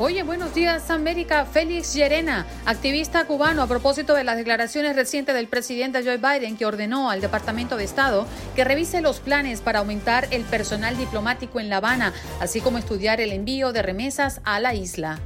Oye, 0.00 0.22
buenos 0.22 0.54
días 0.54 0.90
América. 0.90 1.44
Félix 1.44 1.92
Llerena, 1.92 2.46
activista 2.66 3.24
cubano, 3.24 3.62
a 3.62 3.66
propósito 3.66 4.14
de 4.14 4.22
las 4.22 4.36
declaraciones 4.36 4.94
recientes 4.94 5.34
del 5.34 5.48
presidente 5.48 6.04
Joe 6.04 6.18
Biden 6.18 6.56
que 6.56 6.66
ordenó 6.66 7.10
al 7.10 7.20
Departamento 7.20 7.76
de 7.76 7.82
Estado 7.82 8.24
que 8.54 8.62
revise 8.62 9.00
los 9.00 9.18
planes 9.18 9.60
para 9.60 9.80
aumentar 9.80 10.28
el 10.30 10.44
personal 10.44 10.96
diplomático 10.96 11.58
en 11.58 11.68
La 11.68 11.78
Habana, 11.78 12.12
así 12.38 12.60
como 12.60 12.78
estudiar 12.78 13.20
el 13.20 13.32
envío 13.32 13.72
de 13.72 13.82
remesas 13.82 14.40
a 14.44 14.60
la 14.60 14.72
isla. 14.72 15.18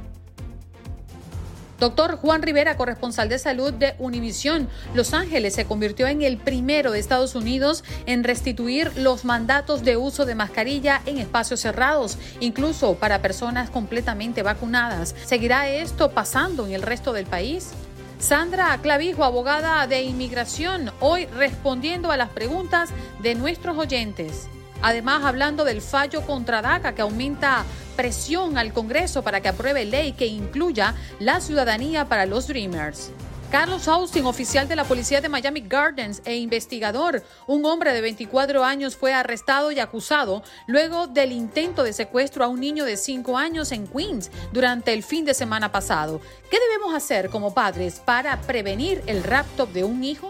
Doctor 1.79 2.17
Juan 2.17 2.41
Rivera, 2.41 2.77
corresponsal 2.77 3.29
de 3.29 3.39
salud 3.39 3.73
de 3.73 3.95
Univisión 3.99 4.69
Los 4.93 5.13
Ángeles, 5.13 5.55
se 5.55 5.65
convirtió 5.65 6.07
en 6.07 6.21
el 6.21 6.37
primero 6.37 6.91
de 6.91 6.99
Estados 6.99 7.35
Unidos 7.35 7.83
en 8.05 8.23
restituir 8.23 8.91
los 8.95 9.25
mandatos 9.25 9.83
de 9.83 9.97
uso 9.97 10.25
de 10.25 10.35
mascarilla 10.35 11.01
en 11.05 11.17
espacios 11.17 11.59
cerrados, 11.59 12.17
incluso 12.39 12.95
para 12.95 13.21
personas 13.21 13.69
completamente 13.69 14.43
vacunadas. 14.43 15.15
¿Seguirá 15.25 15.67
esto 15.67 16.11
pasando 16.11 16.65
en 16.65 16.73
el 16.73 16.81
resto 16.81 17.13
del 17.13 17.25
país? 17.25 17.71
Sandra 18.19 18.77
Clavijo, 18.81 19.25
abogada 19.25 19.85
de 19.85 20.03
inmigración, 20.03 20.91
hoy 21.01 21.25
respondiendo 21.25 22.09
a 22.11 22.17
las 22.17 22.29
preguntas 22.29 22.89
de 23.21 23.35
nuestros 23.35 23.77
oyentes. 23.77 24.47
Además, 24.83 25.23
hablando 25.23 25.63
del 25.63 25.81
fallo 25.81 26.21
contra 26.23 26.61
DACA 26.61 26.93
que 26.93 27.01
aumenta 27.01 27.63
presión 27.95 28.57
al 28.57 28.73
Congreso 28.73 29.23
para 29.23 29.39
que 29.39 29.47
apruebe 29.47 29.85
ley 29.85 30.11
que 30.11 30.27
incluya 30.27 30.93
la 31.19 31.39
ciudadanía 31.39 32.09
para 32.09 32.25
los 32.25 32.47
Dreamers. 32.47 33.09
Carlos 33.49 33.87
Austin, 33.87 34.25
oficial 34.25 34.67
de 34.67 34.75
la 34.75 34.83
policía 34.83 35.21
de 35.21 35.29
Miami 35.29 35.61
Gardens 35.61 36.21
e 36.25 36.35
investigador, 36.35 37.23
un 37.47 37.63
hombre 37.65 37.93
de 37.93 38.01
24 38.01 38.65
años 38.65 38.97
fue 38.97 39.13
arrestado 39.13 39.71
y 39.71 39.79
acusado 39.79 40.43
luego 40.67 41.07
del 41.07 41.31
intento 41.31 41.83
de 41.83 41.93
secuestro 41.93 42.43
a 42.43 42.47
un 42.47 42.59
niño 42.59 42.83
de 42.83 42.97
5 42.97 43.37
años 43.37 43.71
en 43.71 43.87
Queens 43.87 44.31
durante 44.51 44.91
el 44.91 45.01
fin 45.01 45.23
de 45.23 45.33
semana 45.33 45.71
pasado. 45.71 46.19
¿Qué 46.51 46.57
debemos 46.59 46.93
hacer 46.93 47.29
como 47.29 47.53
padres 47.53 48.01
para 48.03 48.41
prevenir 48.41 49.01
el 49.05 49.23
rapto 49.23 49.65
de 49.65 49.85
un 49.85 50.03
hijo? 50.03 50.29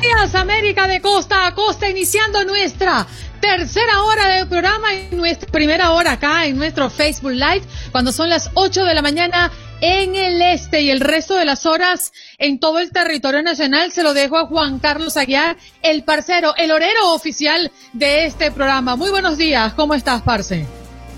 Días 0.00 0.34
América 0.36 0.86
de 0.86 1.00
costa 1.00 1.46
a 1.46 1.54
costa, 1.54 1.88
iniciando 1.88 2.44
nuestra 2.44 3.06
tercera 3.40 4.02
hora 4.02 4.36
del 4.36 4.46
programa 4.48 4.94
y 4.94 5.14
nuestra 5.16 5.50
primera 5.50 5.90
hora 5.90 6.12
acá 6.12 6.46
en 6.46 6.56
nuestro 6.56 6.88
Facebook 6.88 7.32
Live, 7.32 7.62
cuando 7.90 8.12
son 8.12 8.28
las 8.28 8.50
8 8.54 8.84
de 8.84 8.94
la 8.94 9.02
mañana 9.02 9.50
en 9.80 10.14
el 10.14 10.40
este 10.40 10.82
y 10.82 10.90
el 10.90 11.00
resto 11.00 11.34
de 11.34 11.44
las 11.44 11.66
horas 11.66 12.12
en 12.38 12.60
todo 12.60 12.78
el 12.78 12.92
territorio 12.92 13.42
nacional 13.42 13.90
se 13.90 14.04
lo 14.04 14.14
dejo 14.14 14.38
a 14.38 14.46
Juan 14.46 14.78
Carlos 14.78 15.16
Aguiar, 15.16 15.56
el 15.82 16.04
parcero, 16.04 16.54
el 16.56 16.70
orero 16.70 17.12
oficial 17.12 17.72
de 17.92 18.26
este 18.26 18.52
programa. 18.52 18.94
Muy 18.94 19.10
buenos 19.10 19.36
días, 19.36 19.74
¿cómo 19.74 19.94
estás, 19.94 20.22
parce? 20.22 20.64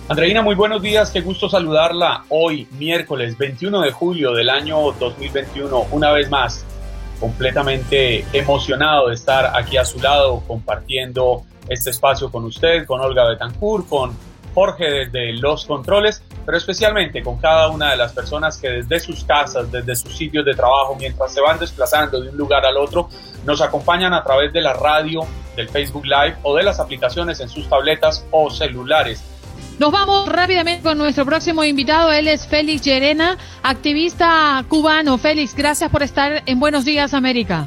Andreina, 0.09 0.41
muy 0.43 0.55
buenos 0.55 0.81
días, 0.81 1.11
qué 1.11 1.21
gusto 1.21 1.51
saludarla 1.51 2.25
hoy, 2.31 2.67
miércoles 2.79 3.37
21 3.37 3.81
de 3.83 3.93
julio 3.93 4.33
del 4.33 4.49
año 4.49 4.93
2021, 4.93 5.89
una 5.93 6.13
vez 6.13 6.31
más 6.31 6.65
completamente 7.21 8.25
emocionado 8.33 9.09
de 9.09 9.15
estar 9.15 9.55
aquí 9.55 9.77
a 9.77 9.85
su 9.85 10.01
lado 10.01 10.43
compartiendo 10.49 11.43
este 11.69 11.91
espacio 11.91 12.31
con 12.31 12.45
usted, 12.45 12.87
con 12.87 13.01
Olga 13.01 13.29
Betancourt, 13.29 13.89
con 13.89 14.17
Jorge 14.55 14.91
desde 14.91 15.35
los 15.35 15.67
controles, 15.67 16.23
pero 16.45 16.59
especialmente 16.59 17.23
con 17.23 17.39
cada 17.39 17.69
una 17.69 17.91
de 17.91 17.97
las 17.97 18.13
personas 18.13 18.57
que 18.57 18.69
desde 18.69 18.99
sus 18.99 19.25
casas, 19.25 19.71
desde 19.71 19.95
sus 19.95 20.17
sitios 20.17 20.45
de 20.45 20.55
trabajo, 20.55 20.97
mientras 20.99 21.33
se 21.33 21.41
van 21.41 21.59
desplazando 21.59 22.21
de 22.21 22.31
un 22.31 22.37
lugar 22.37 22.65
al 22.65 22.77
otro, 22.77 23.09
nos 23.45 23.61
acompañan 23.61 24.13
a 24.13 24.25
través 24.25 24.53
de 24.53 24.61
la 24.61 24.73
radio, 24.73 25.21
del 25.57 25.69
Facebook 25.69 26.05
Live 26.05 26.39
o 26.43 26.57
de 26.57 26.63
las 26.63 26.81
aplicaciones 26.81 27.41
en 27.41 27.49
sus 27.49 27.69
tabletas 27.69 28.27
o 28.31 28.51
celulares. 28.51 29.23
Nos 29.81 29.93
vamos 29.93 30.29
rápidamente 30.29 30.83
con 30.83 30.99
nuestro 30.99 31.25
próximo 31.25 31.65
invitado. 31.65 32.13
Él 32.13 32.29
es 32.29 32.47
Félix 32.47 32.83
Llerena, 32.83 33.39
activista 33.63 34.63
cubano. 34.69 35.17
Félix, 35.17 35.55
gracias 35.55 35.91
por 35.91 36.03
estar 36.03 36.43
en 36.45 36.61
Buenos 36.61 36.85
Días 36.85 37.15
América. 37.15 37.67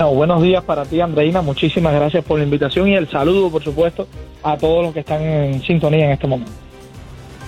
buenos 0.00 0.42
días 0.42 0.64
para 0.64 0.84
ti, 0.84 1.00
Andreina. 1.00 1.42
Muchísimas 1.42 1.94
gracias 1.94 2.24
por 2.24 2.38
la 2.38 2.44
invitación 2.44 2.88
y 2.88 2.96
el 2.96 3.08
saludo, 3.08 3.52
por 3.52 3.62
supuesto, 3.62 4.08
a 4.42 4.56
todos 4.56 4.82
los 4.82 4.92
que 4.92 4.98
están 4.98 5.22
en 5.22 5.62
sintonía 5.62 6.06
en 6.06 6.10
este 6.10 6.26
momento. 6.26 6.50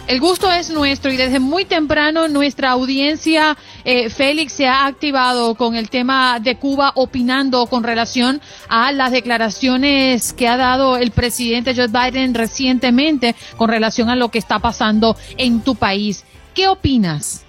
El 0.09 0.19
gusto 0.19 0.51
es 0.51 0.69
nuestro 0.71 1.13
y 1.13 1.17
desde 1.17 1.39
muy 1.39 1.65
temprano 1.65 2.27
nuestra 2.27 2.71
audiencia, 2.71 3.57
eh, 3.85 4.11
Félix, 4.11 4.53
se 4.53 4.67
ha 4.67 4.87
activado 4.87 5.55
con 5.55 5.77
el 5.77 5.91
tema 5.91 6.41
de 6.41 6.57
Cuba 6.57 6.91
opinando 6.97 7.67
con 7.67 7.85
relación 7.85 8.41
a 8.69 8.91
las 8.91 9.13
declaraciones 9.13 10.33
que 10.33 10.49
ha 10.49 10.57
dado 10.57 10.97
el 10.97 11.13
presidente 11.13 11.75
Joe 11.75 11.87
Biden 11.87 12.35
recientemente 12.35 13.37
con 13.57 13.71
relación 13.71 14.11
a 14.11 14.17
lo 14.17 14.29
que 14.29 14.39
está 14.39 14.59
pasando 14.59 15.17
en 15.39 15.63
tu 15.63 15.77
país. 15.77 16.27
¿Qué 16.53 16.67
opinas? 16.67 17.47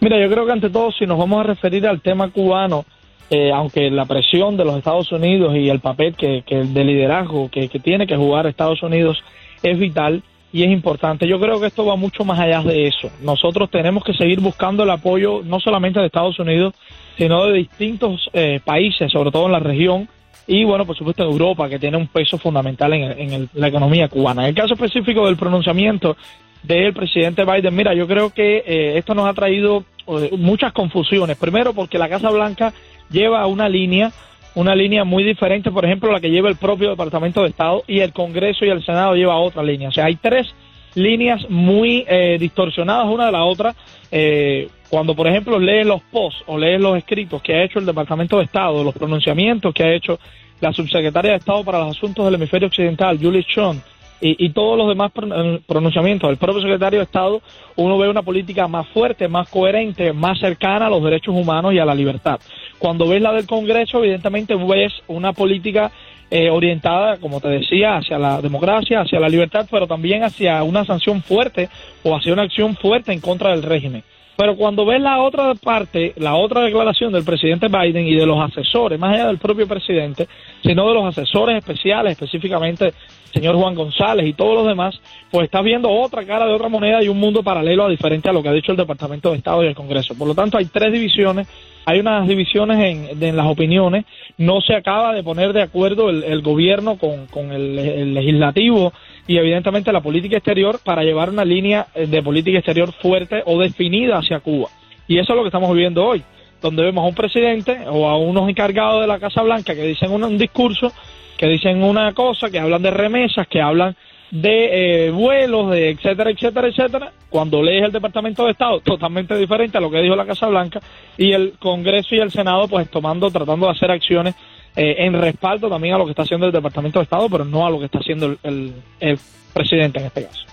Mira, 0.00 0.20
yo 0.20 0.28
creo 0.28 0.46
que 0.46 0.52
ante 0.52 0.68
todo, 0.68 0.90
si 0.90 1.06
nos 1.06 1.16
vamos 1.16 1.40
a 1.40 1.44
referir 1.44 1.86
al 1.86 2.02
tema 2.02 2.30
cubano, 2.30 2.84
eh, 3.30 3.52
aunque 3.52 3.88
la 3.90 4.04
presión 4.04 4.56
de 4.56 4.64
los 4.64 4.76
Estados 4.76 5.12
Unidos 5.12 5.54
y 5.54 5.68
el 5.70 5.78
papel 5.78 6.16
que, 6.16 6.42
de 6.44 6.84
liderazgo 6.84 7.48
que 7.50 7.68
tiene 7.68 8.06
que 8.06 8.16
jugar 8.16 8.46
Estados 8.48 8.82
Unidos 8.82 9.22
es 9.62 9.78
vital, 9.78 10.22
y 10.52 10.62
es 10.62 10.70
importante. 10.70 11.26
Yo 11.26 11.38
creo 11.38 11.60
que 11.60 11.66
esto 11.66 11.84
va 11.84 11.96
mucho 11.96 12.24
más 12.24 12.38
allá 12.38 12.62
de 12.62 12.86
eso. 12.86 13.10
Nosotros 13.22 13.70
tenemos 13.70 14.02
que 14.02 14.14
seguir 14.14 14.40
buscando 14.40 14.82
el 14.82 14.90
apoyo 14.90 15.42
no 15.44 15.60
solamente 15.60 16.00
de 16.00 16.06
Estados 16.06 16.38
Unidos, 16.38 16.74
sino 17.16 17.46
de 17.46 17.58
distintos 17.58 18.28
eh, 18.32 18.60
países, 18.64 19.12
sobre 19.12 19.30
todo 19.30 19.46
en 19.46 19.52
la 19.52 19.58
región, 19.60 20.08
y 20.46 20.64
bueno, 20.64 20.86
por 20.86 20.96
supuesto 20.96 21.22
en 21.24 21.30
Europa, 21.30 21.68
que 21.68 21.78
tiene 21.78 21.98
un 21.98 22.06
peso 22.06 22.38
fundamental 22.38 22.94
en, 22.94 23.50
la 23.52 23.68
economía 23.68 24.08
cubana. 24.08 24.44
En 24.44 24.48
el 24.48 24.54
caso 24.54 24.74
específico 24.74 25.26
del 25.26 25.36
pronunciamiento 25.36 26.16
del 26.62 26.94
presidente 26.94 27.44
Biden, 27.44 27.76
mira, 27.76 27.94
yo 27.94 28.06
creo 28.06 28.30
que 28.30 28.64
eh, 28.66 28.96
esto 28.96 29.14
nos 29.14 29.26
ha 29.28 29.34
traído 29.34 29.84
eh, 30.06 30.30
muchas 30.38 30.72
confusiones. 30.72 31.36
Primero, 31.36 31.74
porque 31.74 31.98
la 31.98 32.08
Casa 32.08 32.30
Blanca 32.30 32.72
lleva 33.10 33.46
una 33.46 33.68
línea 33.68 34.10
una 34.58 34.74
línea 34.74 35.04
muy 35.04 35.22
diferente, 35.22 35.70
por 35.70 35.84
ejemplo, 35.84 36.10
la 36.10 36.20
que 36.20 36.30
lleva 36.30 36.48
el 36.48 36.56
propio 36.56 36.90
Departamento 36.90 37.42
de 37.42 37.50
Estado 37.50 37.84
y 37.86 38.00
el 38.00 38.12
Congreso 38.12 38.64
y 38.64 38.70
el 38.70 38.84
Senado 38.84 39.14
lleva 39.14 39.38
otra 39.38 39.62
línea. 39.62 39.88
O 39.88 39.92
sea, 39.92 40.06
hay 40.06 40.16
tres 40.16 40.52
líneas 40.96 41.48
muy 41.48 42.04
eh, 42.08 42.38
distorsionadas 42.40 43.06
una 43.06 43.26
de 43.26 43.32
la 43.32 43.44
otra. 43.44 43.72
Eh, 44.10 44.68
cuando, 44.90 45.14
por 45.14 45.28
ejemplo, 45.28 45.60
lees 45.60 45.86
los 45.86 46.02
posts 46.02 46.42
o 46.46 46.58
lees 46.58 46.80
los 46.80 46.98
escritos 46.98 47.40
que 47.40 47.54
ha 47.54 47.62
hecho 47.62 47.78
el 47.78 47.86
Departamento 47.86 48.38
de 48.38 48.44
Estado, 48.46 48.82
los 48.82 48.94
pronunciamientos 48.94 49.72
que 49.72 49.84
ha 49.84 49.94
hecho 49.94 50.18
la 50.60 50.72
subsecretaria 50.72 51.32
de 51.32 51.36
Estado 51.36 51.62
para 51.62 51.78
los 51.78 51.96
Asuntos 51.96 52.24
del 52.24 52.34
Hemisferio 52.34 52.66
Occidental, 52.66 53.16
Julie 53.22 53.44
Chon, 53.44 53.80
y, 54.20 54.44
y, 54.44 54.50
todos 54.50 54.76
los 54.76 54.88
demás 54.88 55.12
eh, 55.14 55.60
pronunciamientos 55.64 56.28
del 56.28 56.36
propio 56.36 56.60
secretario 56.60 56.98
de 56.98 57.04
Estado, 57.04 57.40
uno 57.76 57.96
ve 57.96 58.08
una 58.08 58.22
política 58.22 58.66
más 58.66 58.88
fuerte, 58.88 59.28
más 59.28 59.48
coherente, 59.48 60.12
más 60.12 60.40
cercana 60.40 60.86
a 60.86 60.90
los 60.90 61.04
derechos 61.04 61.36
humanos 61.36 61.72
y 61.72 61.78
a 61.78 61.84
la 61.84 61.94
libertad. 61.94 62.40
Cuando 62.78 63.08
ves 63.08 63.20
la 63.20 63.32
del 63.32 63.46
Congreso, 63.46 63.98
evidentemente 63.98 64.54
ves 64.54 64.92
una 65.08 65.32
política 65.32 65.90
eh, 66.30 66.50
orientada, 66.50 67.16
como 67.16 67.40
te 67.40 67.48
decía, 67.48 67.96
hacia 67.96 68.18
la 68.18 68.40
democracia, 68.40 69.00
hacia 69.00 69.18
la 69.18 69.28
libertad, 69.28 69.66
pero 69.70 69.86
también 69.86 70.24
hacia 70.24 70.62
una 70.62 70.84
sanción 70.84 71.22
fuerte 71.22 71.68
o 72.02 72.14
hacia 72.14 72.32
una 72.32 72.42
acción 72.42 72.76
fuerte 72.76 73.12
en 73.12 73.20
contra 73.20 73.50
del 73.50 73.62
régimen. 73.62 74.02
Pero 74.36 74.56
cuando 74.56 74.86
ves 74.86 75.00
la 75.00 75.20
otra 75.20 75.54
parte, 75.56 76.12
la 76.16 76.36
otra 76.36 76.60
declaración 76.62 77.12
del 77.12 77.24
presidente 77.24 77.66
Biden 77.66 78.06
y 78.06 78.14
de 78.14 78.24
los 78.24 78.38
asesores, 78.38 78.96
más 78.96 79.14
allá 79.14 79.26
del 79.26 79.38
propio 79.38 79.66
presidente, 79.66 80.28
sino 80.62 80.86
de 80.86 80.94
los 80.94 81.06
asesores 81.06 81.58
especiales, 81.58 82.12
específicamente 82.12 82.92
señor 83.32 83.56
Juan 83.56 83.74
González 83.74 84.26
y 84.26 84.32
todos 84.32 84.54
los 84.54 84.66
demás, 84.66 85.00
pues 85.30 85.44
estás 85.44 85.64
viendo 85.64 85.90
otra 85.90 86.24
cara 86.24 86.46
de 86.46 86.52
otra 86.52 86.68
moneda 86.68 87.02
y 87.02 87.08
un 87.08 87.18
mundo 87.18 87.42
paralelo 87.42 87.86
a 87.86 87.88
diferente 87.88 88.28
a 88.28 88.32
lo 88.32 88.42
que 88.42 88.48
ha 88.48 88.52
dicho 88.52 88.72
el 88.72 88.78
Departamento 88.78 89.30
de 89.30 89.38
Estado 89.38 89.64
y 89.64 89.68
el 89.68 89.74
Congreso. 89.74 90.14
Por 90.16 90.28
lo 90.28 90.34
tanto, 90.34 90.58
hay 90.58 90.66
tres 90.66 90.92
divisiones 90.92 91.46
hay 91.88 92.00
unas 92.00 92.28
divisiones 92.28 93.08
en, 93.18 93.34
las 93.34 93.46
opiniones, 93.46 94.04
no 94.36 94.60
se 94.60 94.74
acaba 94.74 95.14
de 95.14 95.22
poner 95.22 95.54
de 95.54 95.62
acuerdo 95.62 96.10
el, 96.10 96.42
gobierno 96.42 96.98
con, 96.98 97.50
el, 97.50 98.12
legislativo 98.12 98.92
y 99.26 99.38
evidentemente 99.38 99.90
la 99.90 100.02
política 100.02 100.36
exterior 100.36 100.80
para 100.84 101.02
llevar 101.02 101.30
una 101.30 101.46
línea 101.46 101.86
de 101.94 102.22
política 102.22 102.58
exterior 102.58 102.92
fuerte 102.92 103.42
o 103.46 103.58
definida 103.58 104.18
hacia 104.18 104.40
Cuba. 104.40 104.68
Y 105.06 105.18
eso 105.18 105.32
es 105.32 105.36
lo 105.38 105.42
que 105.42 105.48
estamos 105.48 105.72
viviendo 105.72 106.04
hoy, 106.04 106.22
donde 106.60 106.82
vemos 106.82 107.04
a 107.04 107.08
un 107.08 107.14
presidente 107.14 107.78
o 107.88 108.06
a 108.06 108.18
unos 108.18 108.50
encargados 108.50 109.00
de 109.00 109.06
la 109.06 109.18
Casa 109.18 109.40
Blanca 109.40 109.74
que 109.74 109.84
dicen 109.84 110.10
un 110.12 110.36
discurso, 110.36 110.92
que 111.38 111.46
dicen 111.46 111.82
una 111.82 112.12
cosa, 112.12 112.50
que 112.50 112.58
hablan 112.58 112.82
de 112.82 112.90
remesas, 112.90 113.46
que 113.46 113.62
hablan 113.62 113.96
de 114.30 115.06
eh, 115.06 115.10
vuelos, 115.10 115.70
de 115.70 115.90
etcétera, 115.90 116.30
etcétera, 116.30 116.68
etcétera, 116.68 117.12
cuando 117.30 117.62
lees 117.62 117.84
el 117.84 117.92
Departamento 117.92 118.44
de 118.44 118.50
Estado, 118.50 118.80
totalmente 118.80 119.34
diferente 119.36 119.78
a 119.78 119.80
lo 119.80 119.90
que 119.90 120.02
dijo 120.02 120.16
la 120.16 120.26
Casa 120.26 120.48
Blanca, 120.48 120.80
y 121.16 121.32
el 121.32 121.54
Congreso 121.58 122.14
y 122.14 122.18
el 122.18 122.30
Senado, 122.30 122.68
pues 122.68 122.90
tomando, 122.90 123.30
tratando 123.30 123.66
de 123.66 123.72
hacer 123.72 123.90
acciones 123.90 124.34
eh, 124.76 124.96
en 124.98 125.14
respaldo 125.14 125.70
también 125.70 125.94
a 125.94 125.98
lo 125.98 126.04
que 126.04 126.10
está 126.10 126.22
haciendo 126.22 126.46
el 126.46 126.52
Departamento 126.52 126.98
de 126.98 127.04
Estado, 127.04 127.28
pero 127.30 127.44
no 127.44 127.66
a 127.66 127.70
lo 127.70 127.78
que 127.78 127.86
está 127.86 128.00
haciendo 128.00 128.36
el, 128.42 128.74
el 129.00 129.18
presidente 129.54 130.00
en 130.00 130.06
este 130.06 130.26
caso. 130.26 130.48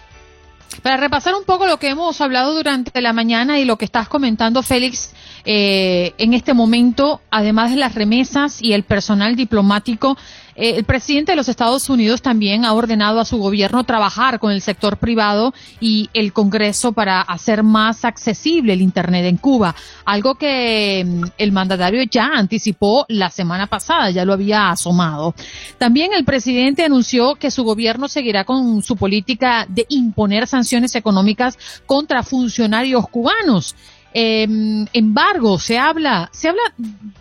Para 0.81 0.97
repasar 0.97 1.33
un 1.35 1.45
poco 1.45 1.65
lo 1.65 1.77
que 1.77 1.89
hemos 1.89 2.19
hablado 2.21 2.53
durante 2.53 3.01
la 3.01 3.13
mañana 3.13 3.59
y 3.59 3.65
lo 3.65 3.77
que 3.77 3.85
estás 3.85 4.09
comentando, 4.09 4.61
Félix, 4.61 5.13
eh, 5.45 6.13
en 6.17 6.33
este 6.33 6.53
momento, 6.53 7.21
además 7.31 7.71
de 7.71 7.77
las 7.77 7.95
remesas 7.95 8.61
y 8.61 8.73
el 8.73 8.83
personal 8.83 9.35
diplomático, 9.35 10.17
eh, 10.55 10.75
el 10.77 10.85
presidente 10.85 11.33
de 11.33 11.35
los 11.35 11.49
Estados 11.49 11.89
Unidos 11.89 12.21
también 12.21 12.63
ha 12.65 12.73
ordenado 12.73 13.19
a 13.19 13.25
su 13.25 13.37
gobierno 13.37 13.83
trabajar 13.83 14.39
con 14.39 14.51
el 14.51 14.61
sector 14.61 14.97
privado 14.97 15.53
y 15.81 16.09
el 16.13 16.31
Congreso 16.31 16.93
para 16.93 17.21
hacer 17.21 17.63
más 17.63 18.05
accesible 18.05 18.73
el 18.73 18.81
Internet 18.81 19.25
en 19.25 19.37
Cuba, 19.37 19.75
algo 20.05 20.35
que 20.35 21.03
mm, 21.05 21.23
el 21.37 21.51
mandatario 21.51 22.03
ya 22.09 22.27
anticipó 22.33 23.05
la 23.09 23.29
semana 23.29 23.67
pasada, 23.67 24.09
ya 24.11 24.23
lo 24.23 24.33
había 24.33 24.69
asomado. 24.69 25.35
También 25.77 26.13
el 26.13 26.23
presidente 26.23 26.83
anunció 26.83 27.35
que 27.35 27.51
su 27.51 27.63
gobierno 27.63 28.07
seguirá 28.07 28.45
con 28.45 28.81
su 28.81 28.95
política 28.95 29.65
de 29.67 29.85
imponer 29.89 30.47
sanciones 30.47 30.95
económicas 30.95 31.57
contra 31.85 32.23
funcionarios 32.23 33.07
cubanos. 33.09 33.75
Eh, 34.17 34.47
embargo, 34.94 35.59
se 35.59 35.77
habla, 35.77 36.29
se 36.31 36.47
habla 36.47 36.63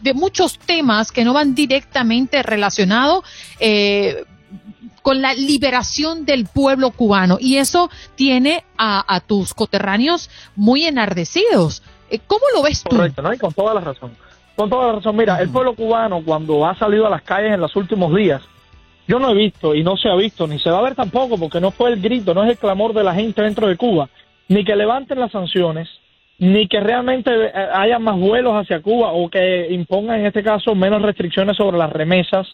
de 0.01 0.15
muchos 0.15 0.61
temas 0.61 1.11
que 1.11 1.25
no 1.25 1.33
van 1.33 1.53
directamente 1.53 2.41
relacionados 2.45 3.25
eh, 3.59 4.23
con 5.03 5.21
la 5.21 5.35
liberación 5.35 6.25
del 6.25 6.47
pueblo 6.47 6.93
cubano 6.93 7.37
y 7.41 7.57
eso 7.57 7.91
tiene 8.15 8.65
a, 8.79 9.21
tus 9.27 9.55
coterráneos 9.55 10.31
muy 10.55 10.85
enardecidos. 10.85 11.83
Eh, 12.11 12.21
¿Cómo 12.25 12.45
lo 12.55 12.63
ves 12.63 12.85
tú? 12.85 12.97
Con 13.41 13.53
toda 13.53 13.75
la 13.75 13.81
razón. 13.81 14.13
Con 14.55 14.71
toda 14.71 14.87
la 14.87 14.93
razón. 14.93 15.17
Mira, 15.17 15.43
el 15.43 15.51
pueblo 15.51 15.75
cubano 15.75 16.23
cuando 16.25 16.65
ha 16.65 16.79
salido 16.79 17.09
a 17.09 17.11
las 17.11 17.23
calles 17.23 17.53
en 17.53 17.61
los 17.61 17.75
últimos 17.75 18.15
días, 18.15 18.41
yo 19.09 19.19
no 19.19 19.31
he 19.31 19.35
visto 19.35 19.75
y 19.75 19.83
no 19.83 19.97
se 19.97 20.09
ha 20.09 20.15
visto, 20.15 20.47
ni 20.47 20.61
se 20.61 20.71
va 20.71 20.79
a 20.79 20.83
ver 20.83 20.95
tampoco, 20.95 21.39
porque 21.39 21.61
no 21.61 21.73
fue 21.73 21.93
el 21.93 22.01
grito, 22.01 22.35
no 22.35 22.45
es 22.45 22.51
el 22.51 22.59
clamor 22.59 22.95
de 22.95 23.03
la 23.03 23.15
gente 23.15 23.43
dentro 23.43 23.67
de 23.67 23.77
Cuba, 23.77 24.09
ni 24.47 24.65
que 24.65 24.77
levanten 24.77 25.19
las 25.19 25.33
sanciones, 25.33 25.89
ni 26.39 26.67
que 26.67 26.81
realmente 26.81 27.31
eh, 27.31 27.53
haya 27.73 27.99
más 27.99 28.19
vuelos 28.19 28.55
hacia 28.55 28.81
Cuba 28.83 29.13
o 29.13 29.29
que 29.29 29.69
impongan 29.71 30.21
en 30.21 30.27
este 30.27 30.43
caso 30.43 30.75
menos 30.75 31.03
restricciones 31.03 31.57
sobre 31.57 31.79
las 31.79 31.93
remesas 31.93 32.47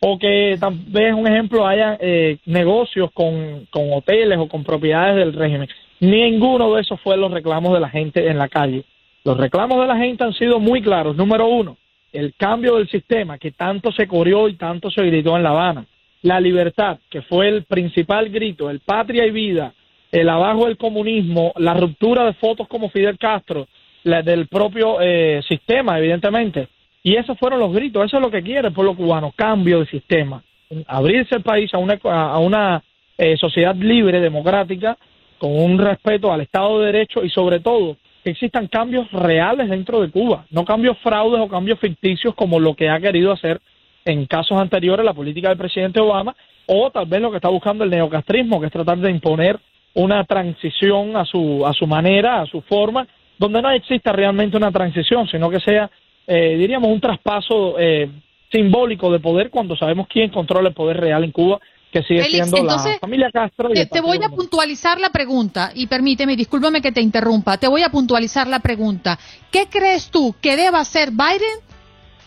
o 0.00 0.18
que 0.18 0.56
también 0.60 1.14
un 1.14 1.26
ejemplo 1.26 1.66
haya 1.66 1.96
eh, 2.00 2.38
negocios 2.46 3.10
con, 3.12 3.66
con 3.70 3.92
hoteles 3.92 4.38
o 4.38 4.48
con 4.48 4.64
propiedades 4.64 5.16
del 5.16 5.32
régimen. 5.32 5.68
Ninguno 6.00 6.74
de 6.74 6.82
esos 6.82 7.00
fue 7.00 7.16
los 7.16 7.32
reclamos 7.32 7.74
de 7.74 7.80
la 7.80 7.88
gente 7.88 8.28
en 8.28 8.38
la 8.38 8.48
calle. 8.48 8.84
Los 9.24 9.36
reclamos 9.36 9.80
de 9.80 9.86
la 9.86 9.96
gente 9.96 10.24
han 10.24 10.32
sido 10.34 10.60
muy 10.60 10.80
claros. 10.80 11.16
Número 11.16 11.48
uno, 11.48 11.76
el 12.12 12.34
cambio 12.34 12.76
del 12.76 12.88
sistema 12.88 13.38
que 13.38 13.50
tanto 13.50 13.90
se 13.92 14.06
corrió 14.06 14.48
y 14.48 14.54
tanto 14.54 14.90
se 14.90 15.02
gritó 15.02 15.36
en 15.36 15.42
La 15.42 15.50
Habana. 15.50 15.86
La 16.22 16.40
libertad, 16.40 16.98
que 17.10 17.22
fue 17.22 17.48
el 17.48 17.64
principal 17.64 18.28
grito, 18.28 18.70
el 18.70 18.80
patria 18.80 19.26
y 19.26 19.30
vida, 19.30 19.72
el 20.10 20.28
abajo 20.28 20.66
del 20.66 20.76
comunismo, 20.76 21.52
la 21.56 21.74
ruptura 21.74 22.24
de 22.24 22.34
fotos 22.34 22.68
como 22.68 22.88
Fidel 22.88 23.18
Castro, 23.18 23.66
la 24.04 24.22
del 24.22 24.48
propio 24.48 25.00
eh, 25.00 25.42
sistema, 25.46 25.98
evidentemente. 25.98 26.68
Y 27.02 27.16
esos 27.16 27.38
fueron 27.38 27.60
los 27.60 27.72
gritos, 27.72 28.04
eso 28.04 28.16
es 28.16 28.22
lo 28.22 28.30
que 28.30 28.42
quiere 28.42 28.68
el 28.68 28.74
pueblo 28.74 28.96
cubano, 28.96 29.32
cambio 29.34 29.80
de 29.80 29.86
sistema, 29.86 30.42
abrirse 30.86 31.36
el 31.36 31.42
país 31.42 31.72
a 31.72 31.78
una, 31.78 31.98
a 32.04 32.38
una 32.38 32.82
eh, 33.16 33.36
sociedad 33.36 33.74
libre, 33.76 34.20
democrática, 34.20 34.96
con 35.38 35.56
un 35.58 35.78
respeto 35.78 36.32
al 36.32 36.40
Estado 36.40 36.80
de 36.80 36.86
Derecho 36.86 37.24
y 37.24 37.30
sobre 37.30 37.60
todo 37.60 37.96
que 38.24 38.30
existan 38.30 38.66
cambios 38.66 39.10
reales 39.12 39.70
dentro 39.70 40.00
de 40.00 40.10
Cuba, 40.10 40.44
no 40.50 40.64
cambios 40.64 40.98
fraudes 40.98 41.40
o 41.40 41.48
cambios 41.48 41.78
ficticios 41.78 42.34
como 42.34 42.58
lo 42.58 42.74
que 42.74 42.88
ha 42.90 42.98
querido 43.00 43.32
hacer 43.32 43.60
en 44.04 44.26
casos 44.26 44.60
anteriores 44.60 45.04
la 45.04 45.14
política 45.14 45.48
del 45.48 45.58
presidente 45.58 46.00
Obama 46.00 46.34
o 46.66 46.90
tal 46.90 47.06
vez 47.06 47.20
lo 47.20 47.30
que 47.30 47.36
está 47.36 47.48
buscando 47.48 47.84
el 47.84 47.90
neocastrismo, 47.90 48.60
que 48.60 48.66
es 48.66 48.72
tratar 48.72 48.98
de 48.98 49.10
imponer 49.10 49.58
una 49.98 50.24
transición 50.24 51.16
a 51.16 51.24
su, 51.24 51.66
a 51.66 51.72
su 51.72 51.86
manera, 51.86 52.40
a 52.40 52.46
su 52.46 52.60
forma, 52.62 53.06
donde 53.36 53.60
no 53.60 53.70
exista 53.70 54.12
realmente 54.12 54.56
una 54.56 54.70
transición, 54.70 55.26
sino 55.28 55.50
que 55.50 55.58
sea, 55.58 55.90
eh, 56.26 56.56
diríamos, 56.56 56.88
un 56.88 57.00
traspaso 57.00 57.76
eh, 57.78 58.08
simbólico 58.50 59.10
de 59.10 59.18
poder 59.18 59.50
cuando 59.50 59.76
sabemos 59.76 60.06
quién 60.08 60.30
controla 60.30 60.68
el 60.68 60.74
poder 60.74 60.98
real 60.98 61.24
en 61.24 61.32
Cuba, 61.32 61.58
que 61.90 62.02
sigue 62.02 62.22
siendo 62.24 62.62
la 62.62 62.78
familia 63.00 63.30
Castro. 63.32 63.70
te, 63.70 63.86
te 63.86 64.00
voy 64.00 64.18
a 64.22 64.28
puntualizar 64.28 65.00
la 65.00 65.10
pregunta, 65.10 65.72
y 65.74 65.88
permíteme, 65.88 66.36
discúlpame 66.36 66.80
que 66.80 66.92
te 66.92 67.00
interrumpa, 67.00 67.56
te 67.58 67.66
voy 67.66 67.82
a 67.82 67.88
puntualizar 67.88 68.46
la 68.46 68.60
pregunta. 68.60 69.18
¿Qué 69.50 69.66
crees 69.68 70.10
tú 70.10 70.34
que 70.40 70.56
deba 70.56 70.78
hacer 70.78 71.10
Biden 71.10 71.58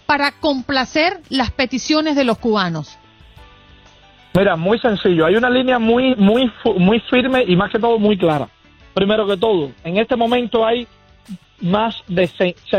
para 0.05 0.31
complacer 0.41 1.21
las 1.29 1.51
peticiones 1.51 2.17
de 2.17 2.25
los 2.25 2.37
cubanos? 2.37 2.97
Mira, 4.33 4.55
muy 4.55 4.79
sencillo. 4.79 5.25
Hay 5.25 5.35
una 5.35 5.49
línea 5.49 5.77
muy, 5.77 6.15
muy, 6.15 6.51
muy 6.77 6.99
firme 7.01 7.43
y 7.45 7.55
más 7.55 7.71
que 7.71 7.79
todo 7.79 7.99
muy 7.99 8.17
clara. 8.17 8.47
Primero 8.93 9.27
que 9.27 9.37
todo, 9.37 9.71
en 9.83 9.97
este 9.97 10.15
momento 10.15 10.65
hay 10.65 10.87
más 11.61 12.03
de, 12.07 12.29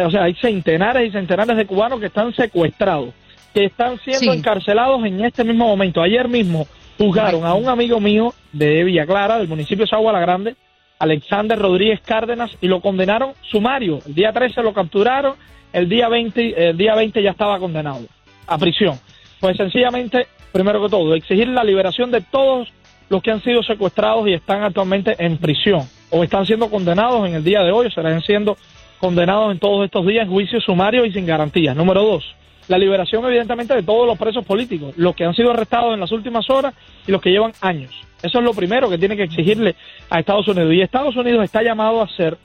o 0.04 0.10
sea, 0.10 0.24
hay 0.24 0.34
centenares 0.34 1.08
y 1.08 1.12
centenares 1.12 1.56
de 1.56 1.66
cubanos 1.66 2.00
que 2.00 2.06
están 2.06 2.34
secuestrados, 2.34 3.14
que 3.54 3.64
están 3.64 3.98
siendo 4.00 4.32
encarcelados 4.32 5.04
en 5.04 5.24
este 5.24 5.44
mismo 5.44 5.66
momento. 5.66 6.02
Ayer 6.02 6.28
mismo 6.28 6.66
juzgaron 6.98 7.44
a 7.44 7.54
un 7.54 7.68
amigo 7.68 8.00
mío 8.00 8.34
de 8.52 8.84
Villa 8.84 9.06
Clara, 9.06 9.38
del 9.38 9.48
municipio 9.48 9.84
de 9.84 9.90
Sagua 9.90 10.12
la 10.12 10.20
Grande, 10.20 10.56
Alexander 10.98 11.58
Rodríguez 11.58 12.00
Cárdenas, 12.00 12.56
y 12.60 12.66
lo 12.66 12.80
condenaron 12.80 13.32
sumario. 13.50 14.00
El 14.06 14.14
día 14.14 14.32
13 14.32 14.62
lo 14.62 14.72
capturaron, 14.72 15.34
el 15.72 15.88
día 15.88 16.08
20, 16.08 16.68
el 16.68 16.76
día 16.76 16.94
20 16.94 17.22
ya 17.22 17.30
estaba 17.30 17.58
condenado 17.58 18.00
a 18.46 18.58
prisión. 18.58 18.98
Pues 19.40 19.56
sencillamente 19.56 20.26
primero 20.52 20.82
que 20.82 20.88
todo, 20.88 21.14
exigir 21.14 21.48
la 21.48 21.64
liberación 21.64 22.10
de 22.10 22.20
todos 22.20 22.72
los 23.08 23.22
que 23.22 23.30
han 23.30 23.42
sido 23.42 23.62
secuestrados 23.62 24.26
y 24.28 24.34
están 24.34 24.62
actualmente 24.62 25.14
en 25.18 25.36
prisión 25.38 25.82
o 26.10 26.22
están 26.22 26.46
siendo 26.46 26.70
condenados 26.70 27.26
en 27.26 27.34
el 27.34 27.44
día 27.44 27.62
de 27.62 27.72
hoy 27.72 27.86
o 27.86 27.90
serán 27.90 28.22
siendo 28.22 28.56
condenados 28.98 29.52
en 29.52 29.58
todos 29.58 29.84
estos 29.84 30.06
días 30.06 30.24
en 30.24 30.32
juicio 30.32 30.60
sumario 30.60 31.04
y 31.04 31.12
sin 31.12 31.26
garantías. 31.26 31.74
Número 31.74 32.02
dos, 32.02 32.24
la 32.68 32.78
liberación 32.78 33.24
evidentemente 33.24 33.74
de 33.74 33.82
todos 33.82 34.06
los 34.06 34.16
presos 34.16 34.44
políticos, 34.44 34.94
los 34.96 35.14
que 35.14 35.24
han 35.24 35.34
sido 35.34 35.50
arrestados 35.50 35.94
en 35.94 36.00
las 36.00 36.12
últimas 36.12 36.48
horas 36.48 36.74
y 37.06 37.12
los 37.12 37.20
que 37.20 37.30
llevan 37.30 37.52
años. 37.60 37.90
Eso 38.22 38.38
es 38.38 38.44
lo 38.44 38.54
primero 38.54 38.88
que 38.88 38.98
tiene 38.98 39.16
que 39.16 39.24
exigirle 39.24 39.74
a 40.08 40.20
Estados 40.20 40.46
Unidos. 40.46 40.72
Y 40.72 40.80
Estados 40.80 41.16
Unidos 41.16 41.44
está 41.44 41.62
llamado 41.62 42.00
a 42.00 42.04
hacer, 42.04 42.38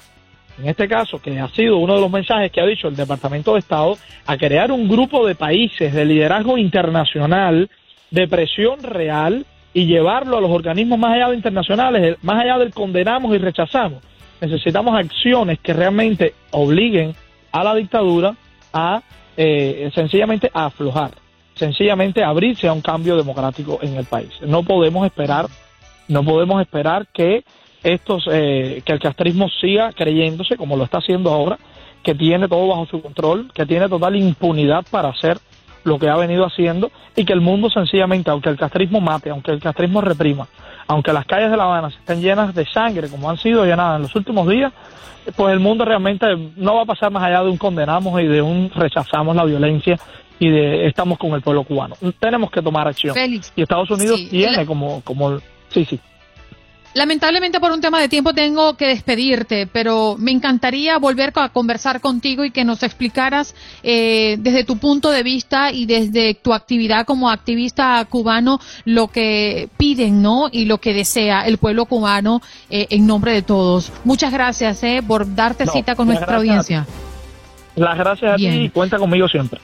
en 0.57 0.67
este 0.67 0.87
caso, 0.87 1.21
que 1.21 1.39
ha 1.39 1.47
sido 1.49 1.77
uno 1.77 1.95
de 1.95 2.01
los 2.01 2.11
mensajes 2.11 2.51
que 2.51 2.59
ha 2.59 2.65
dicho 2.65 2.87
el 2.87 2.95
Departamento 2.95 3.53
de 3.53 3.59
Estado, 3.59 3.95
a 4.25 4.37
crear 4.37 4.71
un 4.71 4.89
grupo 4.89 5.27
de 5.27 5.35
países 5.35 5.93
de 5.93 6.05
liderazgo 6.05 6.57
internacional 6.57 7.69
de 8.11 8.27
presión 8.27 8.81
real 8.83 9.45
y 9.73 9.85
llevarlo 9.85 10.37
a 10.37 10.41
los 10.41 10.51
organismos 10.51 10.97
más 10.97 11.13
allá 11.13 11.29
de 11.29 11.35
internacionales, 11.35 12.17
más 12.21 12.41
allá 12.41 12.57
del 12.57 12.73
condenamos 12.73 13.35
y 13.35 13.37
rechazamos. 13.37 14.01
Necesitamos 14.41 14.97
acciones 14.97 15.59
que 15.59 15.73
realmente 15.73 16.33
obliguen 16.51 17.13
a 17.51 17.63
la 17.63 17.75
dictadura 17.75 18.35
a 18.73 19.01
eh, 19.35 19.91
sencillamente 19.93 20.49
a 20.53 20.65
aflojar, 20.65 21.11
sencillamente 21.55 22.23
abrirse 22.23 22.67
a 22.67 22.73
un 22.73 22.81
cambio 22.81 23.15
democrático 23.15 23.79
en 23.81 23.95
el 23.95 24.05
país. 24.05 24.29
No 24.41 24.63
podemos 24.63 25.05
esperar, 25.05 25.45
no 26.07 26.23
podemos 26.23 26.61
esperar 26.61 27.07
que 27.13 27.43
estos, 27.83 28.27
eh, 28.31 28.81
que 28.83 28.93
el 28.93 28.99
castrismo 28.99 29.47
siga 29.61 29.91
creyéndose 29.93 30.57
como 30.57 30.75
lo 30.75 30.83
está 30.83 30.97
haciendo 30.97 31.31
ahora, 31.31 31.57
que 32.03 32.15
tiene 32.15 32.47
todo 32.47 32.67
bajo 32.67 32.85
su 32.87 33.01
control, 33.01 33.51
que 33.53 33.65
tiene 33.65 33.87
total 33.89 34.15
impunidad 34.15 34.85
para 34.89 35.09
hacer 35.09 35.37
lo 35.87 35.97
que 35.97 36.09
ha 36.09 36.17
venido 36.17 36.45
haciendo 36.45 36.91
y 37.15 37.23
que 37.23 37.33
el 37.33 37.41
mundo 37.41 37.69
sencillamente, 37.69 38.29
aunque 38.29 38.49
el 38.49 38.57
castrismo 38.57 38.99
mate, 38.99 39.29
aunque 39.29 39.51
el 39.51 39.61
castrismo 39.61 40.01
reprima, 40.01 40.47
aunque 40.85 41.13
las 41.13 41.25
calles 41.25 41.49
de 41.49 41.57
La 41.57 41.63
Habana 41.63 41.87
estén 41.87 42.21
llenas 42.21 42.53
de 42.53 42.65
sangre 42.65 43.09
como 43.09 43.29
han 43.29 43.37
sido 43.37 43.65
llenadas 43.65 43.95
en 43.95 44.03
los 44.03 44.15
últimos 44.15 44.47
días, 44.49 44.73
pues 45.35 45.53
el 45.53 45.59
mundo 45.59 45.85
realmente 45.85 46.25
no 46.57 46.75
va 46.75 46.81
a 46.81 46.85
pasar 46.85 47.09
más 47.11 47.23
allá 47.23 47.41
de 47.41 47.49
un 47.49 47.57
condenamos 47.57 48.21
y 48.21 48.27
de 48.27 48.41
un 48.41 48.69
rechazamos 48.69 49.35
la 49.35 49.45
violencia 49.45 49.97
y 50.39 50.49
de 50.49 50.87
estamos 50.87 51.17
con 51.17 51.31
el 51.31 51.41
pueblo 51.41 51.63
cubano. 51.63 51.95
Tenemos 52.19 52.51
que 52.51 52.61
tomar 52.61 52.87
acción. 52.87 53.15
y 53.55 53.61
Estados 53.61 53.89
Unidos 53.89 54.19
tiene 54.29 54.65
como, 54.65 55.01
como... 55.01 55.39
Sí, 55.69 55.85
sí. 55.85 55.99
Lamentablemente 56.97 57.59
por 57.59 57.71
un 57.71 57.79
tema 57.79 58.01
de 58.01 58.09
tiempo 58.09 58.33
tengo 58.33 58.73
que 58.73 58.87
despedirte, 58.87 59.67
pero 59.67 60.15
me 60.17 60.31
encantaría 60.31 60.97
volver 60.97 61.31
a 61.35 61.49
conversar 61.49 62.01
contigo 62.01 62.43
y 62.43 62.49
que 62.49 62.65
nos 62.65 62.81
explicaras 62.81 63.53
eh, 63.83 64.37
desde 64.39 64.63
tu 64.63 64.79
punto 64.79 65.11
de 65.11 65.21
vista 65.21 65.71
y 65.71 65.85
desde 65.85 66.33
tu 66.33 66.55
actividad 66.55 67.05
como 67.05 67.29
activista 67.29 68.03
cubano 68.09 68.59
lo 68.85 69.09
que 69.09 69.69
piden, 69.77 70.23
¿no? 70.23 70.49
Y 70.51 70.65
lo 70.65 70.79
que 70.79 70.95
desea 70.95 71.41
el 71.41 71.59
pueblo 71.59 71.85
cubano 71.85 72.41
eh, 72.67 72.87
en 72.89 73.05
nombre 73.05 73.31
de 73.31 73.43
todos. 73.43 73.91
Muchas 74.03 74.33
gracias 74.33 74.83
eh, 74.83 75.03
por 75.07 75.35
darte 75.35 75.67
cita 75.67 75.93
con 75.93 76.07
nuestra 76.07 76.37
audiencia. 76.37 76.87
Las 77.75 77.95
gracias 77.95 78.33
a 78.33 78.35
ti 78.37 78.47
y 78.47 78.69
cuenta 78.69 78.97
conmigo 78.97 79.27
siempre. 79.27 79.59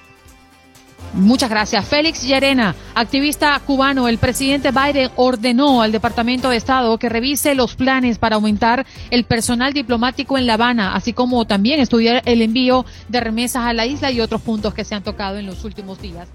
Muchas 1.13 1.49
gracias. 1.49 1.85
Félix 1.85 2.23
Llerena, 2.23 2.75
activista 2.95 3.59
cubano, 3.65 4.07
el 4.07 4.17
presidente 4.17 4.71
Biden 4.71 5.11
ordenó 5.15 5.81
al 5.81 5.91
Departamento 5.91 6.49
de 6.49 6.57
Estado 6.57 6.97
que 6.97 7.07
revise 7.07 7.53
los 7.53 7.75
planes 7.75 8.17
para 8.17 8.35
aumentar 8.35 8.85
el 9.11 9.23
personal 9.23 9.73
diplomático 9.73 10.37
en 10.37 10.47
La 10.47 10.55
Habana, 10.55 10.95
así 10.95 11.13
como 11.13 11.45
también 11.45 11.79
estudiar 11.79 12.23
el 12.25 12.41
envío 12.41 12.85
de 13.09 13.19
remesas 13.19 13.63
a 13.65 13.73
la 13.73 13.85
isla 13.85 14.11
y 14.11 14.21
otros 14.21 14.41
puntos 14.41 14.73
que 14.73 14.83
se 14.83 14.95
han 14.95 15.03
tocado 15.03 15.37
en 15.37 15.45
los 15.45 15.63
últimos 15.63 16.01
días. 16.01 16.27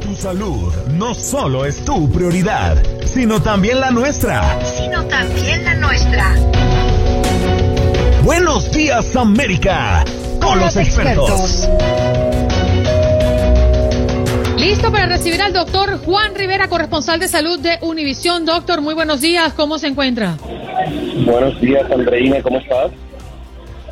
Tu 0.00 0.14
salud 0.14 0.72
no 0.94 1.14
solo 1.14 1.64
es 1.64 1.84
tu 1.84 2.10
prioridad, 2.10 2.82
sino 3.04 3.42
también 3.42 3.80
la 3.80 3.90
nuestra. 3.90 4.58
Sino 4.64 5.04
también 5.06 5.64
la 5.64 5.74
nuestra. 5.74 6.36
Buenos 8.22 8.70
días 8.72 9.16
América, 9.16 10.04
con, 10.40 10.60
los, 10.60 10.76
expertos. 10.76 11.68
Listo 14.70 14.92
para 14.92 15.06
recibir 15.06 15.42
al 15.42 15.52
doctor 15.52 15.98
Juan 16.04 16.32
Rivera, 16.36 16.68
corresponsal 16.68 17.18
de 17.18 17.26
salud 17.26 17.58
de 17.58 17.78
Univisión. 17.80 18.46
Doctor, 18.46 18.80
muy 18.80 18.94
buenos 18.94 19.20
días, 19.20 19.52
¿cómo 19.54 19.80
se 19.80 19.88
encuentra? 19.88 20.36
Buenos 21.26 21.60
días, 21.60 21.90
Andreina, 21.90 22.40
¿cómo 22.40 22.60
estás? 22.60 22.92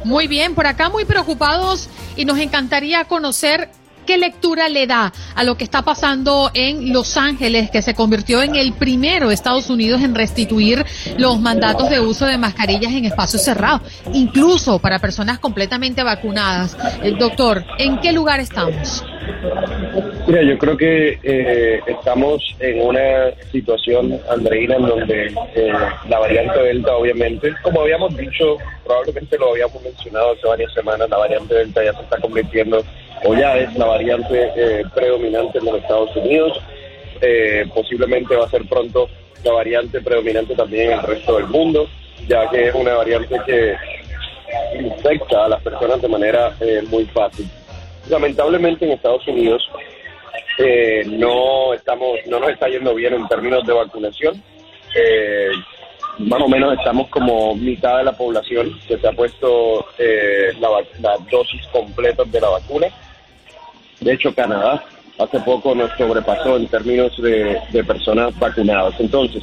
Muy 0.04 0.28
bien, 0.28 0.54
por 0.54 0.68
acá 0.68 0.88
muy 0.88 1.04
preocupados 1.04 1.88
y 2.14 2.24
nos 2.24 2.38
encantaría 2.38 3.06
conocer 3.06 3.70
¿Qué 4.08 4.16
lectura 4.16 4.70
le 4.70 4.86
da 4.86 5.12
a 5.34 5.44
lo 5.44 5.58
que 5.58 5.64
está 5.64 5.82
pasando 5.82 6.50
en 6.54 6.94
Los 6.94 7.18
Ángeles, 7.18 7.70
que 7.70 7.82
se 7.82 7.92
convirtió 7.92 8.42
en 8.42 8.56
el 8.56 8.72
primero 8.72 9.28
de 9.28 9.34
Estados 9.34 9.68
Unidos 9.68 10.00
en 10.00 10.14
restituir 10.14 10.82
los 11.18 11.38
mandatos 11.38 11.90
de 11.90 12.00
uso 12.00 12.24
de 12.24 12.38
mascarillas 12.38 12.90
en 12.90 13.04
espacios 13.04 13.42
cerrados, 13.42 13.82
incluso 14.14 14.78
para 14.78 14.98
personas 14.98 15.38
completamente 15.40 16.02
vacunadas? 16.02 16.74
Eh, 17.02 17.16
doctor, 17.18 17.66
¿en 17.78 18.00
qué 18.00 18.12
lugar 18.12 18.40
estamos? 18.40 19.04
Mira, 20.28 20.42
yo 20.42 20.58
creo 20.58 20.76
que 20.76 21.18
eh, 21.22 21.80
estamos 21.86 22.54
en 22.60 22.82
una 22.82 23.30
situación, 23.50 24.20
Andreina, 24.28 24.76
en 24.76 24.82
donde 24.82 25.32
eh, 25.54 25.72
la 26.06 26.18
variante 26.18 26.58
Delta, 26.64 26.94
obviamente, 26.94 27.54
como 27.62 27.80
habíamos 27.80 28.14
dicho, 28.14 28.58
probablemente 28.84 29.38
lo 29.38 29.52
habíamos 29.52 29.82
mencionado 29.82 30.32
hace 30.32 30.46
varias 30.46 30.74
semanas, 30.74 31.08
la 31.08 31.16
variante 31.16 31.54
Delta 31.54 31.82
ya 31.82 31.94
se 31.94 32.02
está 32.02 32.20
convirtiendo 32.20 32.84
o 33.24 33.34
ya 33.34 33.56
es 33.56 33.74
la 33.74 33.86
variante 33.86 34.50
eh, 34.54 34.82
predominante 34.94 35.60
en 35.60 35.64
los 35.64 35.76
Estados 35.76 36.14
Unidos. 36.14 36.60
Eh, 37.22 37.64
posiblemente 37.74 38.36
va 38.36 38.44
a 38.44 38.50
ser 38.50 38.68
pronto 38.68 39.08
la 39.42 39.52
variante 39.52 40.02
predominante 40.02 40.54
también 40.54 40.92
en 40.92 40.98
el 40.98 41.04
resto 41.06 41.38
del 41.38 41.46
mundo, 41.46 41.88
ya 42.28 42.50
que 42.50 42.68
es 42.68 42.74
una 42.74 42.96
variante 42.96 43.34
que 43.46 43.74
infecta 44.78 45.46
a 45.46 45.48
las 45.48 45.62
personas 45.62 46.02
de 46.02 46.08
manera 46.08 46.54
eh, 46.60 46.82
muy 46.90 47.06
fácil. 47.06 47.48
Lamentablemente 48.10 48.84
en 48.84 48.92
Estados 48.92 49.26
Unidos 49.26 49.66
no 51.06 51.74
estamos, 51.74 52.18
no 52.26 52.40
nos 52.40 52.50
está 52.50 52.68
yendo 52.68 52.94
bien 52.94 53.14
en 53.14 53.28
términos 53.28 53.64
de 53.66 53.72
vacunación. 53.72 54.42
más 56.18 56.40
o 56.40 56.48
menos 56.48 56.76
estamos 56.78 57.08
como 57.08 57.54
mitad 57.54 57.98
de 57.98 58.04
la 58.04 58.12
población 58.12 58.78
que 58.86 58.98
se 58.98 59.06
ha 59.06 59.12
puesto 59.12 59.86
la, 59.98 60.68
la 61.00 61.16
dosis 61.30 61.66
completa 61.68 62.24
de 62.24 62.40
la 62.40 62.48
vacuna. 62.48 62.88
De 64.00 64.12
hecho, 64.12 64.34
Canadá 64.34 64.84
hace 65.18 65.40
poco 65.40 65.74
nos 65.74 65.90
sobrepasó 65.96 66.56
en 66.56 66.66
términos 66.68 67.12
de, 67.20 67.84
personas 67.84 68.38
vacunadas. 68.38 68.94
Entonces, 69.00 69.42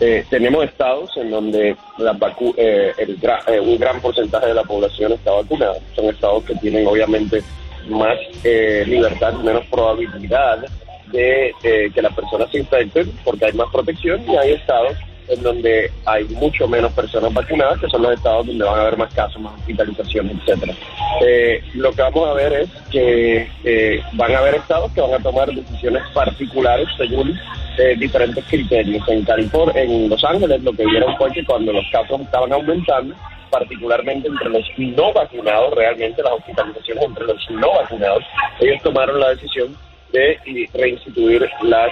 eh, 0.00 0.24
tenemos 0.28 0.64
estados 0.64 1.10
en 1.16 1.30
donde 1.30 1.76
la 1.98 2.16
eh, 2.56 2.92
el, 2.98 3.18
eh, 3.46 3.60
un 3.60 3.78
gran 3.78 4.00
porcentaje 4.00 4.48
de 4.48 4.54
la 4.54 4.64
población 4.64 5.12
está 5.12 5.32
vacunada. 5.32 5.76
Son 5.94 6.06
estados 6.06 6.44
que 6.44 6.54
tienen 6.56 6.86
obviamente 6.86 7.42
más 7.88 8.18
libertad, 8.44 9.34
menos 9.34 9.64
probabilidad 9.66 10.64
de 11.12 11.52
que 11.62 12.02
las 12.02 12.14
personas 12.14 12.50
se 12.50 12.58
infecten 12.58 13.10
porque 13.24 13.46
hay 13.46 13.52
más 13.52 13.70
protección 13.70 14.22
y 14.28 14.36
hay 14.36 14.52
estados 14.52 14.96
en 15.28 15.42
donde 15.42 15.90
hay 16.04 16.24
mucho 16.24 16.68
menos 16.68 16.92
personas 16.92 17.32
vacunadas, 17.32 17.80
que 17.80 17.88
son 17.88 18.02
los 18.02 18.12
estados 18.12 18.46
donde 18.46 18.64
van 18.64 18.78
a 18.78 18.82
haber 18.82 18.96
más 18.96 19.12
casos, 19.14 19.40
más 19.40 19.54
hospitalizaciones, 19.54 20.36
etcétera. 20.40 20.74
Eh, 21.22 21.62
lo 21.74 21.92
que 21.92 22.02
vamos 22.02 22.28
a 22.28 22.34
ver 22.34 22.52
es 22.52 22.70
que 22.90 23.48
eh, 23.64 24.02
van 24.12 24.32
a 24.34 24.38
haber 24.38 24.56
estados 24.56 24.92
que 24.92 25.00
van 25.00 25.14
a 25.14 25.22
tomar 25.22 25.48
decisiones 25.50 26.02
particulares 26.12 26.88
según 26.96 27.38
eh, 27.78 27.96
diferentes 27.96 28.44
criterios. 28.44 29.06
En 29.08 29.24
California, 29.24 29.82
en 29.82 30.08
Los 30.08 30.22
Ángeles, 30.24 30.62
lo 30.62 30.72
que 30.72 30.84
vieron 30.86 31.16
fue 31.16 31.30
que 31.32 31.44
cuando 31.44 31.72
los 31.72 31.84
casos 31.90 32.20
estaban 32.20 32.52
aumentando, 32.52 33.14
particularmente 33.50 34.28
entre 34.28 34.48
los 34.48 34.64
no 34.78 35.12
vacunados, 35.12 35.74
realmente 35.74 36.22
las 36.22 36.32
hospitalizaciones 36.32 37.04
entre 37.04 37.26
los 37.26 37.50
no 37.50 37.72
vacunados, 37.72 38.24
ellos 38.60 38.82
tomaron 38.82 39.20
la 39.20 39.30
decisión 39.30 39.76
de 40.12 40.38
reinstituir 40.74 41.48
las 41.62 41.90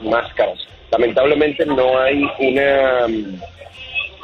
máscaras 0.00 0.58
lamentablemente 0.94 1.66
no 1.66 1.98
hay 1.98 2.24
una 2.38 3.06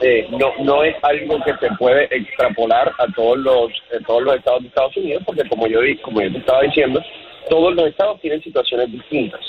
eh, 0.03 0.27
no 0.31 0.53
no 0.61 0.85
es 0.85 0.95
algo 1.03 1.43
que 1.45 1.55
se 1.57 1.75
puede 1.77 2.05
extrapolar 2.11 2.93
a 2.99 3.07
todos 3.15 3.39
los 3.39 3.73
todos 4.07 4.23
los 4.23 4.37
estados 4.37 4.63
de 4.63 4.69
Estados 4.69 4.97
Unidos 4.97 5.23
porque 5.27 5.49
como 5.49 5.67
yo 5.67 5.81
como 6.03 6.23
yo 6.23 6.33
te 6.33 6.39
estaba 6.39 6.63
diciendo 6.63 7.03
todos 7.49 7.75
los 7.75 7.87
estados 7.89 8.21
tienen 8.21 8.43
situaciones 8.43 8.93
distintas 8.93 9.41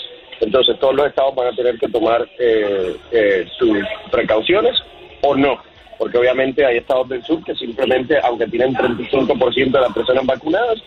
entonces 0.41 0.77
todos 0.79 0.95
los 0.95 1.07
estados 1.07 1.35
van 1.35 1.47
a 1.47 1.55
tener 1.55 1.77
que 1.77 1.87
tomar 1.87 2.27
eh, 2.39 2.95
eh, 3.11 3.47
sus 3.57 3.77
precauciones 4.11 4.73
o 5.21 5.35
no. 5.35 5.57
Porque 5.97 6.17
obviamente 6.17 6.65
hay 6.65 6.77
estados 6.77 7.07
del 7.09 7.23
sur 7.23 7.43
que 7.43 7.55
simplemente 7.55 8.17
aunque 8.23 8.47
tienen 8.47 8.73
35% 8.73 9.71
de 9.71 9.81
las 9.81 9.93
personas 9.93 10.25
vacunadas 10.25 10.79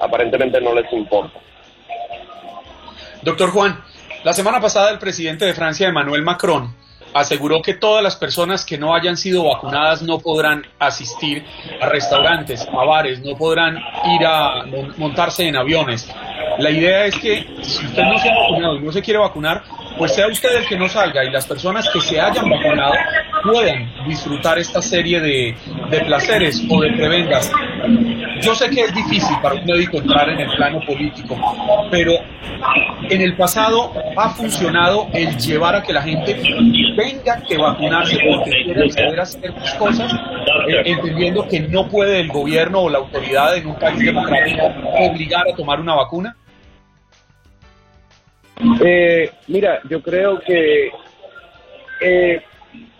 aparentemente 0.00 0.60
no 0.60 0.74
les 0.74 0.92
importa. 0.92 1.38
Doctor 3.22 3.50
Juan, 3.50 3.82
la 4.24 4.32
semana 4.32 4.60
pasada 4.60 4.90
el 4.90 4.98
presidente 4.98 5.46
de 5.46 5.54
Francia, 5.54 5.88
Emmanuel 5.88 6.22
Macron, 6.22 6.74
aseguró 7.14 7.62
que 7.62 7.74
todas 7.74 8.02
las 8.02 8.16
personas 8.16 8.64
que 8.64 8.78
no 8.78 8.94
hayan 8.94 9.16
sido 9.16 9.44
vacunadas 9.44 10.02
no 10.02 10.18
podrán 10.18 10.66
asistir 10.78 11.44
a 11.80 11.88
restaurantes, 11.88 12.66
a 12.66 12.84
bares, 12.84 13.20
no 13.20 13.36
podrán 13.36 13.76
ir 13.76 14.26
a 14.26 14.64
montarse 14.96 15.46
en 15.46 15.56
aviones. 15.56 16.08
La 16.58 16.70
idea 16.70 17.06
es 17.06 17.16
que 17.16 17.46
si 17.62 17.86
usted 17.86 18.02
no 18.02 18.18
se 18.18 18.30
ha 18.30 18.38
vacunado 18.38 18.76
y 18.76 18.80
no 18.80 18.92
se 18.92 19.02
quiere 19.02 19.18
vacunar, 19.18 19.62
pues 19.98 20.14
sea 20.14 20.26
usted 20.28 20.56
el 20.56 20.66
que 20.66 20.76
no 20.76 20.88
salga 20.88 21.24
y 21.24 21.30
las 21.30 21.46
personas 21.46 21.88
que 21.92 22.00
se 22.00 22.20
hayan 22.20 22.48
vacunado 22.48 22.94
puedan 23.42 23.90
disfrutar 24.06 24.58
esta 24.58 24.80
serie 24.80 25.20
de, 25.20 25.54
de 25.90 26.00
placeres 26.00 26.62
o 26.70 26.80
de 26.80 26.92
prebendas 26.92 27.50
yo 28.42 28.54
sé 28.54 28.68
que 28.70 28.82
es 28.82 28.94
difícil 28.94 29.36
para 29.40 29.54
un 29.54 29.64
médico 29.64 29.98
entrar 29.98 30.28
en 30.28 30.40
el 30.40 30.50
plano 30.56 30.80
político, 30.86 31.36
pero 31.90 32.12
en 33.08 33.20
el 33.20 33.36
pasado 33.36 33.92
ha 34.16 34.30
funcionado 34.30 35.08
el 35.12 35.36
llevar 35.38 35.76
a 35.76 35.82
que 35.82 35.92
la 35.92 36.02
gente 36.02 36.34
tenga 36.96 37.42
que 37.46 37.56
vacunarse 37.56 38.18
porque 38.28 38.50
quiere 38.64 38.84
acceder 38.84 39.20
a 39.20 39.26
ciertas 39.26 39.74
cosas, 39.74 40.12
eh, 40.68 40.82
entendiendo 40.86 41.46
que 41.46 41.60
no 41.60 41.88
puede 41.88 42.20
el 42.20 42.28
gobierno 42.28 42.82
o 42.82 42.90
la 42.90 42.98
autoridad 42.98 43.56
en 43.56 43.68
un 43.68 43.76
país 43.76 43.98
democrático 43.98 44.66
obligar 44.98 45.44
a 45.48 45.56
tomar 45.56 45.80
una 45.80 45.94
vacuna? 45.94 46.36
Eh, 48.84 49.30
mira, 49.48 49.80
yo 49.88 50.02
creo 50.02 50.40
que, 50.40 50.92
eh, 52.00 52.42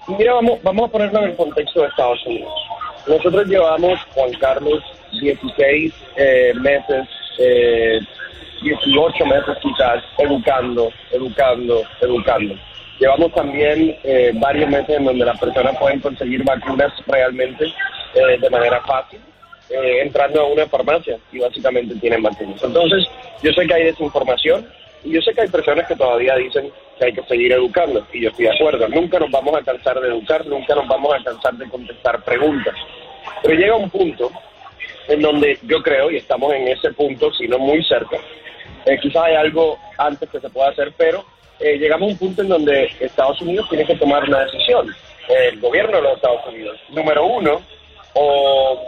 mira, 0.08 0.34
vamos, 0.34 0.62
vamos 0.62 0.88
a 0.88 0.92
ponerlo 0.92 1.20
en 1.20 1.30
el 1.30 1.36
contexto 1.36 1.82
de 1.82 1.88
Estados 1.88 2.24
Unidos. 2.26 2.52
Nosotros 3.06 3.46
llevamos, 3.46 4.00
Juan 4.14 4.32
Carlos, 4.34 4.82
16 5.20 5.92
eh, 6.16 6.52
meses, 6.60 7.08
eh, 7.38 8.00
18 8.62 9.26
meses 9.26 9.56
quizás, 9.60 10.02
educando, 10.18 10.90
educando, 11.10 11.82
educando. 12.00 12.54
Llevamos 12.98 13.32
también 13.32 13.96
eh, 14.04 14.30
varios 14.34 14.68
meses 14.70 14.90
en 14.96 15.04
donde 15.04 15.24
las 15.24 15.38
personas 15.38 15.76
pueden 15.78 16.00
conseguir 16.00 16.44
vacunas 16.44 16.92
realmente 17.06 17.64
eh, 18.14 18.38
de 18.40 18.50
manera 18.50 18.80
fácil. 18.82 19.20
eh, 19.70 20.02
entrando 20.02 20.42
a 20.42 20.46
una 20.46 20.66
farmacia 20.66 21.18
y 21.32 21.38
básicamente 21.38 21.94
tienen 21.96 22.22
vacunas. 22.22 22.62
Entonces, 22.62 23.08
yo 23.42 23.52
sé 23.52 23.66
que 23.66 23.74
hay 23.74 23.84
desinformación 23.84 24.66
y 25.02 25.12
yo 25.12 25.20
sé 25.22 25.32
que 25.32 25.40
hay 25.40 25.48
personas 25.48 25.88
que 25.88 25.96
todavía 25.96 26.36
dicen 26.36 26.70
que 26.98 27.06
hay 27.06 27.12
que 27.12 27.22
seguir 27.22 27.52
educando 27.52 28.06
y 28.12 28.20
yo 28.20 28.28
estoy 28.28 28.46
de 28.46 28.54
acuerdo. 28.54 28.86
Nunca 28.88 29.18
nos 29.18 29.30
vamos 29.30 29.56
a 29.56 29.64
cansar 29.64 29.98
de 29.98 30.08
educar, 30.08 30.46
nunca 30.46 30.74
nos 30.74 30.86
vamos 30.86 31.14
a 31.14 31.24
cansar 31.24 31.54
de 31.54 31.68
contestar 31.68 32.22
preguntas. 32.22 32.74
Pero 33.42 33.54
llega 33.54 33.76
un 33.76 33.90
punto 33.90 34.30
en 35.08 35.20
donde 35.20 35.58
yo 35.62 35.82
creo, 35.82 36.10
y 36.10 36.16
estamos 36.16 36.52
en 36.54 36.68
ese 36.68 36.92
punto, 36.92 37.32
si 37.32 37.48
no 37.48 37.58
muy 37.58 37.82
cerca, 37.84 38.16
eh, 38.86 38.98
quizás 39.00 39.24
hay 39.24 39.34
algo 39.34 39.78
antes 39.98 40.28
que 40.30 40.40
se 40.40 40.50
pueda 40.50 40.70
hacer, 40.70 40.92
pero 40.96 41.24
eh, 41.60 41.78
llegamos 41.78 42.08
a 42.08 42.12
un 42.12 42.18
punto 42.18 42.42
en 42.42 42.48
donde 42.48 42.90
Estados 43.00 43.40
Unidos 43.40 43.68
tiene 43.68 43.84
que 43.84 43.96
tomar 43.96 44.24
una 44.24 44.44
decisión, 44.44 44.94
el 45.28 45.60
gobierno 45.60 45.96
de 45.96 46.02
los 46.02 46.16
Estados 46.16 46.46
Unidos. 46.48 46.78
Número 46.90 47.24
uno, 47.26 47.60
o 48.14 48.80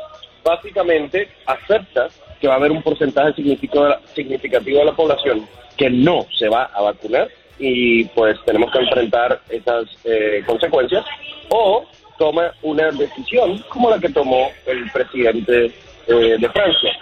básicamente 0.44 1.28
acepta 1.46 2.08
que 2.40 2.48
va 2.48 2.54
a 2.54 2.56
haber 2.56 2.72
un 2.72 2.82
porcentaje 2.82 3.32
significativo 3.34 4.78
de 4.78 4.84
la 4.84 4.92
población 4.92 5.48
que 5.76 5.90
no 5.90 6.26
se 6.36 6.48
va 6.48 6.64
a 6.64 6.82
vacunar 6.82 7.28
y 7.58 8.04
pues 8.06 8.36
tenemos 8.44 8.70
que 8.72 8.78
enfrentar 8.78 9.40
esas 9.48 9.84
eh, 10.04 10.42
consecuencias 10.46 11.04
o 11.48 11.84
toma 12.18 12.52
una 12.62 12.90
decisión 12.90 13.58
como 13.68 13.90
la 13.90 13.98
que 13.98 14.08
tomó 14.08 14.50
el 14.66 14.90
presidente 14.90 15.72
eh, 16.06 16.36
de 16.38 16.48
Francia. 16.50 16.92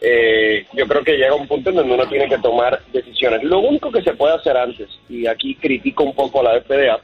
Eh, 0.00 0.66
yo 0.72 0.86
creo 0.86 1.04
que 1.04 1.16
llega 1.16 1.34
un 1.34 1.46
punto 1.46 1.70
en 1.70 1.76
donde 1.76 1.94
uno 1.94 2.08
tiene 2.08 2.28
que 2.28 2.38
tomar 2.38 2.80
decisiones. 2.92 3.42
Lo 3.44 3.58
único 3.58 3.90
que 3.92 4.02
se 4.02 4.14
puede 4.14 4.34
hacer 4.34 4.56
antes, 4.56 4.88
y 5.08 5.26
aquí 5.26 5.54
critico 5.56 6.04
un 6.04 6.14
poco 6.14 6.40
a 6.40 6.44
la 6.44 6.60
FDA, 6.60 6.98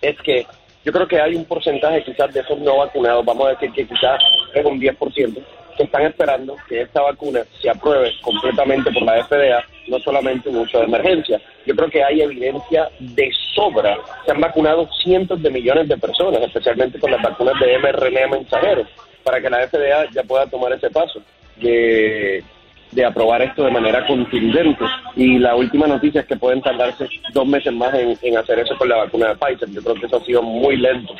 es 0.00 0.18
que 0.22 0.46
yo 0.84 0.92
creo 0.92 1.06
que 1.06 1.20
hay 1.20 1.34
un 1.34 1.44
porcentaje 1.44 2.04
quizás 2.04 2.32
de 2.32 2.40
esos 2.40 2.58
no 2.60 2.78
vacunados, 2.78 3.24
vamos 3.24 3.48
a 3.48 3.50
decir 3.50 3.72
que 3.72 3.86
quizás 3.86 4.22
es 4.54 4.64
un 4.64 4.80
10%, 4.80 5.42
que 5.76 5.82
están 5.82 6.02
esperando 6.02 6.56
que 6.68 6.82
esta 6.82 7.02
vacuna 7.02 7.40
se 7.60 7.68
apruebe 7.68 8.12
completamente 8.22 8.90
por 8.92 9.02
la 9.02 9.22
FDA, 9.24 9.62
no 9.88 9.98
solamente 9.98 10.48
un 10.48 10.56
uso 10.56 10.78
de 10.78 10.84
emergencia. 10.84 11.40
Yo 11.66 11.76
creo 11.76 11.90
que 11.90 12.02
hay 12.02 12.22
evidencia 12.22 12.88
de 12.98 13.30
sobra. 13.54 13.98
Se 14.24 14.32
han 14.32 14.40
vacunado 14.40 14.88
cientos 15.02 15.42
de 15.42 15.50
millones 15.50 15.88
de 15.88 15.98
personas, 15.98 16.40
especialmente 16.40 16.98
con 16.98 17.10
las 17.10 17.22
vacunas 17.22 17.54
de 17.60 17.78
mRNA 17.78 18.28
mensajero, 18.28 18.86
para 19.26 19.40
que 19.40 19.50
la 19.50 19.66
FDA 19.66 20.08
ya 20.12 20.22
pueda 20.22 20.46
tomar 20.46 20.72
ese 20.72 20.88
paso 20.88 21.20
de, 21.56 22.44
de 22.92 23.04
aprobar 23.04 23.42
esto 23.42 23.64
de 23.64 23.72
manera 23.72 24.06
contundente. 24.06 24.84
Y 25.16 25.38
la 25.40 25.56
última 25.56 25.88
noticia 25.88 26.20
es 26.20 26.28
que 26.28 26.36
pueden 26.36 26.62
tardarse 26.62 27.08
dos 27.32 27.44
meses 27.44 27.72
más 27.72 27.92
en, 27.94 28.16
en 28.22 28.38
hacer 28.38 28.60
eso 28.60 28.78
con 28.78 28.88
la 28.88 28.98
vacuna 28.98 29.30
de 29.30 29.34
Pfizer. 29.34 29.68
Yo 29.70 29.82
creo 29.82 29.96
que 29.96 30.06
eso 30.06 30.18
ha 30.18 30.24
sido 30.24 30.42
muy 30.42 30.76
lento. 30.76 31.12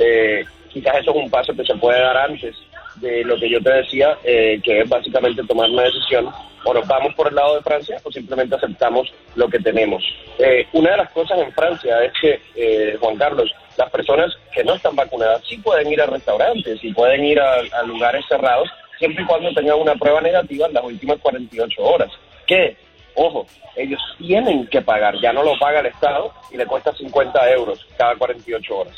Eh, 0.00 0.44
quizás 0.68 0.96
eso 0.96 1.12
es 1.12 1.16
un 1.16 1.30
paso 1.30 1.54
que 1.54 1.64
se 1.64 1.76
puede 1.76 2.00
dar 2.00 2.16
antes 2.16 2.56
de 2.96 3.22
lo 3.22 3.36
que 3.36 3.48
yo 3.48 3.62
te 3.62 3.72
decía, 3.72 4.18
eh, 4.24 4.60
que 4.60 4.80
es 4.80 4.88
básicamente 4.88 5.44
tomar 5.44 5.70
una 5.70 5.82
decisión, 5.82 6.30
o 6.64 6.74
nos 6.74 6.86
vamos 6.86 7.14
por 7.14 7.28
el 7.28 7.34
lado 7.34 7.56
de 7.56 7.62
Francia 7.62 7.98
o 8.02 8.10
simplemente 8.10 8.54
aceptamos 8.54 9.12
lo 9.34 9.48
que 9.48 9.58
tenemos. 9.58 10.02
Eh, 10.38 10.66
una 10.72 10.92
de 10.92 10.96
las 10.98 11.10
cosas 11.10 11.38
en 11.38 11.52
Francia 11.52 12.02
es 12.04 12.12
que, 12.20 12.40
eh, 12.56 12.96
Juan 13.00 13.16
Carlos, 13.16 13.50
las 13.76 13.90
personas 13.90 14.32
que 14.52 14.64
no 14.64 14.74
están 14.74 14.96
vacunadas 14.96 15.42
sí 15.48 15.58
pueden 15.58 15.92
ir 15.92 16.00
a 16.00 16.06
restaurantes 16.06 16.82
y 16.82 16.92
pueden 16.92 17.24
ir 17.24 17.40
a, 17.40 17.54
a 17.78 17.82
lugares 17.82 18.24
cerrados 18.28 18.68
siempre 18.98 19.22
y 19.22 19.26
cuando 19.26 19.52
tengan 19.52 19.80
una 19.80 19.94
prueba 19.94 20.20
negativa 20.20 20.66
en 20.66 20.74
las 20.74 20.84
últimas 20.84 21.18
48 21.18 21.82
horas. 21.82 22.10
Que, 22.46 22.76
ojo, 23.14 23.46
ellos 23.76 24.00
tienen 24.18 24.66
que 24.68 24.82
pagar, 24.82 25.20
ya 25.20 25.32
no 25.32 25.42
lo 25.42 25.58
paga 25.58 25.80
el 25.80 25.86
Estado 25.86 26.32
y 26.50 26.56
le 26.56 26.66
cuesta 26.66 26.94
50 26.94 27.50
euros 27.52 27.86
cada 27.96 28.14
48 28.16 28.76
horas. 28.76 28.94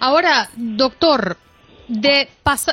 Ahora, 0.00 0.48
doctor, 0.56 1.36
de, 1.88 2.28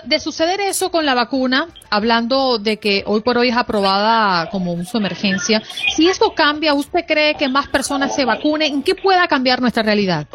de 0.06 0.20
suceder 0.20 0.62
eso 0.62 0.92
con 0.92 1.06
la 1.06 1.14
vacuna, 1.14 1.68
hablando 1.90 2.58
de 2.58 2.78
que 2.78 3.04
hoy 3.06 3.22
por 3.22 3.38
hoy 3.38 3.50
es 3.50 3.58
aprobada 3.58 4.50
como 4.50 4.74
uso 4.74 4.98
de 4.98 5.06
emergencia, 5.06 5.62
si 5.96 6.08
esto 6.10 6.34
cambia, 6.34 6.74
¿usted 6.74 7.06
cree 7.06 7.36
que 7.36 7.48
más 7.48 7.68
personas 7.68 8.16
se 8.16 8.26
vacunen? 8.26 8.74
¿En 8.74 8.84
qué 8.84 8.96
pueda 8.96 9.28
cambiar 9.28 9.62
nuestra 9.62 9.84
realidad? 9.84 10.28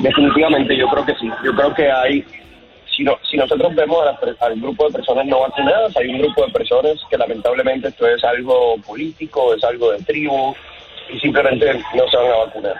Definitivamente, 0.00 0.76
yo 0.76 0.86
creo 0.88 1.04
que 1.04 1.14
sí. 1.14 1.28
Yo 1.44 1.52
creo 1.54 1.74
que 1.74 1.90
hay, 1.90 2.24
si, 2.96 3.02
no, 3.02 3.16
si 3.28 3.36
nosotros 3.36 3.74
vemos 3.74 4.04
al 4.40 4.60
grupo 4.60 4.86
de 4.86 4.92
personas 4.92 5.26
no 5.26 5.40
vacunadas, 5.40 5.96
hay 5.96 6.08
un 6.08 6.18
grupo 6.18 6.46
de 6.46 6.52
personas 6.52 6.94
que 7.10 7.16
lamentablemente 7.16 7.88
esto 7.88 8.06
es 8.06 8.22
algo 8.24 8.76
político, 8.86 9.54
es 9.54 9.64
algo 9.64 9.92
de 9.92 10.02
tribu 10.04 10.54
y 11.12 11.18
simplemente 11.20 11.74
no 11.94 12.08
se 12.10 12.16
van 12.16 12.26
a 12.26 12.36
vacunar 12.44 12.76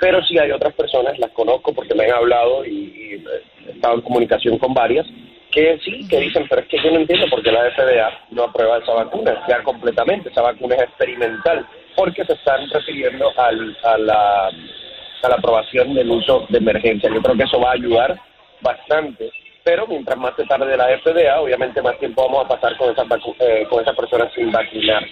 pero 0.00 0.22
sí 0.24 0.38
hay 0.38 0.50
otras 0.50 0.74
personas, 0.74 1.18
las 1.18 1.30
conozco 1.32 1.72
porque 1.72 1.94
me 1.94 2.04
han 2.04 2.12
hablado 2.12 2.64
y, 2.64 3.22
he 3.66 3.70
estado 3.72 3.96
en 3.96 4.00
comunicación 4.02 4.58
con 4.58 4.72
varias, 4.72 5.06
que 5.50 5.78
sí, 5.84 6.06
que 6.08 6.20
dicen, 6.20 6.46
pero 6.48 6.62
es 6.62 6.68
que 6.68 6.78
yo 6.82 6.90
no 6.90 7.00
entiendo 7.00 7.26
por 7.28 7.42
qué 7.42 7.50
la 7.50 7.70
FDA 7.70 8.10
no 8.30 8.44
aprueba 8.44 8.78
esa 8.78 8.92
vacuna, 8.92 9.44
ya 9.48 9.62
completamente, 9.62 10.28
esa 10.28 10.42
vacuna 10.42 10.76
es 10.76 10.82
experimental, 10.82 11.66
porque 11.96 12.24
se 12.24 12.34
están 12.34 12.68
refiriendo 12.70 13.32
al, 13.36 13.76
a, 13.82 13.98
la, 13.98 14.46
a 14.46 15.28
la 15.28 15.34
aprobación 15.34 15.94
del 15.94 16.10
uso 16.10 16.46
de 16.48 16.58
emergencia. 16.58 17.10
Yo 17.12 17.20
creo 17.20 17.36
que 17.36 17.44
eso 17.44 17.60
va 17.60 17.70
a 17.70 17.74
ayudar 17.74 18.18
bastante, 18.60 19.30
pero 19.64 19.86
mientras 19.86 20.16
más 20.18 20.34
se 20.36 20.44
tarde 20.44 20.76
la 20.76 20.98
FDA, 20.98 21.40
obviamente 21.40 21.82
más 21.82 21.98
tiempo 21.98 22.24
vamos 22.26 22.44
a 22.44 22.48
pasar 22.48 22.76
con 22.76 22.90
esas, 22.90 23.06
eh, 23.40 23.66
con 23.68 23.82
esas 23.82 23.96
personas 23.96 24.32
sin 24.34 24.50
vacunar. 24.50 25.04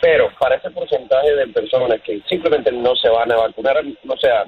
Pero 0.00 0.30
para 0.38 0.56
ese 0.56 0.70
porcentaje 0.70 1.34
de 1.34 1.46
personas 1.48 2.00
que 2.02 2.20
simplemente 2.28 2.72
no 2.72 2.96
se 2.96 3.08
van 3.08 3.30
a 3.32 3.36
vacunar, 3.36 3.82
no 4.04 4.16
sea, 4.16 4.44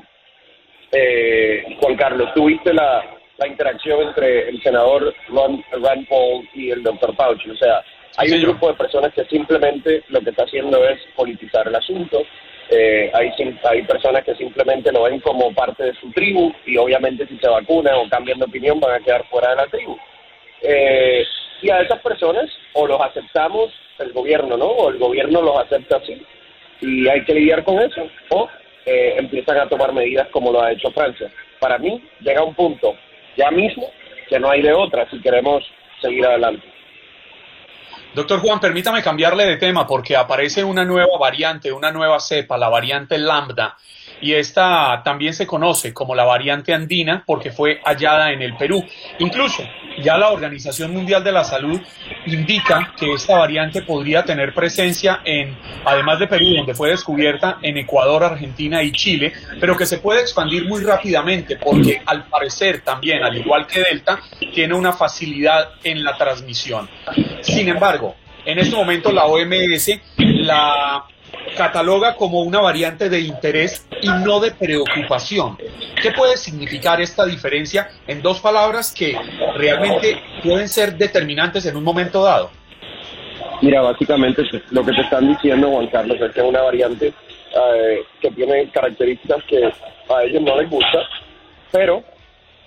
eh, 0.93 1.77
Juan 1.81 1.97
Carlos, 1.97 2.33
tuviste 2.35 2.73
la, 2.73 3.05
la 3.39 3.49
interacción 3.49 4.01
entre 4.03 4.49
el 4.49 4.63
senador 4.63 5.15
Ron, 5.29 5.63
Rand 5.73 6.09
Paul 6.09 6.49
y 6.55 6.71
el 6.71 6.83
doctor 6.83 7.15
Fauci. 7.17 7.51
O 7.51 7.57
sea, 7.57 7.83
hay 8.17 8.31
un 8.33 8.43
grupo 8.43 8.69
de 8.69 8.75
personas 8.75 9.13
que 9.15 9.25
simplemente 9.25 10.03
lo 10.09 10.21
que 10.21 10.31
está 10.31 10.45
haciendo 10.45 10.87
es 10.89 11.01
politizar 11.17 11.69
el 11.69 11.75
asunto. 11.75 12.23
Eh, 12.71 13.11
hay, 13.13 13.31
hay 13.65 13.83
personas 13.83 14.25
que 14.25 14.35
simplemente 14.37 14.93
lo 14.93 15.03
ven 15.03 15.21
como 15.21 15.53
parte 15.53 15.85
de 15.85 15.95
su 15.95 16.11
tribu 16.13 16.53
y 16.65 16.77
obviamente 16.77 17.27
si 17.27 17.37
se 17.39 17.49
vacunan 17.49 17.95
o 17.97 18.09
cambian 18.09 18.39
de 18.39 18.47
opinión 18.47 18.81
van 18.81 18.95
a 18.95 19.05
quedar 19.05 19.27
fuera 19.29 19.51
de 19.51 19.57
la 19.57 19.67
tribu. 19.67 19.99
Eh, 20.63 21.25
y 21.63 21.71
a 21.71 21.81
esas 21.81 22.01
personas 22.01 22.51
o 22.75 22.87
los 22.87 23.01
aceptamos 23.01 23.71
el 23.99 24.13
gobierno, 24.13 24.57
¿no? 24.57 24.67
O 24.67 24.91
el 24.91 24.99
gobierno 24.99 25.41
los 25.41 25.59
acepta 25.59 25.97
así 25.97 26.21
y 26.81 27.09
hay 27.09 27.25
que 27.25 27.35
lidiar 27.35 27.65
con 27.65 27.81
eso 27.81 28.03
o 28.31 28.49
eh, 28.85 29.15
empiezan 29.17 29.59
a 29.59 29.69
tomar 29.69 29.93
medidas 29.93 30.29
como 30.29 30.53
lo 30.53 30.61
ha 30.61 30.73
hecho 30.73 30.91
Francia. 30.91 31.31
Para 31.61 31.79
mí 31.79 32.03
llega 32.21 32.43
un 32.43 32.55
punto 32.55 32.95
ya 33.37 33.51
mismo 33.51 33.91
que 34.29 34.39
no 34.39 34.51
hay 34.51 34.63
de 34.63 34.73
otra 34.73 35.09
si 35.09 35.21
queremos 35.21 35.63
seguir 36.01 36.27
adelante. 36.27 36.67
Doctor 38.15 38.41
Juan, 38.41 38.61
permítame 38.61 39.03
cambiarle 39.03 39.47
de 39.47 39.57
tema 39.57 39.87
porque 39.87 40.17
aparece 40.17 40.65
una 40.65 40.85
nueva 40.85 41.17
variante, 41.19 41.73
una 41.73 41.91
nueva 41.91 42.21
cepa, 42.21 42.59
la 42.59 42.69
variante 42.69 43.17
lambda, 43.17 43.77
y 44.23 44.35
esta 44.35 45.03
también 45.05 45.35
se 45.35 45.47
conoce 45.47 45.93
como 45.93 46.15
la 46.15 46.25
variante 46.25 46.73
andina 46.73 47.25
porque 47.27 47.51
fue 47.51 47.81
hallada 47.85 48.33
en 48.33 48.41
el 48.41 48.57
Perú. 48.57 48.83
Incluso 49.19 49.63
ya 50.01 50.17
la 50.17 50.31
Organización 50.31 50.93
Mundial 50.93 51.25
de 51.25 51.33
la 51.33 51.45
Salud 51.45 51.81
indica 52.27 52.95
que 52.97 53.13
esta 53.13 53.37
variante 53.37 53.83
podría 53.83 54.25
tener 54.25 54.55
presencia 54.55 55.21
en, 55.25 55.59
además 55.85 56.21
de 56.21 56.29
Perú, 56.29 56.55
donde 56.57 56.75
fue 56.75 56.91
descubierta 56.91 57.59
en 57.63 57.77
Ecuador, 57.77 58.23
Argentina 58.23 58.83
y 58.83 58.93
Chile, 58.93 59.33
pero 59.61 59.77
que 59.77 59.87
se 59.87 59.99
puede 59.99 60.21
expandir 60.21 60.67
muy 60.67 60.83
rápidamente 60.83 61.57
porque 61.57 62.01
al 62.07 62.25
parecer 62.29 62.83
también, 62.83 63.25
al 63.25 63.37
igual 63.37 63.67
que 63.67 63.81
Delta, 63.81 64.21
tiene 64.55 64.75
una 64.75 64.93
facilidad 64.93 65.71
en 65.83 66.05
la 66.05 66.17
transmisión. 66.17 66.89
Sin 67.41 67.69
embargo, 67.69 68.15
en 68.45 68.59
este 68.59 68.77
momento 68.77 69.11
la 69.11 69.25
OMS 69.25 69.91
la 70.17 71.05
cataloga 71.57 72.17
como 72.17 72.43
una 72.43 72.61
variante 72.61 73.09
de 73.09 73.21
interés 73.21 73.87
y 74.01 74.09
no 74.09 74.41
de 74.41 74.53
preocupación. 74.53 75.57
¿Qué 76.01 76.11
puede 76.13 76.37
significar 76.37 77.01
esta 77.01 77.25
diferencia 77.25 77.89
en 78.07 78.23
dos 78.23 78.41
palabras 78.41 78.93
que 78.93 79.17
realmente 79.57 80.21
pueden 80.43 80.69
ser 80.69 80.97
determinantes 80.97 81.67
en 81.67 81.77
un 81.77 81.85
momento 81.85 82.23
dado? 82.23 82.51
Mira, 83.61 83.81
básicamente 83.83 84.43
lo 84.71 84.85
que 84.85 84.93
te 84.93 85.03
están 85.03 85.29
diciendo, 85.29 85.71
Juan 85.71 85.87
Carlos, 85.87 86.21
es 86.21 86.33
que 86.33 86.41
es 86.41 86.47
una 86.47 86.63
variante 86.63 87.09
eh, 87.09 88.03
que 88.21 88.31
tiene 88.31 88.69
características 88.71 89.45
que 89.45 89.65
a 89.65 90.23
ellos 90.25 90.43
no 90.43 90.61
les 90.61 90.69
gusta, 90.69 90.99
pero 91.71 92.03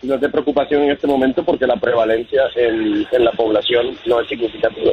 no 0.04 0.16
es 0.16 0.22
de 0.22 0.30
preocupación 0.30 0.84
en 0.84 0.92
este 0.92 1.08
momento 1.08 1.44
porque 1.44 1.68
la 1.68 1.76
prevalencia 1.76 2.44
en, 2.56 3.06
en 3.12 3.26
la 3.26 3.32
población 3.32 3.98
no 4.06 4.22
es 4.22 4.30
significativa 4.30 4.92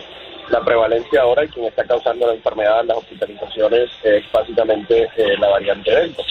la 0.52 0.62
prevalencia 0.62 1.22
ahora 1.22 1.44
y 1.44 1.48
quien 1.48 1.64
está 1.64 1.82
causando 1.84 2.26
la 2.26 2.34
enfermedad, 2.34 2.84
las 2.84 2.98
hospitalizaciones, 2.98 3.88
es 4.04 4.22
básicamente 4.30 5.08
eh, 5.16 5.34
la 5.40 5.48
variante 5.48 5.90
Delta. 5.90 6.22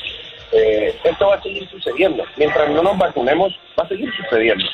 Eh, 0.51 0.95
esto 1.03 1.27
va 1.27 1.35
a 1.35 1.41
seguir 1.41 1.67
sucediendo. 1.67 2.23
Mientras 2.37 2.69
no 2.69 2.83
nos 2.83 2.97
vacunemos, 2.97 3.51
va 3.77 3.83
a 3.83 3.87
seguir 3.87 4.13
sucediendo. 4.15 4.65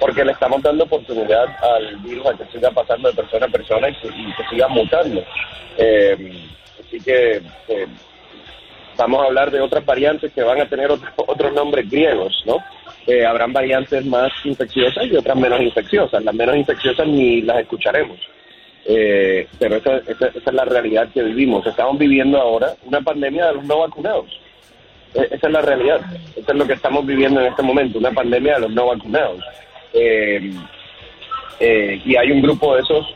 Porque 0.00 0.24
le 0.24 0.32
estamos 0.32 0.60
dando 0.62 0.84
oportunidad 0.84 1.46
al 1.62 1.96
virus 1.98 2.26
a 2.26 2.36
que 2.36 2.44
siga 2.46 2.70
pasando 2.72 3.10
de 3.10 3.14
persona 3.14 3.46
a 3.46 3.48
persona 3.50 3.88
y, 3.90 3.94
que 3.94 4.44
siga 4.50 4.66
mutando. 4.66 5.22
Eh, 5.76 6.48
así 6.80 7.00
que 7.00 7.40
vamos 8.96 9.22
a 9.22 9.26
hablar 9.26 9.52
de 9.52 9.60
otras 9.60 9.86
variantes 9.86 10.32
que 10.32 10.42
van 10.42 10.60
a 10.60 10.68
tener 10.68 10.90
otros 11.16 11.52
nombres 11.52 11.88
griegos, 11.88 12.42
¿no? 12.44 12.58
habrán 13.26 13.52
variantes 13.52 14.06
más 14.06 14.30
infecciosas 14.44 15.04
y 15.06 15.16
otras 15.16 15.36
menos 15.36 15.60
infecciosas. 15.60 16.22
Las 16.22 16.34
menos 16.34 16.56
infecciosas 16.56 17.08
ni 17.08 17.42
las 17.42 17.58
escucharemos. 17.58 18.16
Eh, 18.86 19.46
pero 19.58 19.76
esa, 19.76 19.98
esa, 19.98 20.26
es 20.26 20.52
la 20.52 20.64
realidad 20.64 21.08
que 21.12 21.22
vivimos. 21.22 21.66
Estamos 21.66 21.98
viviendo 21.98 22.38
ahora 22.38 22.74
una 22.84 23.00
pandemia 23.00 23.48
de 23.48 23.54
los 23.54 23.64
no 23.64 23.80
vacunados. 23.80 24.26
E, 25.14 25.28
esa 25.30 25.46
es 25.46 25.52
la 25.52 25.62
realidad. 25.62 26.00
Eso 26.36 26.52
es 26.52 26.58
lo 26.58 26.66
que 26.66 26.74
estamos 26.74 27.04
viviendo 27.06 27.40
en 27.40 27.46
este 27.46 27.62
momento, 27.62 27.98
una 27.98 28.12
pandemia 28.12 28.54
de 28.54 28.60
los 28.60 28.70
no 28.72 28.86
vacunados. 28.86 29.44
Eh, 29.92 30.52
eh, 31.60 32.02
y 32.04 32.16
hay 32.16 32.30
un 32.30 32.42
grupo 32.42 32.74
de 32.74 32.82
esos, 32.82 33.14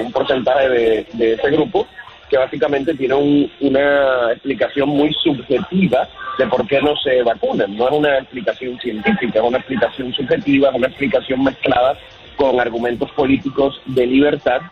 un 0.00 0.12
porcentaje 0.12 0.68
de, 0.68 1.06
de, 1.12 1.32
ese 1.34 1.50
grupo, 1.50 1.86
que 2.28 2.36
básicamente 2.36 2.94
tiene 2.94 3.14
una 3.60 4.32
explicación 4.32 4.88
muy 4.88 5.12
subjetiva 5.14 6.08
de 6.38 6.46
por 6.46 6.66
qué 6.66 6.80
no 6.80 6.96
se 6.96 7.22
vacunan. 7.22 7.76
No 7.76 7.88
es 7.88 7.92
una 7.92 8.18
explicación 8.18 8.78
científica, 8.80 9.40
es 9.40 9.44
una 9.44 9.58
explicación 9.58 10.12
subjetiva, 10.12 10.70
es 10.70 10.74
una 10.74 10.86
explicación 10.88 11.44
mezclada 11.44 11.98
con 12.36 12.58
argumentos 12.60 13.10
políticos 13.12 13.80
de 13.86 14.06
libertad 14.06 14.62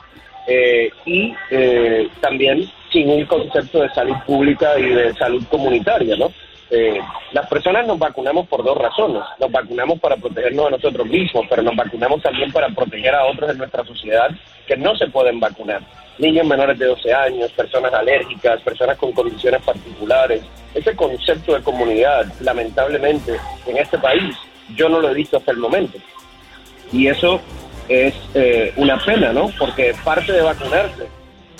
eh, 0.53 0.91
y 1.07 1.33
eh, 1.53 2.09
también 2.21 2.69
sin 2.91 3.09
un 3.09 3.25
concepto 3.25 3.83
de 3.83 3.91
salud 3.91 4.17
pública 4.27 4.77
y 4.81 4.89
de 4.89 5.15
salud 5.15 5.45
comunitaria, 5.49 6.17
¿no? 6.17 6.33
Eh, 6.73 7.01
las 7.31 7.47
personas 7.49 7.87
nos 7.87 8.01
vacunamos 8.01 8.49
por 8.49 8.65
dos 8.65 8.77
razones. 8.77 9.23
Nos 9.39 9.53
vacunamos 9.53 10.01
para 10.01 10.17
protegernos 10.17 10.65
de 10.65 10.71
nosotros 10.73 11.07
mismos, 11.07 11.47
pero 11.49 11.63
nos 11.63 11.77
vacunamos 11.77 12.21
también 12.21 12.51
para 12.51 12.69
proteger 12.69 13.15
a 13.15 13.27
otros 13.27 13.51
de 13.51 13.55
nuestra 13.55 13.85
sociedad 13.85 14.29
que 14.67 14.77
no 14.77 14.97
se 14.97 15.07
pueden 15.07 15.39
vacunar. 15.39 15.83
Niños 16.19 16.47
menores 16.49 16.77
de 16.81 16.87
12 16.87 17.15
años, 17.15 17.53
personas 17.53 17.95
alérgicas, 17.95 18.61
personas 18.63 18.99
con 18.99 19.13
condiciones 19.13 19.63
particulares. 19.63 20.43
Ese 20.75 20.97
concepto 20.97 21.55
de 21.55 21.63
comunidad, 21.63 22.27
lamentablemente, 22.41 23.37
en 23.67 23.77
este 23.77 23.99
país, 23.99 24.37
yo 24.75 24.89
no 24.89 25.01
lo 25.01 25.11
he 25.11 25.15
visto 25.15 25.37
hasta 25.37 25.53
el 25.53 25.59
momento. 25.59 25.97
Y 26.93 27.07
eso 27.07 27.41
es 27.89 28.15
eh, 28.35 28.73
una 28.77 28.99
pena, 28.99 29.33
¿no? 29.33 29.51
Porque 29.59 29.95
parte 30.05 30.33
de 30.33 30.43
vacunarse 30.43 31.07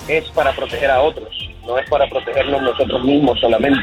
es 0.07 0.25
para 0.29 0.53
proteger 0.53 0.89
a 0.89 1.01
otros, 1.01 1.29
no 1.65 1.77
es 1.77 1.89
para 1.89 2.07
protegernos 2.07 2.61
nosotros 2.61 3.03
mismos 3.03 3.39
solamente. 3.39 3.81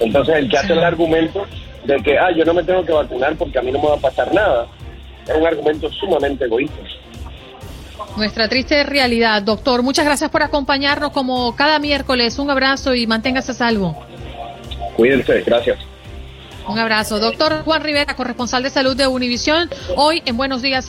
Entonces 0.00 0.36
el 0.36 0.48
que 0.48 0.58
hace 0.58 0.72
el 0.72 0.84
argumento 0.84 1.46
de 1.84 1.96
que, 2.02 2.18
ah, 2.18 2.30
yo 2.30 2.44
no 2.44 2.54
me 2.54 2.62
tengo 2.62 2.84
que 2.84 2.92
vacunar 2.92 3.36
porque 3.36 3.58
a 3.58 3.62
mí 3.62 3.70
no 3.70 3.80
me 3.80 3.88
va 3.88 3.94
a 3.94 3.98
pasar 3.98 4.32
nada, 4.32 4.66
es 5.26 5.34
un 5.34 5.46
argumento 5.46 5.90
sumamente 5.90 6.44
egoísta. 6.44 6.80
Nuestra 8.16 8.48
triste 8.48 8.84
realidad, 8.84 9.42
doctor. 9.42 9.82
Muchas 9.82 10.04
gracias 10.04 10.30
por 10.30 10.42
acompañarnos 10.42 11.10
como 11.10 11.54
cada 11.56 11.78
miércoles. 11.78 12.38
Un 12.38 12.50
abrazo 12.50 12.94
y 12.94 13.06
manténgase 13.06 13.52
a 13.52 13.54
salvo. 13.54 14.04
Cuídense, 14.96 15.42
gracias. 15.42 15.78
Un 16.68 16.78
abrazo. 16.78 17.18
Doctor 17.18 17.62
Juan 17.64 17.82
Rivera, 17.82 18.14
corresponsal 18.14 18.62
de 18.62 18.70
salud 18.70 18.96
de 18.96 19.06
Univisión, 19.06 19.68
hoy 19.96 20.22
en 20.24 20.36
Buenos 20.36 20.62
Días. 20.62 20.88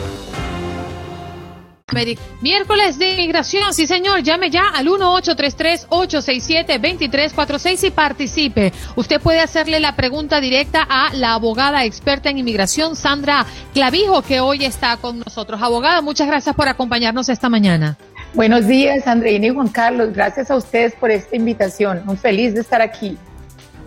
Miércoles 2.41 2.97
de 2.97 3.11
inmigración, 3.11 3.73
sí 3.73 3.85
señor, 3.85 4.23
llame 4.23 4.49
ya 4.49 4.69
al 4.73 4.87
1-833-867-2346 4.87 7.87
y 7.87 7.91
participe. 7.91 8.71
Usted 8.95 9.19
puede 9.19 9.41
hacerle 9.41 9.81
la 9.81 9.95
pregunta 9.95 10.39
directa 10.39 10.87
a 10.89 11.13
la 11.13 11.33
abogada 11.33 11.83
experta 11.83 12.29
en 12.29 12.37
inmigración, 12.37 12.95
Sandra 12.95 13.45
Clavijo, 13.73 14.21
que 14.21 14.39
hoy 14.39 14.63
está 14.63 14.95
con 14.97 15.19
nosotros. 15.19 15.61
Abogada, 15.61 16.01
muchas 16.01 16.27
gracias 16.27 16.55
por 16.55 16.69
acompañarnos 16.69 17.27
esta 17.27 17.49
mañana. 17.49 17.97
Buenos 18.33 18.67
días, 18.67 19.07
Andreina 19.07 19.47
y 19.47 19.49
Juan 19.49 19.67
Carlos. 19.67 20.13
Gracias 20.13 20.49
a 20.49 20.55
ustedes 20.55 20.95
por 20.95 21.11
esta 21.11 21.35
invitación. 21.35 22.03
Muy 22.05 22.15
feliz 22.15 22.53
de 22.53 22.61
estar 22.61 22.81
aquí. 22.81 23.17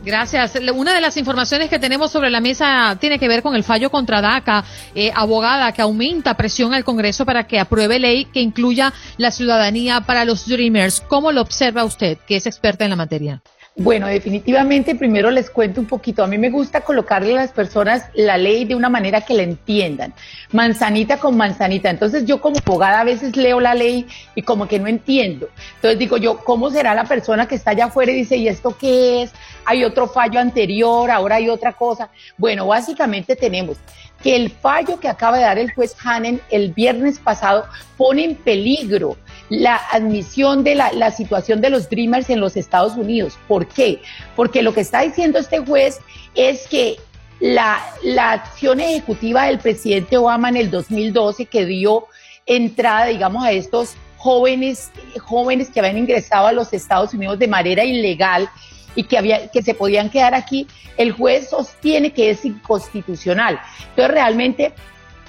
Gracias. 0.04 0.52
Una 0.74 0.94
de 0.94 1.00
las 1.00 1.16
informaciones 1.16 1.70
que 1.70 1.78
tenemos 1.78 2.10
sobre 2.12 2.30
la 2.30 2.40
mesa 2.40 2.96
tiene 3.00 3.18
que 3.18 3.26
ver 3.26 3.42
con 3.42 3.54
el 3.54 3.64
fallo 3.64 3.90
contra 3.90 4.20
DACA, 4.20 4.62
eh, 4.94 5.10
abogada, 5.14 5.72
que 5.72 5.80
aumenta 5.80 6.36
presión 6.36 6.74
al 6.74 6.84
Congreso 6.84 7.24
para 7.24 7.46
que 7.46 7.58
apruebe 7.58 7.98
ley 7.98 8.26
que 8.26 8.40
incluya 8.40 8.92
la 9.16 9.30
ciudadanía 9.30 10.02
para 10.02 10.26
los 10.26 10.46
Dreamers. 10.46 11.00
¿Cómo 11.00 11.32
lo 11.32 11.40
observa 11.40 11.84
usted, 11.84 12.18
que 12.26 12.36
es 12.36 12.46
experta 12.46 12.84
en 12.84 12.90
la 12.90 12.96
materia? 12.96 13.42
Bueno, 13.76 14.06
definitivamente 14.06 14.94
primero 14.94 15.32
les 15.32 15.50
cuento 15.50 15.80
un 15.80 15.88
poquito. 15.88 16.22
A 16.22 16.28
mí 16.28 16.38
me 16.38 16.48
gusta 16.48 16.82
colocarle 16.82 17.32
a 17.32 17.40
las 17.42 17.50
personas 17.50 18.04
la 18.14 18.38
ley 18.38 18.64
de 18.64 18.76
una 18.76 18.88
manera 18.88 19.22
que 19.22 19.34
la 19.34 19.42
entiendan, 19.42 20.14
manzanita 20.52 21.18
con 21.18 21.36
manzanita. 21.36 21.90
Entonces 21.90 22.24
yo 22.24 22.40
como 22.40 22.58
abogada 22.58 23.00
a 23.00 23.04
veces 23.04 23.36
leo 23.36 23.58
la 23.58 23.74
ley 23.74 24.06
y 24.36 24.42
como 24.42 24.68
que 24.68 24.78
no 24.78 24.86
entiendo. 24.86 25.48
Entonces 25.74 25.98
digo 25.98 26.18
yo, 26.18 26.38
¿cómo 26.44 26.70
será 26.70 26.94
la 26.94 27.02
persona 27.02 27.48
que 27.48 27.56
está 27.56 27.72
allá 27.72 27.86
afuera 27.86 28.12
y 28.12 28.14
dice, 28.14 28.36
¿y 28.36 28.46
esto 28.46 28.76
qué 28.78 29.24
es? 29.24 29.32
Hay 29.64 29.82
otro 29.82 30.06
fallo 30.06 30.38
anterior, 30.38 31.10
ahora 31.10 31.36
hay 31.36 31.48
otra 31.48 31.72
cosa. 31.72 32.10
Bueno, 32.38 32.68
básicamente 32.68 33.34
tenemos 33.34 33.76
que 34.22 34.36
el 34.36 34.50
fallo 34.50 35.00
que 35.00 35.08
acaba 35.08 35.36
de 35.36 35.42
dar 35.42 35.58
el 35.58 35.74
juez 35.74 35.96
Hannen 36.02 36.40
el 36.48 36.72
viernes 36.72 37.18
pasado 37.18 37.64
pone 37.96 38.24
en 38.24 38.36
peligro 38.36 39.16
la 39.48 39.76
admisión 39.92 40.64
de 40.64 40.74
la, 40.74 41.10
situación 41.10 41.60
de 41.60 41.70
los 41.70 41.88
Dreamers 41.90 42.30
en 42.30 42.40
los 42.40 42.56
Estados 42.56 42.94
Unidos. 42.96 43.38
¿Por 43.46 43.66
qué? 43.66 44.00
Porque 44.36 44.62
lo 44.62 44.72
que 44.72 44.80
está 44.80 45.02
diciendo 45.02 45.38
este 45.38 45.58
juez 45.58 46.00
es 46.34 46.66
que 46.68 46.96
la, 47.40 47.78
la 48.02 48.32
acción 48.32 48.80
ejecutiva 48.80 49.46
del 49.46 49.58
presidente 49.58 50.16
Obama 50.16 50.48
en 50.48 50.56
el 50.56 50.70
2012 50.70 51.46
que 51.46 51.66
dio 51.66 52.06
entrada, 52.46 53.06
digamos, 53.06 53.44
a 53.44 53.52
estos 53.52 53.96
jóvenes, 54.16 54.90
jóvenes 55.20 55.68
que 55.68 55.80
habían 55.80 55.98
ingresado 55.98 56.46
a 56.46 56.52
los 56.52 56.72
Estados 56.72 57.12
Unidos 57.12 57.38
de 57.38 57.48
manera 57.48 57.84
ilegal 57.84 58.48
y 58.94 59.04
que, 59.04 59.18
había, 59.18 59.48
que 59.48 59.62
se 59.62 59.74
podían 59.74 60.08
quedar 60.08 60.34
aquí, 60.34 60.66
el 60.96 61.12
juez 61.12 61.50
sostiene 61.50 62.12
que 62.12 62.30
es 62.30 62.44
inconstitucional. 62.44 63.60
Entonces, 63.90 64.10
realmente, 64.10 64.72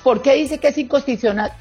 ¿por 0.04 0.22
qué 0.22 0.34
dice 0.36 0.60
que 0.60 0.70
es 0.70 0.78
inconstitucional? 0.78 1.52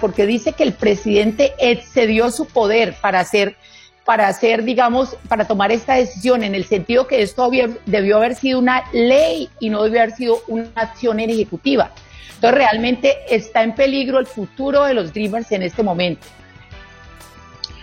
Porque 0.00 0.26
dice 0.26 0.52
que 0.52 0.62
el 0.62 0.72
presidente 0.72 1.54
excedió 1.58 2.30
su 2.30 2.46
poder 2.46 2.94
para 3.00 3.20
hacer 3.20 3.56
para 4.04 4.28
hacer, 4.28 4.62
digamos, 4.62 5.16
para 5.28 5.46
tomar 5.46 5.72
esta 5.72 5.94
decisión, 5.94 6.44
en 6.44 6.54
el 6.54 6.64
sentido 6.64 7.08
que 7.08 7.22
esto 7.22 7.50
debió 7.86 8.16
haber 8.18 8.36
sido 8.36 8.60
una 8.60 8.84
ley 8.92 9.50
y 9.58 9.68
no 9.68 9.82
debió 9.82 10.00
haber 10.00 10.14
sido 10.14 10.42
una 10.46 10.68
acción 10.76 11.18
ejecutiva. 11.18 11.90
Entonces, 12.36 12.56
realmente 12.56 13.16
está 13.28 13.64
en 13.64 13.74
peligro 13.74 14.20
el 14.20 14.26
futuro 14.26 14.84
de 14.84 14.94
los 14.94 15.12
Dreamers 15.12 15.50
en 15.50 15.62
este 15.62 15.82
momento. 15.82 16.24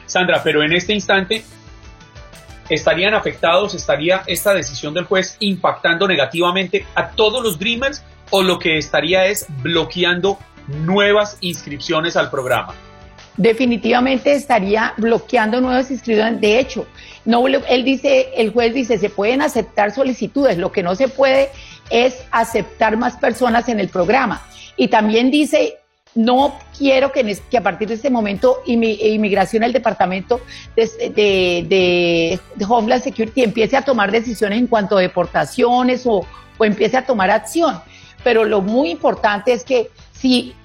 Sandra, 0.05 0.41
pero 0.41 0.63
en 0.63 0.71
este 0.71 0.93
instante, 0.93 1.43
estarían 2.69 3.13
afectados, 3.13 3.75
estaría 3.75 4.23
esta 4.25 4.53
decisión 4.53 4.93
del 4.93 5.03
juez 5.03 5.35
impactando 5.39 6.07
negativamente 6.07 6.85
a 6.95 7.09
todos 7.09 7.43
los 7.43 7.59
Dreamers 7.59 8.01
o 8.29 8.43
lo 8.43 8.59
que 8.59 8.77
estaría 8.77 9.25
es 9.25 9.45
bloqueando 9.61 10.39
nuevas 10.67 11.37
inscripciones 11.41 12.15
al 12.15 12.29
programa? 12.29 12.73
Definitivamente 13.37 14.33
estaría 14.33 14.93
bloqueando 14.97 15.59
nuevas 15.59 15.89
inscripciones. 15.89 16.39
De 16.39 16.59
hecho, 16.59 16.85
no, 17.25 17.45
él 17.47 17.83
dice, 17.83 18.29
el 18.35 18.51
juez 18.51 18.73
dice, 18.73 18.97
se 18.99 19.09
pueden 19.09 19.41
aceptar 19.41 19.91
solicitudes, 19.91 20.57
lo 20.57 20.71
que 20.71 20.83
no 20.83 20.95
se 20.95 21.07
puede 21.07 21.49
es 21.89 22.23
aceptar 22.31 22.97
más 22.97 23.17
personas 23.17 23.69
en 23.69 23.79
el 23.79 23.89
programa. 23.89 24.45
Y 24.77 24.87
también 24.87 25.31
dice, 25.31 25.77
no 26.15 26.59
quiero 26.77 27.11
que, 27.11 27.37
a 27.57 27.61
partir 27.61 27.87
de 27.87 27.95
este 27.95 28.09
momento 28.09 28.57
inmigración, 28.65 29.63
el 29.63 29.73
departamento 29.73 30.41
de, 30.75 32.39
Homeland 32.67 33.03
Security 33.03 33.43
empiece 33.43 33.77
a 33.77 33.81
tomar 33.81 34.11
decisiones 34.11 34.59
en 34.59 34.67
cuanto 34.67 34.97
a 34.97 35.01
deportaciones 35.01 36.03
o, 36.05 36.25
empiece 36.59 36.97
a 36.97 37.05
tomar 37.05 37.29
acción. 37.31 37.81
Pero 38.23 38.45
lo 38.45 38.61
muy 38.61 38.89
importante 38.91 39.51
es 39.51 39.63
que 39.63 39.89
si 40.23 40.55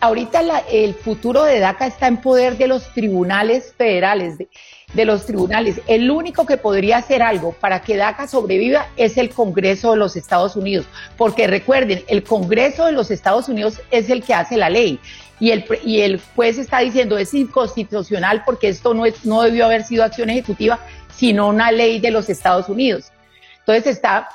ahorita 0.00 0.40
el 0.70 0.94
futuro 0.94 1.44
de 1.44 1.60
DACA 1.60 1.86
está 1.86 2.06
en 2.06 2.16
poder 2.16 2.56
de 2.56 2.66
los 2.66 2.90
tribunales 2.94 3.74
federales, 3.76 4.38
de 4.38 5.04
los 5.04 5.26
tribunales. 5.26 5.82
El 5.86 6.10
único 6.10 6.46
que 6.46 6.56
podría 6.56 6.96
hacer 6.96 7.22
algo 7.22 7.52
para 7.52 7.82
que 7.82 7.98
DACA 7.98 8.26
sobreviva 8.26 8.86
es 8.96 9.18
el 9.18 9.28
Congreso 9.28 9.90
de 9.90 9.98
los 9.98 10.16
Estados 10.16 10.56
Unidos, 10.56 10.86
porque 11.18 11.46
recuerden, 11.46 12.02
el 12.08 12.24
Congreso 12.24 12.86
de 12.86 12.92
los 12.92 13.10
Estados 13.10 13.50
Unidos 13.50 13.82
es 13.90 14.08
el 14.08 14.24
que 14.24 14.32
hace 14.32 14.56
la 14.56 14.70
ley. 14.70 14.98
Y 15.38 15.50
el, 15.50 15.66
y 15.84 16.00
el 16.00 16.18
juez 16.34 16.56
está 16.56 16.78
diciendo 16.78 17.18
es 17.18 17.34
inconstitucional 17.34 18.44
porque 18.46 18.68
esto 18.68 18.94
no, 18.94 19.04
es, 19.04 19.26
no 19.26 19.42
debió 19.42 19.66
haber 19.66 19.84
sido 19.84 20.04
acción 20.04 20.30
ejecutiva, 20.30 20.80
sino 21.14 21.48
una 21.48 21.70
ley 21.70 22.00
de 22.00 22.12
los 22.12 22.30
Estados 22.30 22.70
Unidos. 22.70 23.12
Entonces 23.58 23.88
está 23.88 24.26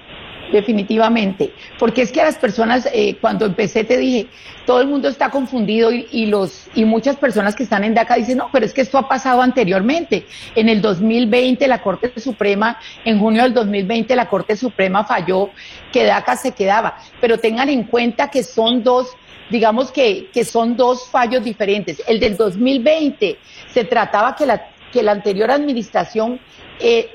Definitivamente. 0.52 1.52
Porque 1.78 2.02
es 2.02 2.12
que 2.12 2.20
a 2.20 2.24
las 2.24 2.36
personas, 2.36 2.88
eh, 2.92 3.16
cuando 3.20 3.46
empecé 3.46 3.84
te 3.84 3.96
dije, 3.96 4.28
todo 4.66 4.80
el 4.80 4.86
mundo 4.86 5.08
está 5.08 5.30
confundido 5.30 5.90
y, 5.92 6.26
los, 6.26 6.66
y 6.74 6.84
muchas 6.84 7.16
personas 7.16 7.54
que 7.54 7.62
están 7.62 7.84
en 7.84 7.94
DACA 7.94 8.16
dicen, 8.16 8.38
no, 8.38 8.50
pero 8.52 8.66
es 8.66 8.74
que 8.74 8.82
esto 8.82 8.98
ha 8.98 9.08
pasado 9.08 9.42
anteriormente. 9.42 10.26
En 10.54 10.68
el 10.68 10.82
2020 10.82 11.66
la 11.68 11.80
Corte 11.82 12.12
Suprema, 12.20 12.78
en 13.04 13.18
junio 13.18 13.42
del 13.42 13.54
2020 13.54 14.14
la 14.16 14.28
Corte 14.28 14.56
Suprema 14.56 15.04
falló 15.04 15.50
que 15.92 16.04
DACA 16.04 16.36
se 16.36 16.52
quedaba. 16.52 16.98
Pero 17.20 17.38
tengan 17.38 17.68
en 17.68 17.84
cuenta 17.84 18.28
que 18.28 18.42
son 18.42 18.82
dos 18.82 19.08
digamos 19.50 19.90
que, 19.90 20.28
que 20.30 20.44
son 20.44 20.76
dos 20.76 21.08
fallos 21.08 21.42
diferentes. 21.42 22.02
El 22.06 22.20
del 22.20 22.36
2020 22.36 23.38
se 23.72 23.84
trataba 23.84 24.36
que 24.36 24.44
la, 24.44 24.68
que 24.92 25.02
la 25.02 25.12
anterior 25.12 25.50
administración 25.50 26.38
eh, 26.80 27.08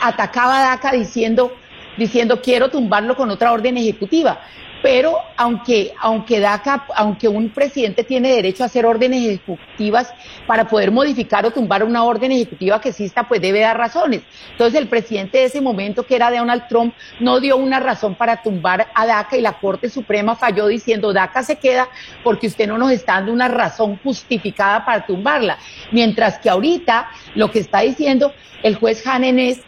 atacaba 0.00 0.60
a 0.60 0.70
DACA 0.70 0.92
diciendo 0.92 1.52
diciendo 1.96 2.40
quiero 2.40 2.70
tumbarlo 2.70 3.16
con 3.16 3.30
otra 3.30 3.52
orden 3.52 3.76
ejecutiva. 3.76 4.40
Pero 4.82 5.18
aunque, 5.36 5.92
aunque 6.00 6.40
DACA, 6.40 6.86
aunque 6.96 7.28
un 7.28 7.50
presidente 7.50 8.02
tiene 8.02 8.34
derecho 8.34 8.62
a 8.62 8.66
hacer 8.66 8.86
órdenes 8.86 9.26
ejecutivas 9.26 10.12
para 10.46 10.68
poder 10.68 10.90
modificar 10.90 11.44
o 11.44 11.50
tumbar 11.50 11.84
una 11.84 12.02
orden 12.04 12.32
ejecutiva 12.32 12.80
que 12.80 12.88
exista, 12.88 13.28
pues 13.28 13.42
debe 13.42 13.60
dar 13.60 13.76
razones. 13.76 14.22
Entonces 14.52 14.80
el 14.80 14.88
presidente 14.88 15.38
de 15.38 15.44
ese 15.44 15.60
momento, 15.60 16.06
que 16.06 16.16
era 16.16 16.30
Donald 16.30 16.66
Trump, 16.68 16.94
no 17.18 17.40
dio 17.40 17.58
una 17.58 17.78
razón 17.78 18.14
para 18.14 18.42
tumbar 18.42 18.88
a 18.94 19.06
DACA 19.06 19.36
y 19.36 19.42
la 19.42 19.58
Corte 19.58 19.90
Suprema 19.90 20.34
falló 20.34 20.66
diciendo 20.66 21.12
DACA 21.12 21.42
se 21.42 21.58
queda 21.58 21.88
porque 22.24 22.46
usted 22.46 22.66
no 22.66 22.78
nos 22.78 22.90
está 22.90 23.14
dando 23.14 23.32
una 23.32 23.48
razón 23.48 23.98
justificada 24.02 24.86
para 24.86 25.04
tumbarla. 25.04 25.58
Mientras 25.92 26.38
que 26.38 26.48
ahorita 26.48 27.10
lo 27.34 27.50
que 27.50 27.58
está 27.58 27.80
diciendo 27.80 28.32
el 28.62 28.76
juez 28.76 29.06
Hanen 29.06 29.38
es 29.38 29.60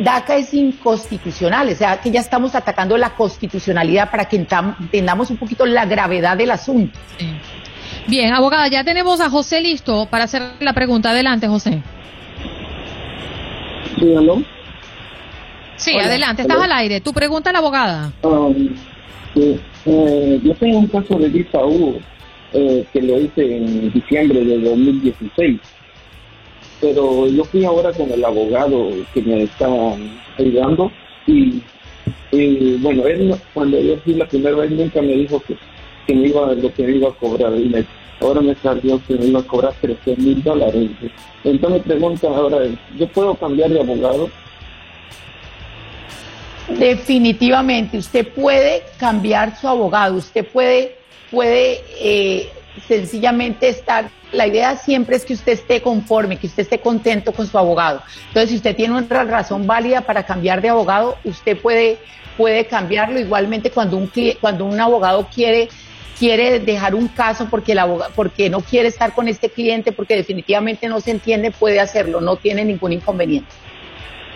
DACA 0.00 0.36
es 0.36 0.54
inconstitucional, 0.54 1.68
o 1.68 1.74
sea 1.74 2.00
que 2.00 2.10
ya 2.10 2.20
estamos 2.20 2.54
atacando 2.54 2.96
la 2.96 3.14
constitucionalidad 3.14 4.10
para 4.10 4.24
que 4.26 4.36
entendamos 4.36 5.30
un 5.30 5.36
poquito 5.36 5.66
la 5.66 5.84
gravedad 5.84 6.36
del 6.36 6.50
asunto. 6.50 6.98
Bien, 8.06 8.32
abogada, 8.32 8.68
ya 8.68 8.84
tenemos 8.84 9.20
a 9.20 9.30
José 9.30 9.60
listo 9.60 10.06
para 10.06 10.24
hacer 10.24 10.42
la 10.60 10.72
pregunta. 10.72 11.10
Adelante, 11.10 11.46
José. 11.46 11.82
Sí, 13.98 14.14
¿aló? 14.14 14.42
Sí, 15.76 15.98
adelante, 15.98 16.42
estás 16.42 16.60
al 16.60 16.72
aire. 16.72 17.00
Tu 17.00 17.12
pregunta 17.12 17.50
a 17.50 17.52
la 17.52 17.58
abogada. 17.58 18.12
Um, 18.22 18.74
eh, 19.34 20.40
yo 20.42 20.54
tengo 20.54 20.78
un 20.78 20.86
caso 20.86 21.16
de 21.18 21.28
visa 21.28 21.58
eh, 22.52 22.84
que 22.92 23.02
lo 23.02 23.18
hice 23.18 23.56
en 23.56 23.92
diciembre 23.92 24.44
de 24.44 24.58
2016 24.58 25.60
pero 26.82 27.28
yo 27.28 27.44
fui 27.44 27.64
ahora 27.64 27.92
con 27.92 28.10
el 28.10 28.24
abogado 28.24 28.90
que 29.14 29.22
me 29.22 29.44
estaba 29.44 29.94
ayudando 30.36 30.90
y, 31.28 31.62
bueno, 32.78 33.06
él 33.06 33.34
cuando 33.54 33.80
yo 33.80 33.96
fui 33.98 34.14
la 34.14 34.26
primera 34.26 34.56
vez 34.56 34.72
nunca 34.72 35.00
me 35.00 35.12
dijo 35.12 35.40
que, 35.40 35.56
que 36.08 36.14
me 36.14 36.26
iba 36.26 36.52
lo 36.52 36.74
que 36.74 36.82
me 36.82 36.96
iba 36.96 37.08
a 37.08 37.12
cobrar 37.12 37.52
y 37.56 37.86
ahora 38.20 38.40
me 38.40 38.56
salió 38.56 39.00
que 39.06 39.14
me 39.14 39.26
iba 39.26 39.38
a 39.38 39.44
cobrar 39.44 39.72
13 39.80 40.16
mil 40.16 40.42
dólares. 40.42 40.90
Entonces 41.44 41.78
me 41.78 41.94
pregunta 41.94 42.26
ahora, 42.26 42.58
¿yo 42.98 43.06
puedo 43.08 43.36
cambiar 43.36 43.70
de 43.70 43.80
abogado? 43.80 44.28
Definitivamente, 46.68 47.98
usted 47.98 48.26
puede 48.26 48.82
cambiar 48.98 49.56
su 49.56 49.68
abogado, 49.68 50.16
usted 50.16 50.44
puede, 50.46 50.96
puede 51.30 51.80
eh, 52.00 52.48
sencillamente 52.86 53.68
estar, 53.68 54.10
la 54.32 54.46
idea 54.46 54.76
siempre 54.76 55.16
es 55.16 55.24
que 55.24 55.34
usted 55.34 55.52
esté 55.52 55.82
conforme, 55.82 56.38
que 56.38 56.46
usted 56.46 56.62
esté 56.62 56.80
contento 56.80 57.32
con 57.32 57.46
su 57.46 57.58
abogado. 57.58 58.02
Entonces, 58.28 58.50
si 58.50 58.56
usted 58.56 58.74
tiene 58.76 58.96
una 58.96 59.24
razón 59.24 59.66
válida 59.66 60.02
para 60.02 60.24
cambiar 60.24 60.62
de 60.62 60.70
abogado, 60.70 61.18
usted 61.24 61.58
puede, 61.60 61.98
puede 62.36 62.66
cambiarlo. 62.66 63.18
Igualmente, 63.18 63.70
cuando 63.70 63.96
un, 63.96 64.10
cuando 64.40 64.64
un 64.64 64.80
abogado 64.80 65.28
quiere 65.32 65.68
quiere 66.18 66.60
dejar 66.60 66.94
un 66.94 67.08
caso 67.08 67.48
porque, 67.50 67.72
el 67.72 67.80
abogado, 67.80 68.12
porque 68.14 68.48
no 68.48 68.60
quiere 68.60 68.86
estar 68.86 69.12
con 69.12 69.26
este 69.26 69.50
cliente, 69.50 69.90
porque 69.90 70.14
definitivamente 70.14 70.86
no 70.86 71.00
se 71.00 71.10
entiende, 71.10 71.50
puede 71.50 71.80
hacerlo, 71.80 72.20
no 72.20 72.36
tiene 72.36 72.64
ningún 72.64 72.92
inconveniente. 72.92 73.50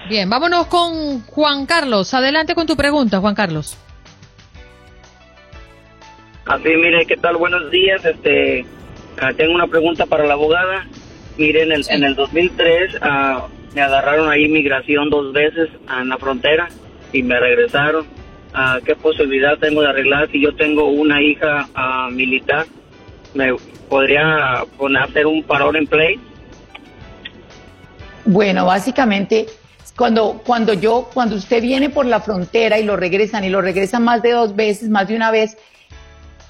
Bien, 0.09 0.29
vámonos 0.29 0.67
con 0.67 1.23
Juan 1.27 1.67
Carlos. 1.67 2.13
Adelante 2.15 2.55
con 2.55 2.67
tu 2.67 2.77
pregunta, 2.77 3.21
Juan 3.21 3.35
Carlos. 3.35 3.77
Así, 6.47 6.69
mire, 6.77 7.05
¿qué 7.07 7.17
tal? 7.17 7.37
Buenos 7.37 7.73
días. 7.73 8.05
Este, 8.05 8.65
ah, 9.21 9.33
tengo 9.37 9.53
una 9.53 9.67
pregunta 9.67 10.07
para 10.07 10.25
la 10.25 10.35
abogada. 10.35 10.87
Mire, 11.37 11.65
en 11.65 11.73
el, 11.73 11.85
en 11.89 12.05
el 12.05 12.15
2003 12.15 12.99
ah, 13.03 13.49
me 13.75 13.81
agarraron 13.81 14.31
ahí 14.31 14.45
inmigración 14.45 15.11
dos 15.11 15.33
veces 15.33 15.69
en 16.01 16.09
la 16.09 16.17
frontera 16.19 16.69
y 17.13 17.25
me 17.25 17.41
regresaron. 17.41 18.07
Ah, 18.55 18.79
¿Qué 18.85 18.95
posibilidad 18.95 19.59
tengo 19.59 19.83
de 19.83 19.89
arreglar 19.89 20.31
si 20.31 20.41
yo 20.41 20.55
tengo 20.55 20.85
una 20.87 21.21
hija 21.21 21.67
militar? 22.13 22.67
¿Me 23.35 23.53
podría 23.89 24.63
poner, 24.79 25.03
hacer 25.03 25.27
un 25.27 25.43
parón 25.43 25.75
en 25.75 25.87
play? 25.89 26.21
Bueno, 28.25 28.67
básicamente 28.67 29.47
cuando, 29.97 30.43
cuando 30.47 30.75
yo, 30.75 31.11
cuando 31.13 31.35
usted 31.37 31.61
viene 31.61 31.91
por 31.91 32.07
la 32.07 32.21
frontera 32.21 32.79
y 32.79 32.85
lo 32.85 32.97
regresan 32.97 33.45
y 33.45 33.49
lo 33.49 33.61
regresan 33.63 34.05
más 34.05 34.23
de 34.23 34.31
dos 34.31 34.55
veces, 34.55 34.89
más 34.91 35.09
de 35.09 35.17
una 35.17 35.31
vez, 35.31 35.57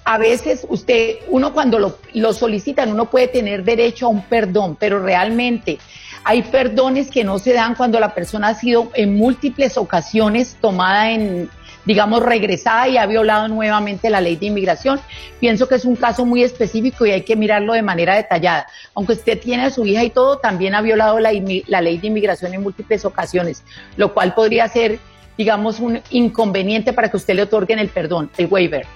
a 0.07 0.19
veces 0.19 0.65
usted, 0.69 1.17
uno 1.29 1.53
cuando 1.53 1.81
lo, 1.81 1.99
lo 2.15 2.33
solicitan, 2.33 2.93
uno 2.93 3.11
puede 3.11 3.27
tener 3.27 3.65
derecho 3.65 4.07
a 4.07 4.09
un 4.09 4.23
perdón, 4.23 4.77
pero 4.79 5.03
realmente 5.03 5.79
hay 6.23 6.43
perdones 6.43 7.11
que 7.11 7.25
no 7.25 7.41
se 7.41 7.53
dan 7.53 7.75
cuando 7.75 7.99
la 7.99 8.15
persona 8.15 8.49
ha 8.49 8.55
sido 8.55 8.93
en 8.95 9.17
múltiples 9.17 9.77
ocasiones 9.77 10.59
tomada 10.61 11.11
en, 11.11 11.51
digamos, 11.85 12.23
regresada 12.23 12.87
y 12.87 12.99
ha 12.99 13.07
violado 13.07 13.49
nuevamente 13.49 14.09
la 14.09 14.21
ley 14.21 14.37
de 14.37 14.47
inmigración. 14.47 15.01
Pienso 15.41 15.67
que 15.67 15.75
es 15.75 15.85
un 15.85 15.97
caso 15.97 16.25
muy 16.25 16.45
específico 16.45 17.05
y 17.05 17.11
hay 17.11 17.23
que 17.23 17.35
mirarlo 17.35 17.73
de 17.73 17.83
manera 17.83 18.15
detallada. 18.15 18.69
Aunque 18.95 19.15
usted 19.15 19.41
tiene 19.41 19.65
a 19.65 19.71
su 19.71 19.85
hija 19.85 20.05
y 20.05 20.11
todo, 20.11 20.39
también 20.39 20.77
ha 20.77 20.83
violado 20.83 21.19
la, 21.19 21.33
la 21.67 21.81
ley 21.81 21.99
de 21.99 22.07
inmigración 22.07 22.55
en 22.55 22.63
múltiples 22.63 23.05
ocasiones, 23.05 23.65
lo 23.97 24.15
cual 24.15 24.35
podría 24.35 24.69
ser, 24.69 25.01
digamos, 25.37 25.81
un 25.81 26.01
inconveniente 26.11 26.93
para 26.93 27.11
que 27.11 27.17
usted 27.17 27.35
le 27.35 27.43
otorguen 27.43 27.81
el 27.81 27.89
perdón, 27.89 28.31
el 28.37 28.47
waiver 28.47 28.87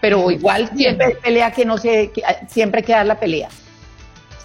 pero 0.00 0.30
igual 0.30 0.70
siempre 0.74 1.06
hay 1.06 1.14
pelea 1.14 1.52
que 1.52 1.64
no 1.64 1.78
se, 1.78 2.10
siempre 2.48 2.80
hay 2.80 2.84
que 2.84 2.92
dar 2.92 3.06
la 3.06 3.18
pelea. 3.18 3.48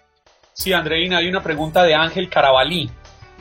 Sí, 0.59 0.73
Andreina, 0.73 1.19
hay 1.19 1.27
una 1.27 1.43
pregunta 1.43 1.83
de 1.83 1.93
Ángel 1.93 2.29
Carabalí. 2.29 2.89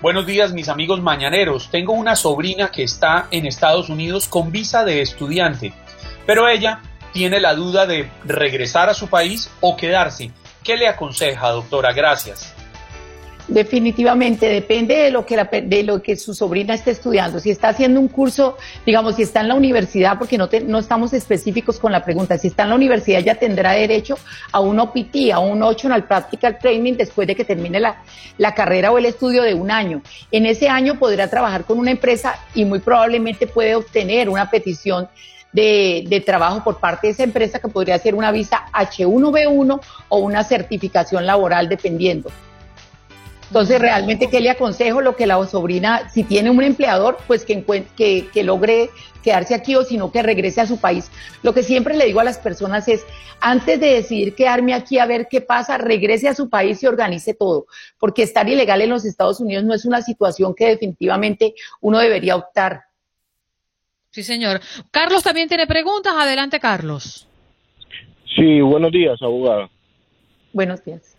Buenos 0.02 0.26
días, 0.26 0.52
mis 0.52 0.68
amigos 0.68 1.00
mañaneros. 1.00 1.70
Tengo 1.70 1.94
una 1.94 2.14
sobrina 2.14 2.70
que 2.70 2.82
está 2.82 3.28
en 3.30 3.46
Estados 3.46 3.88
Unidos 3.88 4.28
con 4.28 4.52
visa 4.52 4.84
de 4.84 5.00
estudiante, 5.00 5.72
pero 6.26 6.46
ella 6.46 6.82
tiene 7.14 7.40
la 7.40 7.54
duda 7.54 7.86
de 7.86 8.10
regresar 8.26 8.90
a 8.90 8.94
su 8.94 9.08
país 9.08 9.50
o 9.62 9.78
quedarse. 9.78 10.30
¿Qué 10.62 10.76
le 10.76 10.88
aconseja, 10.88 11.48
doctora? 11.52 11.94
Gracias. 11.94 12.54
Definitivamente, 13.48 14.48
depende 14.48 14.96
de 14.96 15.10
lo, 15.12 15.24
que 15.24 15.36
de 15.36 15.84
lo 15.84 16.02
que 16.02 16.16
su 16.16 16.34
sobrina 16.34 16.74
esté 16.74 16.90
estudiando. 16.90 17.38
Si 17.38 17.50
está 17.50 17.68
haciendo 17.68 18.00
un 18.00 18.08
curso, 18.08 18.56
digamos, 18.84 19.14
si 19.14 19.22
está 19.22 19.40
en 19.40 19.48
la 19.48 19.54
universidad, 19.54 20.18
porque 20.18 20.36
no, 20.36 20.48
no 20.66 20.78
estamos 20.80 21.12
específicos 21.12 21.78
con 21.78 21.92
la 21.92 22.04
pregunta, 22.04 22.38
si 22.38 22.48
está 22.48 22.64
en 22.64 22.70
la 22.70 22.74
universidad 22.74 23.20
ya 23.20 23.36
tendrá 23.36 23.72
derecho 23.72 24.18
a 24.50 24.58
un 24.58 24.80
OPT, 24.80 25.30
a 25.32 25.38
un 25.38 25.62
Optional 25.62 26.04
Practical 26.04 26.58
Training 26.58 26.94
después 26.94 27.28
de 27.28 27.36
que 27.36 27.44
termine 27.44 27.78
la, 27.78 28.02
la 28.36 28.52
carrera 28.52 28.90
o 28.90 28.98
el 28.98 29.06
estudio 29.06 29.44
de 29.44 29.54
un 29.54 29.70
año. 29.70 30.02
En 30.32 30.44
ese 30.44 30.68
año 30.68 30.98
podrá 30.98 31.30
trabajar 31.30 31.64
con 31.64 31.78
una 31.78 31.92
empresa 31.92 32.40
y 32.52 32.64
muy 32.64 32.80
probablemente 32.80 33.46
puede 33.46 33.76
obtener 33.76 34.28
una 34.28 34.50
petición 34.50 35.08
de, 35.52 36.04
de, 36.08 36.20
trabajo 36.20 36.64
por 36.64 36.80
parte 36.80 37.06
de 37.06 37.12
esa 37.12 37.22
empresa 37.22 37.60
que 37.60 37.68
podría 37.68 37.96
ser 37.98 38.16
una 38.16 38.32
visa 38.32 38.66
H1B1 38.72 39.80
o 40.08 40.18
una 40.18 40.42
certificación 40.42 41.24
laboral 41.26 41.68
dependiendo. 41.68 42.30
Entonces, 43.48 43.80
realmente, 43.80 44.28
¿qué 44.28 44.40
le 44.40 44.50
aconsejo? 44.50 45.00
Lo 45.00 45.14
que 45.14 45.26
la 45.26 45.44
sobrina, 45.46 46.08
si 46.08 46.24
tiene 46.24 46.50
un 46.50 46.62
empleador, 46.62 47.18
pues 47.26 47.44
que, 47.44 47.64
que, 47.96 48.28
que 48.32 48.42
logre 48.42 48.90
quedarse 49.22 49.54
aquí 49.54 49.74
o 49.74 49.82
sino 49.82 50.10
que 50.12 50.22
regrese 50.22 50.60
a 50.60 50.66
su 50.66 50.78
país. 50.78 51.10
Lo 51.42 51.52
que 51.52 51.62
siempre 51.62 51.96
le 51.96 52.06
digo 52.06 52.20
a 52.20 52.24
las 52.24 52.38
personas 52.38 52.86
es, 52.88 53.04
antes 53.40 53.80
de 53.80 53.94
decidir 53.94 54.34
quedarme 54.34 54.74
aquí 54.74 54.98
a 54.98 55.06
ver 55.06 55.28
qué 55.28 55.40
pasa, 55.40 55.78
regrese 55.78 56.28
a 56.28 56.34
su 56.34 56.48
país 56.48 56.82
y 56.82 56.86
organice 56.86 57.34
todo, 57.34 57.66
porque 57.98 58.22
estar 58.22 58.48
ilegal 58.48 58.80
en 58.82 58.90
los 58.90 59.04
Estados 59.04 59.40
Unidos 59.40 59.64
no 59.64 59.74
es 59.74 59.84
una 59.84 60.02
situación 60.02 60.54
que 60.54 60.66
definitivamente 60.66 61.54
uno 61.80 61.98
debería 61.98 62.36
optar. 62.36 62.84
Sí, 64.10 64.22
señor. 64.22 64.60
Carlos 64.90 65.22
también 65.22 65.48
tiene 65.48 65.66
preguntas. 65.66 66.14
Adelante, 66.16 66.58
Carlos. 66.58 67.28
Sí, 68.34 68.60
buenos 68.60 68.90
días, 68.92 69.20
abogada. 69.20 69.68
Buenos 70.52 70.84
días. 70.84 71.15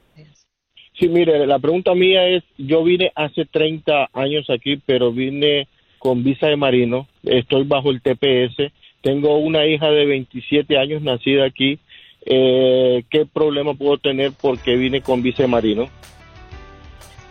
Sí, 1.00 1.08
mire, 1.08 1.46
la 1.46 1.60
pregunta 1.60 1.94
mía 1.94 2.28
es, 2.28 2.44
yo 2.58 2.84
vine 2.84 3.12
hace 3.16 3.46
30 3.46 4.10
años 4.14 4.50
aquí, 4.50 4.82
pero 4.84 5.12
vine 5.12 5.68
con 6.00 6.24
visa 6.24 6.48
de 6.48 6.56
marino, 6.56 7.08
estoy 7.24 7.66
bajo 7.66 7.92
el 7.92 8.02
TPS, 8.02 8.72
tengo 9.02 9.38
una 9.38 9.66
hija 9.68 9.90
de 9.92 10.06
27 10.06 10.78
años 10.78 11.04
nacida 11.04 11.46
aquí, 11.46 11.78
eh, 12.26 13.04
¿qué 13.12 13.26
problema 13.26 13.76
puedo 13.76 14.00
tener 14.00 14.32
porque 14.42 14.76
vine 14.76 15.02
con 15.02 15.22
visa 15.22 15.44
de 15.44 15.50
marino? 15.50 15.90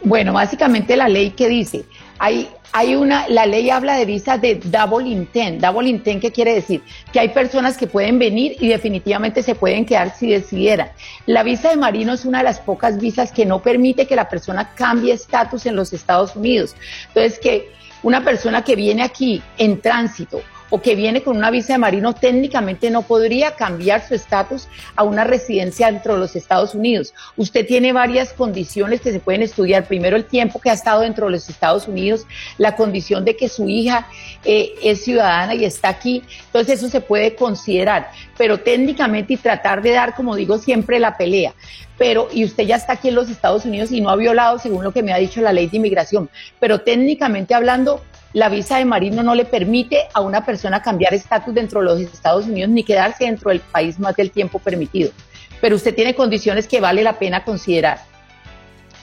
Bueno, 0.05 0.33
básicamente 0.33 0.97
la 0.97 1.09
ley 1.09 1.31
que 1.31 1.49
dice, 1.49 1.85
hay, 2.19 2.49
hay 2.73 2.95
una, 2.95 3.29
la 3.29 3.47
ley 3.47 3.71
habla 3.71 3.97
de 3.97 4.05
visas 4.05 4.41
de 4.41 4.57
double 4.57 5.09
intent. 5.09 5.61
Double 5.61 5.89
intent, 5.89 6.21
¿qué 6.21 6.33
quiere 6.33 6.55
decir? 6.55 6.83
Que 7.13 7.21
hay 7.21 7.29
personas 7.31 7.77
que 7.77 7.87
pueden 7.87 8.19
venir 8.19 8.57
y 8.61 8.69
definitivamente 8.69 9.43
se 9.43 9.55
pueden 9.55 9.85
quedar 9.85 10.15
si 10.15 10.31
decidieran. 10.31 10.91
La 11.27 11.43
visa 11.43 11.71
de 11.71 11.77
marino 11.77 12.13
es 12.13 12.25
una 12.25 12.39
de 12.39 12.45
las 12.45 12.61
pocas 12.61 12.99
visas 12.99 13.33
que 13.33 13.47
no 13.47 13.63
permite 13.63 14.07
que 14.07 14.17
la 14.17 14.29
persona 14.29 14.73
cambie 14.75 15.13
estatus 15.13 15.67
en 15.67 15.77
los 15.77 15.93
Estados 15.93 16.37
Unidos. 16.37 16.75
Entonces, 17.09 17.39
que 17.39 17.73
una 18.03 18.25
persona 18.25 18.63
que 18.63 18.77
viene 18.77 19.03
aquí 19.03 19.43
en 19.59 19.81
tránsito 19.81 20.41
o 20.71 20.81
que 20.81 20.95
viene 20.95 21.23
con 21.23 21.37
una 21.37 21.51
visa 21.51 21.75
de 21.75 21.79
marino 21.79 22.15
técnicamente 22.15 22.91
no 22.91 23.03
podría 23.03 23.53
cambiar 23.53 24.07
su 24.07 24.15
estatus 24.15 24.69
a 24.95 25.03
una 25.05 25.25
residencia 25.25 25.91
dentro 25.91 26.15
de 26.15 26.21
los 26.21 26.37
Estados 26.37 26.75
Unidos. 26.75 27.15
Usted 27.37 27.67
tiene 27.67 27.93
varias 27.93 28.33
condiciones 28.33 29.01
que 29.01 29.13
se 29.13 29.21
pueden 29.21 29.43
estudiar. 29.43 29.87
Primero, 29.87 30.17
el 30.17 30.25
tiempo 30.25 30.61
que 30.61 30.71
ha 30.71 30.75
estado 30.75 31.03
dentro 31.03 31.27
de 31.27 31.33
los 31.33 31.49
Estados 31.49 31.89
Unidos, 31.89 32.27
la 32.59 32.77
condición 32.77 33.25
de 33.25 33.37
que 33.37 33.49
su 33.49 33.69
hija 33.69 34.09
eh, 34.45 34.75
es 34.83 35.05
ciudadana 35.05 35.55
y 35.55 35.65
está 35.65 35.89
aquí. 35.89 36.23
Entonces, 36.47 36.79
eso 36.79 36.89
se 36.89 37.01
puede 37.01 37.35
considerar. 37.35 38.11
Pero 38.37 38.59
técnicamente 38.59 39.35
y 39.35 39.37
tratar 39.37 39.83
de 39.83 39.93
dar, 39.93 40.15
como 40.15 40.37
digo 40.37 40.59
siempre, 40.59 40.99
la 40.99 41.17
pelea 41.17 41.55
pero 41.99 42.29
y 42.31 42.45
usted 42.45 42.65
ya 42.65 42.77
está 42.77 42.95
aquí 42.95 43.09
en 43.09 43.15
los 43.15 43.31
Estados 43.31 43.65
Unidos 43.65 43.91
y 43.91 44.01
no 44.01 44.11
ha 44.11 44.17
violado 44.17 44.59
según 44.59 44.85
lo 44.85 44.93
que 44.93 45.03
me 45.03 45.13
ha 45.13 45.17
dicho 45.19 45.41
la 45.41 45.53
ley 45.53 45.67
de 45.67 45.79
inmigración, 45.79 46.29
pero 46.61 46.81
técnicamente 46.81 47.55
hablando 47.55 48.03
la 48.37 48.51
visa 48.51 48.77
de 48.77 48.85
marino 48.85 49.23
no 49.23 49.35
le 49.35 49.47
permite 49.47 50.09
a 50.13 50.21
una 50.21 50.45
persona 50.45 50.83
cambiar 50.83 51.15
estatus 51.15 51.55
dentro 51.55 51.81
de 51.81 51.87
los 51.87 52.01
Estados 52.01 52.45
Unidos 52.45 52.69
ni 52.69 52.85
quedarse 52.85 53.25
dentro 53.25 53.49
del 53.49 53.61
país 53.61 53.99
más 53.99 54.15
del 54.15 54.31
tiempo 54.31 54.59
permitido. 54.59 55.11
Pero 55.59 55.77
usted 55.77 55.95
tiene 55.95 56.15
condiciones 56.15 56.69
que 56.69 56.79
vale 56.79 57.03
la 57.03 57.19
pena 57.19 57.45
considerar. 57.45 57.99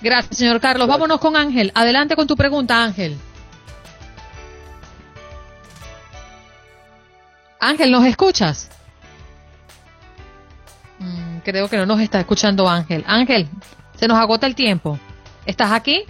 Gracias, 0.03 0.37
señor 0.37 0.61
Carlos. 0.61 0.87
Vámonos 0.87 1.19
con 1.19 1.35
Ángel. 1.35 1.71
Adelante 1.73 2.15
con 2.15 2.27
tu 2.27 2.35
pregunta, 2.35 2.83
Ángel. 2.83 3.17
Ángel, 7.59 7.91
¿nos 7.91 8.05
escuchas? 8.05 8.69
Mm, 10.99 11.39
creo 11.39 11.67
que 11.69 11.77
no 11.77 11.87
nos 11.87 12.01
está 12.01 12.19
escuchando 12.19 12.69
Ángel. 12.69 13.03
Ángel, 13.07 13.47
se 13.95 14.07
nos 14.07 14.19
agota 14.19 14.45
el 14.45 14.53
tiempo. 14.53 14.99
¿Estás 15.47 15.71
aquí? 15.71 16.05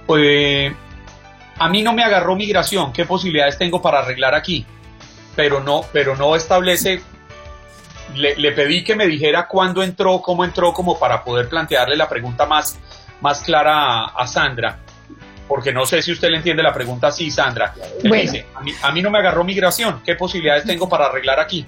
pues, 0.08 0.74
a 1.60 1.70
mí 1.70 1.84
no 1.84 1.94
me 1.94 2.04
agarró 2.04 2.36
migración, 2.36 2.92
¿qué 2.92 3.06
posibilidades 3.06 3.60
tengo 3.60 3.84
para 3.84 4.00
arreglar 4.00 4.34
aquí? 4.34 4.66
Pero 5.36 5.60
no, 5.60 5.86
pero 5.94 6.16
no 6.16 6.36
establece 6.36 7.04
le, 8.16 8.52
pedí 8.52 8.84
que 8.84 8.96
me 8.96 9.08
dijera 9.08 9.48
cuándo 9.48 9.84
entró, 9.84 10.22
cómo 10.22 10.44
entró, 10.44 10.74
como 10.74 10.98
para 10.98 11.24
poder 11.24 11.50
plantearle 11.50 11.96
la 11.96 12.10
pregunta 12.10 12.46
más, 12.46 12.78
más 13.22 13.42
clara 13.42 14.06
a, 14.06 14.28
Sandra. 14.28 14.80
Porque 15.48 15.72
no 15.72 15.86
sé 15.86 16.02
si 16.02 16.12
usted 16.12 16.30
le 16.30 16.38
entiende 16.38 16.64
la 16.64 16.74
pregunta 16.74 17.08
así, 17.08 17.30
Sandra. 17.30 17.74
dice, 18.02 18.46
a 18.82 18.92
mí, 18.92 19.02
no 19.02 19.12
me 19.12 19.20
agarró 19.20 19.44
migración, 19.44 20.02
¿qué 20.04 20.16
posibilidades 20.16 20.66
tengo 20.66 20.90
para 20.90 21.06
arreglar 21.06 21.40
aquí? 21.40 21.66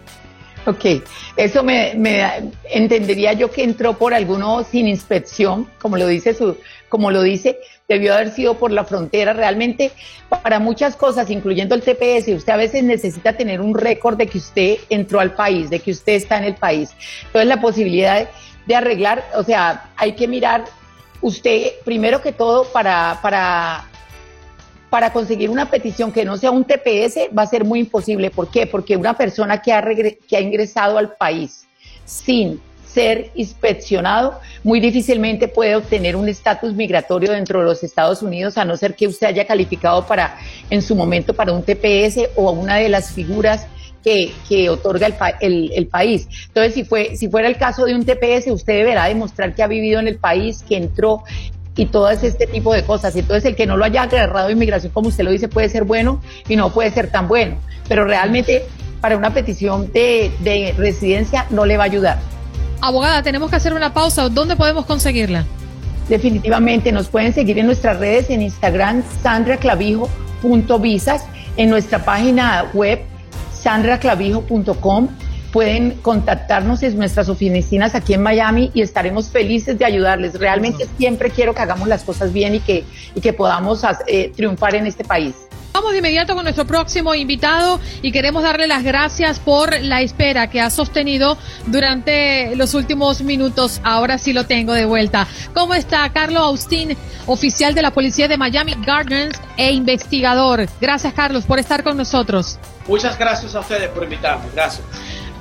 Ok, 0.66 1.02
eso 1.38 1.64
me, 1.64 1.94
me, 1.96 2.52
entendería 2.70 3.32
yo 3.32 3.50
que 3.50 3.64
entró 3.64 3.94
por 3.94 4.14
alguno 4.14 4.66
sin 4.66 4.88
inspección, 4.88 5.70
como 5.80 5.96
lo 5.96 6.08
dice 6.08 6.34
su, 6.34 6.58
como 6.90 7.12
lo 7.12 7.22
dice, 7.22 7.60
debió 7.88 8.14
haber 8.14 8.32
sido 8.32 8.56
por 8.56 8.72
la 8.72 8.84
frontera. 8.84 9.34
Realmente, 9.34 9.92
para 10.30 10.60
muchas 10.60 10.96
cosas, 10.96 11.30
incluyendo 11.30 11.76
el 11.76 11.82
TPS, 11.82 12.28
usted 12.30 12.54
a 12.54 12.58
veces 12.58 12.84
necesita 12.84 13.34
tener 13.34 13.62
un 13.62 13.76
récord 13.76 14.18
de 14.18 14.28
que 14.28 14.38
usted 14.38 14.78
entró 14.90 15.20
al 15.20 15.34
país, 15.34 15.70
de 15.70 15.80
que 15.80 15.92
usted 15.92 16.14
está 16.14 16.38
en 16.38 16.46
el 16.46 16.56
país. 16.56 16.92
Entonces, 17.26 17.48
la 17.48 17.62
posibilidad 17.62 18.28
de, 18.66 18.76
arreglar, 18.76 19.26
o 19.36 19.44
sea, 19.44 19.90
hay 19.96 20.14
que 20.14 20.28
mirar 20.28 20.66
usted, 21.22 21.72
primero 21.84 22.22
que 22.22 22.32
todo, 22.32 22.66
para, 22.66 23.20
para, 23.22 23.86
para 24.90 25.12
conseguir 25.14 25.50
una 25.50 25.70
petición 25.70 26.12
que 26.12 26.26
no 26.26 26.38
sea 26.38 26.52
un 26.52 26.66
TPS, 26.66 27.30
va 27.38 27.44
a 27.44 27.48
ser 27.48 27.64
muy 27.64 27.80
imposible. 27.80 28.30
¿Por 28.30 28.50
qué? 28.50 28.68
Porque 28.68 28.98
una 28.98 29.16
persona 29.16 29.62
que 29.62 29.72
ha, 29.72 29.84
que 30.28 30.38
ha 30.38 30.42
ingresado 30.42 30.98
al 30.98 31.16
país 31.16 31.66
sin 32.06 32.62
ser 32.98 33.30
inspeccionado, 33.36 34.40
muy 34.64 34.80
difícilmente 34.80 35.48
puede 35.48 35.76
obtener 35.76 36.16
un 36.16 36.28
estatus 36.28 36.74
migratorio 36.74 37.32
dentro 37.32 37.60
de 37.60 37.66
los 37.66 37.84
Estados 37.84 38.24
Unidos, 38.24 38.58
a 38.58 38.66
no 38.66 38.76
ser 38.76 38.96
que 38.96 39.06
usted 39.06 39.28
haya 39.28 39.46
calificado 39.46 40.08
para, 40.08 40.36
en 40.72 40.82
su 40.82 40.96
momento, 40.96 41.36
para 41.36 41.52
un 41.54 41.62
TPS 41.62 42.30
o 42.36 42.52
una 42.54 42.78
de 42.78 42.90
las 42.90 43.12
figuras 43.12 43.68
que, 44.04 44.34
que, 44.50 44.72
otorga 44.72 45.10
el, 45.42 45.72
el, 45.76 45.86
país. 45.86 46.28
Entonces, 46.48 46.74
si, 46.74 46.86
fue, 46.86 47.16
si 47.16 47.30
fuera 47.30 47.48
el 47.48 47.58
caso 47.58 47.86
de 47.86 47.94
un 47.94 48.04
TPS, 48.04 48.48
usted 48.48 48.74
deberá 48.74 49.06
demostrar 49.06 49.54
que 49.54 49.62
ha 49.62 49.68
vivido 49.68 50.00
en 50.00 50.08
el 50.08 50.18
país, 50.18 50.64
que 50.68 50.78
entró 50.78 51.24
y 51.76 51.86
todo 51.86 52.10
este 52.10 52.48
tipo 52.48 52.74
de 52.74 52.84
cosas. 52.84 53.16
Entonces, 53.16 53.46
el 53.46 53.56
que 53.56 53.68
no 53.68 53.78
lo 53.78 53.86
haya 53.86 54.02
agarrado 54.02 54.50
inmigración, 54.50 54.92
como 54.92 55.10
usted 55.10 55.24
lo 55.24 55.30
dice, 55.30 55.50
puede 55.50 55.70
ser 55.70 55.84
bueno 55.84 56.20
y 56.50 56.56
no 56.56 56.74
puede 56.74 56.90
ser 56.90 57.12
tan 57.12 57.28
bueno. 57.28 57.58
Pero 57.88 58.06
realmente, 58.06 58.66
para 59.02 59.18
una 59.18 59.36
petición 59.36 59.92
de, 59.92 60.32
de 60.40 60.74
residencia, 60.76 61.46
no 61.52 61.68
le 61.68 61.78
va 61.78 61.84
a 61.84 61.86
ayudar. 61.86 62.38
Abogada, 62.82 63.24
tenemos 63.24 63.50
que 63.50 63.56
hacer 63.56 63.74
una 63.74 63.94
pausa. 63.94 64.30
¿Dónde 64.30 64.56
podemos 64.56 64.86
conseguirla? 64.86 65.46
definitivamente 66.10 66.92
nos 66.92 67.08
pueden 67.08 67.34
seguir 67.34 67.58
en 67.60 67.66
nuestras 67.66 67.98
redes 68.00 68.30
en 68.30 68.42
Instagram 68.42 69.04
sandraclavijo.visas, 69.24 71.26
en 71.58 71.70
nuestra 71.70 72.04
página 72.04 72.66
web 72.74 73.00
sandraclavijo.com. 73.54 75.08
Pueden 75.52 75.92
contactarnos 76.02 76.82
en 76.84 76.98
nuestras 76.98 77.30
oficinas 77.30 77.96
aquí 77.96 78.14
en 78.14 78.22
Miami 78.22 78.70
y 78.74 78.82
estaremos 78.82 79.30
felices 79.30 79.80
de 79.80 79.86
ayudarles. 79.86 80.38
Realmente 80.38 80.86
siempre 80.98 81.30
quiero 81.30 81.56
que 81.56 81.62
hagamos 81.62 81.88
las 81.88 82.04
cosas 82.04 82.34
bien 82.34 82.56
y 82.56 82.60
que, 82.60 82.84
y 83.16 83.22
que 83.22 83.32
podamos 83.34 83.82
eh, 84.08 84.34
triunfar 84.36 84.76
en 84.76 84.88
este 84.88 85.06
país. 85.06 85.47
Vamos 85.78 85.92
de 85.92 86.00
inmediato 86.00 86.34
con 86.34 86.44
nuestro 86.44 86.66
próximo 86.66 87.14
invitado 87.14 87.80
y 88.02 88.12
queremos 88.12 88.42
darle 88.42 88.66
las 88.66 88.82
gracias 88.82 89.40
por 89.40 89.80
la 89.80 90.02
espera 90.02 90.50
que 90.50 90.60
ha 90.60 90.72
sostenido 90.72 91.38
durante 91.68 92.56
los 92.56 92.74
últimos 92.74 93.22
minutos. 93.22 93.80
Ahora 93.84 94.18
sí 94.18 94.34
lo 94.34 94.48
tengo 94.48 94.74
de 94.74 94.86
vuelta. 94.86 95.28
¿Cómo 95.54 95.76
está 95.76 96.12
Carlos 96.12 96.42
Austin, 96.42 96.98
oficial 97.28 97.76
de 97.76 97.84
la 97.84 97.92
Policía 97.92 98.28
de 98.28 98.38
Miami 98.38 98.76
Gardens 98.84 99.40
e 99.56 99.72
investigador? 99.72 100.68
Gracias 100.82 101.14
Carlos 101.14 101.44
por 101.46 101.60
estar 101.60 101.84
con 101.84 101.96
nosotros. 101.96 102.58
Muchas 102.88 103.16
gracias 103.20 103.54
a 103.54 103.60
ustedes 103.60 103.90
por 103.90 104.04
invitarme. 104.04 104.46
Gracias. 104.56 104.84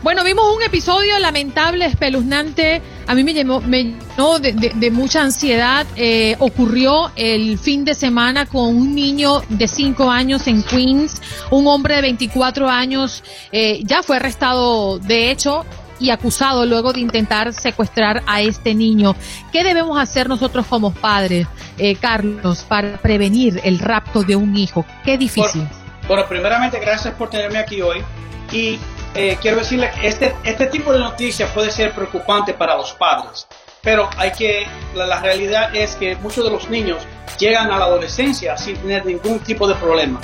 Bueno, 0.03 0.23
vimos 0.25 0.45
un 0.55 0.63
episodio 0.63 1.19
lamentable, 1.19 1.85
espeluznante. 1.87 2.81
A 3.07 3.15
mí 3.15 3.25
me 3.25 3.33
llenó, 3.33 3.61
me 3.61 3.95
de, 4.41 4.91
mucha 4.91 5.23
ansiedad. 5.23 5.87
Eh, 5.97 6.37
ocurrió 6.39 7.11
el 7.17 7.59
fin 7.59 7.85
de 7.85 7.95
semana 7.95 8.47
con 8.47 8.77
un 8.77 8.95
niño 8.95 9.41
de 9.49 9.67
5 9.67 10.11
años 10.11 10.47
en 10.47 10.63
Queens. 10.63 11.21
Un 11.51 11.67
hombre 11.67 11.97
de 11.97 12.03
24 12.03 12.69
años 12.69 13.25
eh, 13.53 13.81
ya 13.85 14.03
fue 14.03 14.17
arrestado, 14.17 14.99
de 14.99 15.31
hecho, 15.31 15.65
y 15.99 16.11
acusado 16.11 16.67
luego 16.67 16.93
de 16.93 17.01
intentar 17.01 17.53
secuestrar 17.53 18.23
a 18.27 18.43
este 18.43 18.75
niño. 18.75 19.17
¿Qué 19.51 19.65
debemos 19.65 19.99
hacer 19.99 20.29
nosotros 20.29 20.67
como 20.67 20.93
padres, 20.93 21.47
eh, 21.79 21.97
Carlos, 21.97 22.65
para 22.69 22.99
prevenir 22.99 23.61
el 23.65 23.79
rapto 23.79 24.23
de 24.23 24.37
un 24.37 24.57
hijo? 24.57 24.85
Qué 25.05 25.19
difícil. 25.19 25.67
bueno, 26.07 26.27
primeramente, 26.29 26.79
gracias 26.81 27.15
por 27.15 27.31
tenerme 27.31 27.59
aquí 27.59 27.81
hoy. 27.81 28.05
Y 28.53 28.79
eh, 29.17 29.39
quiero 29.41 29.57
decirle 29.59 29.91
que 29.91 30.09
este, 30.09 30.35
este 30.45 30.67
tipo 30.67 30.93
de 30.93 30.99
noticias 30.99 31.51
puede 31.51 31.71
ser 31.71 31.93
preocupante 31.93 32.53
para 32.53 32.77
los 32.77 32.93
padres, 32.93 33.47
pero 33.83 34.11
hay 34.17 34.31
que, 34.33 34.67
la, 34.95 35.21
realidad 35.21 35.75
es 35.75 35.97
que 35.97 36.17
muchos 36.17 36.45
de 36.45 36.51
los 36.51 36.69
niños 36.69 37.03
llegan 37.39 37.71
a 37.71 37.79
la 37.79 37.87
adolescencia 37.87 38.57
sin 38.57 38.77
tener 38.77 39.07
ningún 39.07 39.39
tipo 39.41 39.67
de 39.67 39.75
problema. 39.77 40.21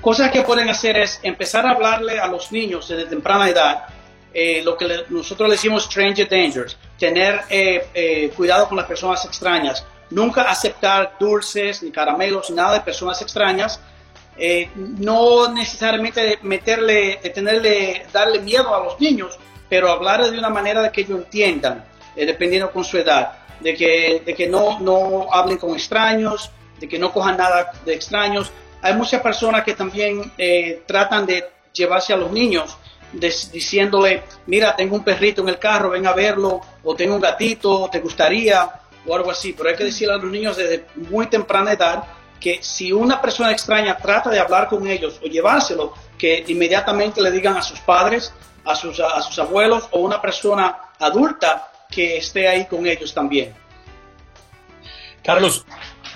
Cosas 0.00 0.30
que 0.30 0.42
pueden 0.42 0.70
hacer 0.70 0.96
es 0.96 1.20
empezar 1.22 1.66
a 1.66 1.72
hablarle 1.72 2.18
a 2.18 2.26
los 2.28 2.50
niños 2.50 2.88
desde 2.88 3.04
temprana 3.04 3.48
edad, 3.48 3.84
eh, 4.32 4.62
lo 4.64 4.76
que 4.76 5.04
nosotros 5.10 5.48
le 5.48 5.56
decimos 5.56 5.84
stranger 5.84 6.28
dangers, 6.28 6.78
tener 6.98 7.42
eh, 7.50 8.32
cuidado 8.34 8.68
con 8.68 8.78
las 8.78 8.86
personas 8.86 9.22
extrañas, 9.26 9.84
nunca 10.08 10.42
aceptar 10.42 11.16
dulces 11.20 11.82
ni 11.82 11.90
caramelos, 11.90 12.50
nada 12.50 12.74
de 12.74 12.80
personas 12.80 13.20
extrañas, 13.20 13.80
eh, 14.36 14.70
no 14.74 15.52
necesariamente 15.52 16.38
meterle, 16.42 17.16
tenerle, 17.34 18.06
darle 18.12 18.40
miedo 18.40 18.74
a 18.74 18.84
los 18.84 19.00
niños, 19.00 19.38
pero 19.68 19.90
hablar 19.90 20.30
de 20.30 20.38
una 20.38 20.50
manera 20.50 20.82
de 20.82 20.90
que 20.90 21.02
ellos 21.02 21.18
entiendan, 21.18 21.84
eh, 22.16 22.26
dependiendo 22.26 22.70
con 22.70 22.84
su 22.84 22.98
edad, 22.98 23.32
de 23.60 23.74
que, 23.74 24.22
de 24.24 24.34
que 24.34 24.48
no, 24.48 24.80
no 24.80 25.32
hablen 25.32 25.58
con 25.58 25.70
extraños, 25.72 26.50
de 26.78 26.88
que 26.88 26.98
no 26.98 27.12
cojan 27.12 27.36
nada 27.36 27.72
de 27.84 27.94
extraños. 27.94 28.50
Hay 28.82 28.94
muchas 28.94 29.20
personas 29.20 29.62
que 29.64 29.74
también 29.74 30.32
eh, 30.38 30.82
tratan 30.86 31.26
de 31.26 31.44
llevarse 31.72 32.12
a 32.12 32.16
los 32.16 32.32
niños 32.32 32.76
diciéndole, 33.12 34.22
mira, 34.46 34.74
tengo 34.76 34.94
un 34.94 35.04
perrito 35.04 35.42
en 35.42 35.48
el 35.48 35.58
carro, 35.58 35.90
ven 35.90 36.06
a 36.06 36.12
verlo, 36.12 36.60
o 36.84 36.94
tengo 36.94 37.16
un 37.16 37.20
gatito, 37.20 37.88
te 37.90 37.98
gustaría, 37.98 38.70
o 39.06 39.14
algo 39.14 39.30
así. 39.30 39.52
Pero 39.52 39.68
hay 39.68 39.76
que 39.76 39.84
decirle 39.84 40.14
a 40.14 40.16
los 40.16 40.30
niños 40.30 40.56
desde 40.56 40.86
muy 40.94 41.26
temprana 41.26 41.72
edad 41.72 42.04
que 42.40 42.62
si 42.62 42.90
una 42.90 43.20
persona 43.20 43.52
extraña 43.52 43.96
trata 43.98 44.30
de 44.30 44.40
hablar 44.40 44.68
con 44.68 44.86
ellos 44.86 45.20
o 45.22 45.26
llevárselo, 45.26 45.92
que 46.18 46.44
inmediatamente 46.48 47.20
le 47.20 47.30
digan 47.30 47.56
a 47.56 47.62
sus 47.62 47.78
padres, 47.80 48.32
a 48.64 48.74
sus, 48.74 48.98
a 48.98 49.20
sus 49.22 49.38
abuelos 49.38 49.88
o 49.90 50.00
una 50.00 50.20
persona 50.20 50.76
adulta 50.98 51.70
que 51.90 52.16
esté 52.16 52.48
ahí 52.48 52.66
con 52.66 52.86
ellos 52.86 53.12
también. 53.12 53.54
Carlos, 55.22 55.66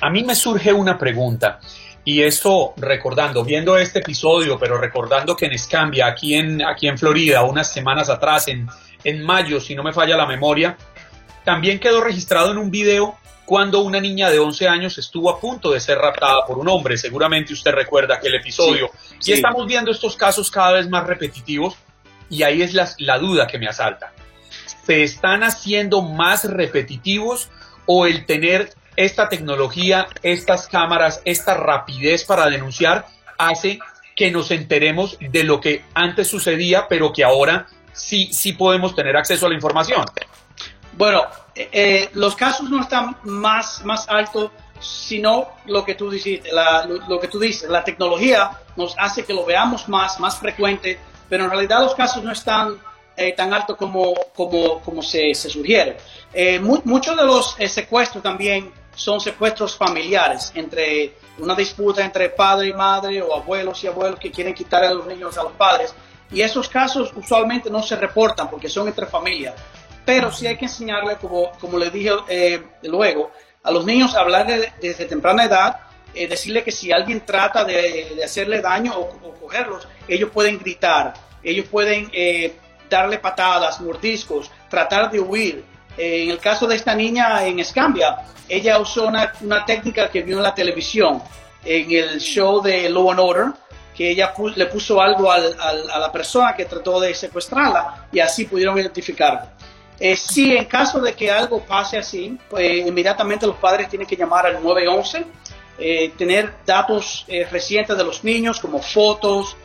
a 0.00 0.10
mí 0.10 0.24
me 0.24 0.34
surge 0.34 0.72
una 0.72 0.98
pregunta. 0.98 1.60
Y 2.06 2.22
esto 2.22 2.74
recordando, 2.76 3.44
viendo 3.44 3.78
este 3.78 4.00
episodio, 4.00 4.58
pero 4.58 4.76
recordando 4.76 5.34
que 5.34 5.46
en 5.46 5.52
Escambia, 5.52 6.06
aquí 6.06 6.34
en, 6.34 6.62
aquí 6.62 6.86
en 6.86 6.98
Florida, 6.98 7.42
unas 7.44 7.72
semanas 7.72 8.10
atrás, 8.10 8.48
en, 8.48 8.68
en 9.04 9.22
mayo, 9.22 9.58
si 9.58 9.74
no 9.74 9.82
me 9.82 9.92
falla 9.92 10.16
la 10.16 10.26
memoria, 10.26 10.76
también 11.44 11.80
quedó 11.80 12.02
registrado 12.02 12.52
en 12.52 12.58
un 12.58 12.70
video 12.70 13.16
cuando 13.44 13.80
una 13.80 14.00
niña 14.00 14.30
de 14.30 14.38
11 14.38 14.68
años 14.68 14.98
estuvo 14.98 15.30
a 15.30 15.38
punto 15.38 15.70
de 15.70 15.80
ser 15.80 15.98
raptada 15.98 16.46
por 16.46 16.58
un 16.58 16.68
hombre. 16.68 16.96
Seguramente 16.96 17.52
usted 17.52 17.72
recuerda 17.72 18.16
aquel 18.16 18.34
episodio. 18.34 18.90
y 19.24 19.32
estamos 19.32 19.66
viendo 19.66 19.90
estos 19.90 20.16
casos 20.16 20.50
cada 20.50 20.72
vez 20.72 20.88
más 20.88 21.06
repetitivos 21.06 21.74
y 22.30 22.42
ahí 22.42 22.62
es 22.62 22.72
la, 22.72 22.88
la 22.98 23.18
duda 23.18 23.46
que 23.46 23.58
me 23.58 23.66
asalta. 23.66 24.12
¿Se 24.86 25.02
están 25.02 25.42
haciendo 25.42 26.02
más 26.02 26.44
repetitivos 26.44 27.50
o 27.86 28.06
el 28.06 28.26
tener 28.26 28.72
esta 28.96 29.28
tecnología, 29.28 30.06
estas 30.22 30.68
cámaras, 30.68 31.20
esta 31.24 31.54
rapidez 31.54 32.24
para 32.24 32.48
denunciar 32.48 33.06
hace 33.38 33.78
que 34.14 34.30
nos 34.30 34.50
enteremos 34.50 35.18
de 35.20 35.44
lo 35.44 35.60
que 35.60 35.84
antes 35.94 36.28
sucedía, 36.28 36.86
pero 36.88 37.12
que 37.12 37.24
ahora 37.24 37.66
sí, 37.92 38.32
sí 38.32 38.52
podemos 38.52 38.94
tener 38.94 39.16
acceso 39.16 39.46
a 39.46 39.48
la 39.48 39.54
información? 39.56 40.04
Bueno, 40.92 41.24
eh, 41.54 41.68
eh, 41.72 42.10
los 42.14 42.34
casos 42.34 42.68
no 42.68 42.80
están 42.80 43.16
más, 43.22 43.84
más 43.84 44.08
altos, 44.08 44.50
sino 44.80 45.48
lo 45.66 45.84
que 45.84 45.94
tú 45.94 46.10
dices, 46.10 46.40
la, 46.52 46.84
lo, 46.84 47.20
que 47.20 47.28
tú 47.28 47.38
dices, 47.38 47.68
la 47.70 47.84
tecnología 47.84 48.50
nos 48.76 48.94
hace 48.98 49.24
que 49.24 49.32
lo 49.32 49.44
veamos 49.44 49.88
más, 49.88 50.18
más 50.18 50.38
frecuente, 50.38 50.98
pero 51.28 51.44
en 51.44 51.50
realidad 51.50 51.80
los 51.80 51.94
casos 51.94 52.24
no 52.24 52.32
están 52.32 52.76
eh, 53.16 53.32
tan 53.32 53.54
altos 53.54 53.76
como, 53.76 54.14
como, 54.34 54.80
como 54.80 55.02
se, 55.02 55.32
se 55.34 55.48
sugiere. 55.48 55.96
muchos 56.60 57.16
de 57.16 57.24
los 57.24 57.56
secuestros 57.68 58.22
también 58.22 58.72
son 58.96 59.20
secuestros 59.20 59.76
familiares, 59.76 60.52
entre 60.54 61.14
una 61.38 61.54
disputa 61.54 62.04
entre 62.04 62.30
padre 62.30 62.68
y 62.68 62.72
madre 62.72 63.22
o 63.22 63.34
abuelos 63.34 63.82
y 63.84 63.86
abuelos 63.86 64.18
que 64.18 64.30
quieren 64.30 64.54
quitar 64.54 64.84
a 64.84 64.92
los 64.92 65.06
niños 65.06 65.38
a 65.38 65.44
los 65.44 65.52
padres. 65.52 65.94
Y 66.32 66.40
esos 66.40 66.68
casos 66.68 67.12
usualmente 67.14 67.70
no 67.70 67.82
se 67.82 67.96
reportan 67.96 68.50
porque 68.50 68.68
son 68.68 68.88
entre 68.88 69.06
familias 69.06 69.54
pero 70.04 70.30
sí 70.30 70.46
hay 70.46 70.56
que 70.56 70.66
enseñarle, 70.66 71.16
como, 71.16 71.50
como 71.60 71.78
les 71.78 71.92
dije 71.92 72.10
eh, 72.28 72.62
luego, 72.82 73.30
a 73.62 73.70
los 73.70 73.84
niños 73.84 74.14
hablar 74.14 74.46
desde 74.80 75.04
temprana 75.06 75.44
edad, 75.44 75.80
eh, 76.14 76.28
decirle 76.28 76.62
que 76.62 76.70
si 76.70 76.92
alguien 76.92 77.24
trata 77.24 77.64
de, 77.64 78.20
hacerle 78.24 78.60
daño 78.60 78.94
o, 78.96 79.34
cogerlos, 79.40 79.88
ellos 80.06 80.30
pueden 80.30 80.58
gritar, 80.58 81.14
ellos 81.42 81.66
pueden 81.70 82.10
eh, 82.12 82.54
darle 82.88 83.18
patadas, 83.18 83.80
mordiscos, 83.80 84.50
tratar 84.68 85.10
de 85.10 85.20
huir. 85.20 85.64
en 85.96 86.30
el 86.30 86.38
caso 86.38 86.66
de 86.66 86.76
esta 86.76 86.94
niña 86.94 87.46
en 87.46 87.58
Escambia, 87.60 88.16
ella 88.48 88.78
usó 88.78 89.06
una, 89.06 89.32
una 89.40 89.64
técnica 89.64 90.10
que 90.10 90.22
vio 90.22 90.36
en 90.36 90.42
la 90.42 90.54
televisión, 90.54 91.22
en 91.64 91.90
el 91.90 92.20
show 92.20 92.60
de 92.60 92.88
Law 92.90 93.10
and 93.10 93.20
Order, 93.20 93.46
que 93.94 94.10
ella 94.10 94.34
le 94.56 94.66
puso 94.66 95.00
algo 95.00 95.30
a 95.30 95.38
la 95.38 96.12
persona 96.12 96.54
que 96.54 96.64
trató 96.64 97.00
de 97.00 97.14
secuestrarla 97.14 98.08
y 98.12 98.18
así 98.18 98.44
pudieron 98.44 98.76
identificarla. 98.76 99.54
Eh, 99.98 100.16
si 100.16 100.56
en 100.56 100.64
caso 100.64 101.00
de 101.00 101.14
que 101.14 101.30
algo 101.30 101.60
pase 101.64 101.98
así, 101.98 102.36
pues 102.50 102.86
inmediatamente 102.86 103.46
los 103.46 103.56
padres 103.56 103.88
tienen 103.88 104.06
que 104.06 104.16
llamar 104.16 104.46
al 104.46 104.62
911, 104.62 105.24
eh, 105.78 106.12
tener 106.16 106.56
datos 106.66 107.24
eh, 107.28 107.46
recientes 107.50 107.96
de 107.96 108.04
los 108.04 108.24
niños 108.24 108.60
como 108.60 108.80
fotos, 108.80 109.56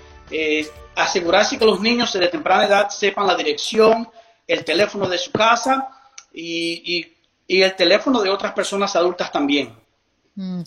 asegurarse 0.96 1.58
que 1.58 1.66
los 1.66 1.80
niños 1.80 2.14
de 2.14 2.28
temprana 2.28 2.66
edad 2.66 2.90
sepan 2.90 3.26
la 3.26 3.36
dirección, 3.36 4.08
el 4.46 4.64
teléfono 4.64 5.08
de 5.08 5.18
su 5.18 5.32
casa 5.32 5.90
y, 6.32 7.16
el 7.48 7.76
teléfono 7.76 8.22
de 8.22 8.30
otras 8.30 8.54
personas 8.54 8.96
adultas 8.96 9.32
también. 9.32 9.74
Mm. 10.36 10.62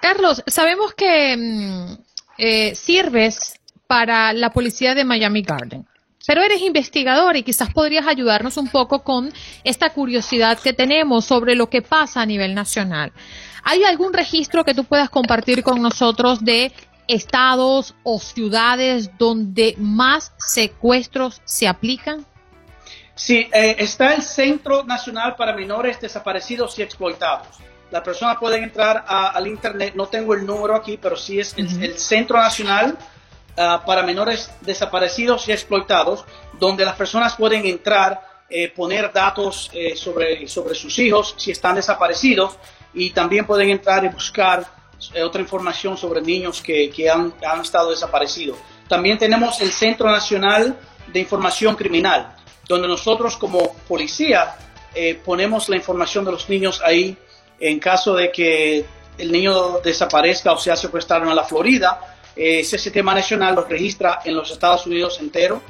Carlos, 0.00 0.40
sabemos 0.46 0.94
que 0.94 1.36
mm, 1.36 2.74
sirves 2.74 3.58
para 3.88 4.32
la 4.32 4.50
policía 4.50 4.94
de 4.94 5.04
Miami 5.04 5.42
Garden 5.42 5.84
pero 6.26 6.42
eres 6.42 6.60
investigador 6.62 7.36
y 7.36 7.42
quizás 7.42 7.72
podrías 7.72 8.06
ayudarnos 8.06 8.56
un 8.56 8.68
poco 8.68 9.02
con 9.02 9.32
esta 9.64 9.90
curiosidad 9.90 10.58
que 10.58 10.72
tenemos 10.72 11.24
sobre 11.24 11.54
lo 11.54 11.70
que 11.70 11.82
pasa 11.82 12.20
a 12.20 12.26
nivel 12.26 12.54
nacional. 12.54 13.12
¿Hay 13.64 13.84
algún 13.84 14.12
registro 14.12 14.64
que 14.64 14.74
tú 14.74 14.84
puedas 14.84 15.10
compartir 15.10 15.62
con 15.62 15.82
nosotros 15.82 16.44
de 16.44 16.72
estados 17.06 17.94
o 18.02 18.18
ciudades 18.18 19.10
donde 19.18 19.74
más 19.78 20.32
secuestros 20.38 21.40
se 21.44 21.66
aplican? 21.66 22.26
Sí, 23.14 23.48
eh, 23.52 23.76
está 23.78 24.14
el 24.14 24.22
Centro 24.22 24.84
Nacional 24.84 25.34
para 25.34 25.52
Menores 25.52 26.00
Desaparecidos 26.00 26.78
y 26.78 26.82
Explotados. 26.82 27.48
Las 27.90 28.02
personas 28.02 28.36
pueden 28.38 28.64
entrar 28.64 29.04
al 29.08 29.46
internet, 29.46 29.94
no 29.96 30.06
tengo 30.06 30.34
el 30.34 30.44
número 30.44 30.74
aquí, 30.74 30.98
pero 31.00 31.16
sí 31.16 31.40
es 31.40 31.54
el 31.56 31.98
Centro 31.98 32.38
Nacional 32.38 32.98
Ah, 33.60 33.82
para 33.84 34.04
menores 34.04 34.52
desaparecidos 34.60 35.48
y 35.48 35.52
explotados, 35.52 36.24
donde 36.60 36.84
las 36.84 36.94
personas 36.94 37.34
pueden 37.34 37.66
entrar, 37.66 38.22
eh, 38.48 38.68
poner 38.68 39.12
datos 39.12 39.68
eh, 39.72 39.96
sobre, 39.96 40.46
sobre 40.46 40.76
sus 40.76 40.96
hijos 41.00 41.34
si 41.36 41.50
están 41.50 41.74
desaparecidos 41.74 42.56
y 42.94 43.10
también 43.10 43.44
pueden 43.44 43.70
entrar 43.70 44.04
y 44.04 44.08
buscar 44.10 44.64
eh, 45.12 45.24
otra 45.24 45.40
información 45.40 45.96
sobre 45.96 46.20
niños 46.20 46.62
que, 46.62 46.88
que 46.90 47.10
han, 47.10 47.34
han, 47.44 47.60
estado 47.62 47.90
desaparecidos. 47.90 48.58
También 48.86 49.18
tenemos 49.18 49.60
el 49.60 49.72
Centro 49.72 50.08
Nacional 50.08 50.78
de 51.08 51.18
Información 51.18 51.74
Criminal, 51.74 52.36
donde 52.68 52.86
nosotros 52.86 53.36
como 53.36 53.74
policía 53.88 54.54
eh, 54.94 55.20
ponemos 55.24 55.68
la 55.68 55.74
información 55.74 56.24
de 56.24 56.30
los 56.30 56.48
niños 56.48 56.80
ahí 56.84 57.16
en 57.58 57.80
caso 57.80 58.14
de 58.14 58.30
que 58.30 58.86
el 59.18 59.32
niño 59.32 59.80
desaparezca 59.80 60.52
o 60.52 60.58
sea 60.58 60.76
secuestrado 60.76 61.28
en 61.28 61.34
la 61.34 61.42
Florida. 61.42 62.17
Eh, 62.38 62.60
ese 62.60 62.78
sistema 62.78 63.12
nacional 63.12 63.56
lo 63.56 63.64
registra 63.64 64.20
en 64.24 64.36
los 64.36 64.50
Estados 64.52 64.86
Unidos 64.86 65.18
entero 65.20 65.60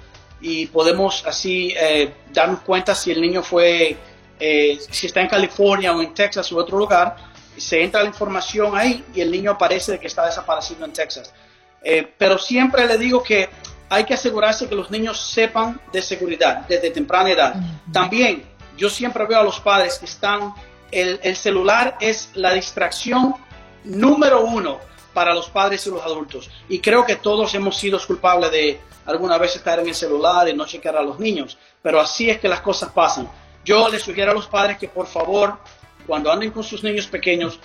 y 0.41 0.67
podemos 0.67 1.25
así 1.27 1.75
eh, 1.77 2.13
darnos 2.33 2.61
cuenta 2.61 2.95
si 2.95 3.11
el 3.11 3.21
niño 3.21 3.43
fue, 3.43 3.97
eh, 4.39 4.79
si 4.91 5.07
está 5.07 5.21
en 5.21 5.29
California 5.29 5.93
o 5.93 6.03
en 6.03 6.15
Texas 6.15 6.53
u 6.53 6.59
otro 6.59 6.79
lugar, 6.79 7.17
se 7.57 7.83
entra 7.83 8.03
la 8.03 8.09
información 8.09 8.77
ahí 8.77 9.05
y 9.15 9.21
el 9.21 9.31
niño 9.31 9.53
aparece 9.53 9.93
de 9.93 9.99
que 9.99 10.07
está 10.07 10.27
desaparecido 10.27 10.85
en 10.85 10.93
Texas. 10.93 11.33
Eh, 11.83 12.13
pero 12.17 12.39
siempre 12.39 12.87
le 12.87 12.99
digo 12.99 13.23
que 13.23 13.49
hay 13.89 14.05
que 14.05 14.15
asegurarse 14.15 14.69
que 14.69 14.75
los 14.75 14.91
niños 14.91 15.19
sepan 15.19 15.81
de 15.91 16.03
seguridad 16.03 16.67
desde 16.69 16.91
temprana 16.91 17.31
edad. 17.31 17.55
También 17.93 18.45
yo 18.77 18.91
siempre 18.91 19.25
veo 19.27 19.41
a 19.41 19.43
los 19.43 19.59
padres 19.61 19.99
que 19.99 20.05
están, 20.05 20.53
el, 20.91 21.19
el 21.23 21.35
celular 21.35 21.97
es 22.01 22.31
la 22.35 22.53
distracción 22.53 23.35
número 23.85 24.45
uno 24.45 24.79
para 25.19 25.35
los 25.35 25.51
padres 25.51 25.85
y 25.85 25.91
los 25.91 26.01
adultos. 26.01 26.49
Y 26.69 26.79
creo 26.79 27.05
que 27.05 27.17
todos 27.17 27.53
hemos 27.57 27.77
sido 27.77 27.99
culpables 28.07 28.53
de 28.53 28.79
alguna 29.05 29.37
vez 29.37 29.57
estar 29.57 29.81
en 29.81 29.89
el 29.89 29.95
celular 29.97 30.49
y 30.49 30.55
no 30.55 30.65
checar 30.65 30.97
a 30.97 31.03
los 31.03 31.19
niños, 31.19 31.59
pero 31.83 31.99
así 32.01 32.31
es 32.31 32.39
que 32.39 32.47
las 32.47 32.61
cosas 32.61 32.93
pasan. 32.93 33.29
Yo 33.65 33.89
les 33.89 34.01
sugiero 34.01 34.31
a 34.31 34.35
los 34.35 34.47
padres 34.47 34.79
que 34.79 34.87
por 34.87 35.09
favor, 35.09 35.59
cuando 36.07 36.31
anden 36.31 36.53
con 36.53 36.63
sus 36.63 36.85
niños 36.85 37.09
pequeños, 37.09 37.59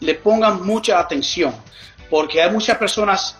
le 0.00 0.16
pongan 0.16 0.66
mucha 0.66 1.00
atención, 1.00 1.54
porque 2.10 2.42
hay 2.42 2.50
muchas 2.50 2.76
personas, 2.76 3.38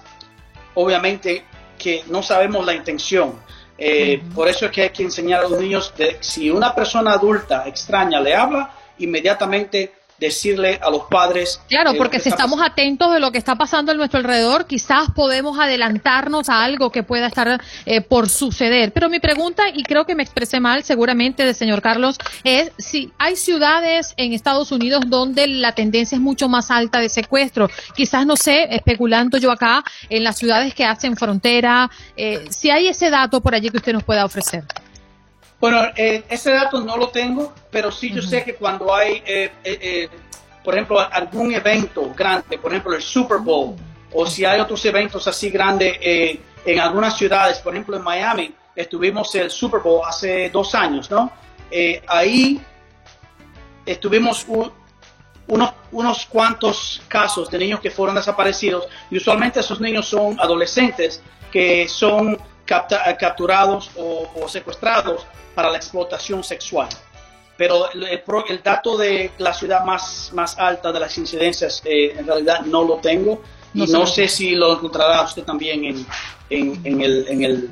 obviamente, 0.72 1.44
que 1.76 2.04
no 2.06 2.22
sabemos 2.22 2.64
la 2.64 2.72
intención. 2.72 3.38
Eh, 3.76 4.22
por 4.34 4.48
eso 4.48 4.64
es 4.64 4.72
que 4.72 4.80
hay 4.84 4.90
que 4.90 5.02
enseñar 5.02 5.44
a 5.44 5.48
los 5.50 5.60
niños 5.60 5.92
de 5.94 6.16
si 6.20 6.48
una 6.48 6.74
persona 6.74 7.12
adulta 7.12 7.68
extraña 7.68 8.18
le 8.18 8.34
habla, 8.34 8.70
inmediatamente 8.96 9.92
decirle 10.18 10.78
a 10.82 10.90
los 10.90 11.04
padres. 11.04 11.60
Claro, 11.68 11.94
porque 11.96 12.20
si 12.20 12.28
estamos 12.28 12.60
atentos 12.60 13.12
de 13.12 13.20
lo 13.20 13.30
que 13.30 13.38
está 13.38 13.56
pasando 13.56 13.92
en 13.92 13.98
nuestro 13.98 14.18
alrededor, 14.18 14.66
quizás 14.66 15.10
podemos 15.14 15.58
adelantarnos 15.58 16.48
a 16.48 16.64
algo 16.64 16.90
que 16.90 17.02
pueda 17.02 17.28
estar 17.28 17.60
eh, 17.86 18.00
por 18.00 18.28
suceder. 18.28 18.92
Pero 18.92 19.08
mi 19.08 19.20
pregunta, 19.20 19.64
y 19.72 19.82
creo 19.84 20.04
que 20.04 20.14
me 20.14 20.22
expresé 20.22 20.60
mal 20.60 20.82
seguramente 20.82 21.44
de 21.44 21.54
señor 21.54 21.82
Carlos, 21.82 22.18
es 22.44 22.72
si 22.78 23.12
hay 23.18 23.36
ciudades 23.36 24.14
en 24.16 24.32
Estados 24.32 24.72
Unidos 24.72 25.04
donde 25.06 25.46
la 25.46 25.72
tendencia 25.72 26.16
es 26.16 26.22
mucho 26.22 26.48
más 26.48 26.70
alta 26.70 27.00
de 27.00 27.08
secuestro. 27.08 27.70
Quizás, 27.94 28.26
no 28.26 28.36
sé, 28.36 28.74
especulando 28.74 29.38
yo 29.38 29.50
acá, 29.50 29.84
en 30.08 30.24
las 30.24 30.38
ciudades 30.38 30.74
que 30.74 30.84
hacen 30.84 31.16
frontera, 31.16 31.90
eh, 32.16 32.44
si 32.50 32.70
hay 32.70 32.88
ese 32.88 33.10
dato 33.10 33.40
por 33.40 33.54
allí 33.54 33.70
que 33.70 33.76
usted 33.76 33.92
nos 33.92 34.04
pueda 34.04 34.24
ofrecer. 34.24 34.64
Bueno, 35.60 35.82
eh, 35.96 36.22
ese 36.28 36.52
dato 36.52 36.80
no 36.80 36.96
lo 36.96 37.08
tengo, 37.08 37.52
pero 37.70 37.90
sí 37.90 38.12
yo 38.12 38.22
sé 38.22 38.44
que 38.44 38.54
cuando 38.54 38.94
hay, 38.94 39.22
eh, 39.26 39.50
eh, 39.64 39.78
eh, 39.80 40.08
por 40.62 40.74
ejemplo, 40.74 41.00
algún 41.00 41.52
evento 41.52 42.12
grande, 42.14 42.58
por 42.58 42.70
ejemplo 42.70 42.94
el 42.94 43.02
Super 43.02 43.38
Bowl, 43.38 43.74
o 44.12 44.26
si 44.26 44.44
hay 44.44 44.60
otros 44.60 44.84
eventos 44.84 45.26
así 45.26 45.50
grandes 45.50 45.98
en 46.00 46.80
algunas 46.80 47.16
ciudades, 47.16 47.58
por 47.58 47.74
ejemplo 47.74 47.96
en 47.96 48.02
Miami, 48.02 48.54
estuvimos 48.74 49.34
el 49.34 49.50
Super 49.50 49.80
Bowl 49.80 50.02
hace 50.06 50.48
dos 50.50 50.74
años, 50.74 51.10
¿no? 51.10 51.32
Ahí 52.06 52.60
estuvimos 53.84 54.44
un, 54.46 54.72
unos, 55.48 55.72
unos 55.90 56.26
cuantos 56.26 57.02
casos 57.08 57.50
de 57.50 57.58
niños 57.58 57.80
que 57.80 57.90
fueron 57.90 58.14
desaparecidos 58.14 58.86
y 59.10 59.16
usualmente 59.16 59.60
esos 59.60 59.80
niños 59.80 60.06
son 60.06 60.38
adolescentes 60.40 61.22
que 61.50 61.88
son 61.88 62.38
capta, 62.64 63.16
capturados 63.16 63.90
o, 63.96 64.30
o 64.40 64.48
secuestrados 64.48 65.26
para 65.58 65.72
la 65.72 65.78
explotación 65.78 66.44
sexual. 66.44 66.88
Pero 67.56 67.90
el, 67.90 68.04
el, 68.04 68.62
dato 68.62 68.96
de 68.96 69.32
la 69.38 69.52
ciudad 69.52 69.82
más, 69.84 70.30
más 70.32 70.56
alta 70.56 70.92
de 70.92 71.00
las 71.00 71.18
incidencias, 71.18 71.82
eh, 71.84 72.14
en 72.16 72.28
realidad 72.28 72.60
no 72.60 72.84
lo 72.84 72.98
tengo. 72.98 73.42
No 73.74 73.84
y 73.84 73.88
no 73.88 74.06
sé 74.06 74.28
si 74.28 74.54
lo 74.54 74.74
encontrará 74.74 75.20
usted 75.22 75.42
también 75.42 75.84
en, 75.84 76.06
en, 76.48 76.80
en 76.84 77.00
el, 77.00 77.26
en 77.28 77.42
el 77.42 77.70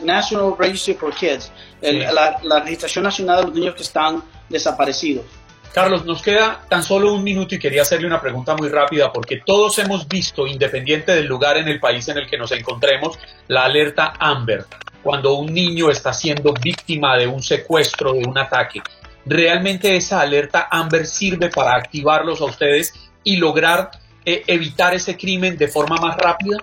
National 0.00 0.54
Registry 0.58 0.94
for 0.94 1.14
Kids, 1.14 1.52
el, 1.82 2.00
sí. 2.00 2.14
la, 2.14 2.40
la 2.42 2.60
registración 2.60 3.04
nacional 3.04 3.40
de 3.40 3.42
los 3.42 3.54
niños 3.54 3.74
que 3.74 3.82
están 3.82 4.22
desaparecidos. 4.48 5.26
Carlos, 5.74 6.06
nos 6.06 6.22
queda 6.22 6.62
tan 6.70 6.82
solo 6.82 7.12
un 7.12 7.22
minuto 7.22 7.54
y 7.56 7.58
quería 7.58 7.82
hacerle 7.82 8.06
una 8.06 8.22
pregunta 8.22 8.56
muy 8.56 8.70
rápida 8.70 9.12
porque 9.12 9.42
todos 9.44 9.78
hemos 9.78 10.08
visto, 10.08 10.46
independiente 10.46 11.14
del 11.14 11.26
lugar 11.26 11.58
en 11.58 11.68
el 11.68 11.78
país 11.78 12.08
en 12.08 12.16
el 12.16 12.26
que 12.26 12.38
nos 12.38 12.52
encontremos, 12.52 13.18
la 13.48 13.66
alerta 13.66 14.14
Amber 14.18 14.64
cuando 15.06 15.34
un 15.34 15.54
niño 15.54 15.88
está 15.88 16.12
siendo 16.12 16.52
víctima 16.52 17.16
de 17.16 17.28
un 17.28 17.40
secuestro, 17.40 18.12
de 18.12 18.24
un 18.26 18.36
ataque. 18.36 18.82
¿Realmente 19.24 19.94
esa 19.94 20.20
alerta 20.20 20.66
Amber 20.68 21.06
sirve 21.06 21.48
para 21.48 21.76
activarlos 21.76 22.40
a 22.40 22.46
ustedes 22.46 22.92
y 23.22 23.36
lograr 23.36 23.92
eh, 24.24 24.42
evitar 24.48 24.96
ese 24.96 25.16
crimen 25.16 25.56
de 25.56 25.68
forma 25.68 25.94
más 25.98 26.16
rápida? 26.16 26.56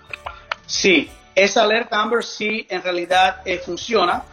Sí, 0.66 1.10
esa 1.34 1.64
alerta 1.64 2.02
Amber 2.02 2.22
sí 2.22 2.68
en 2.70 2.84
realidad 2.84 3.38
eh, 3.46 3.62
funciona. 3.66 4.26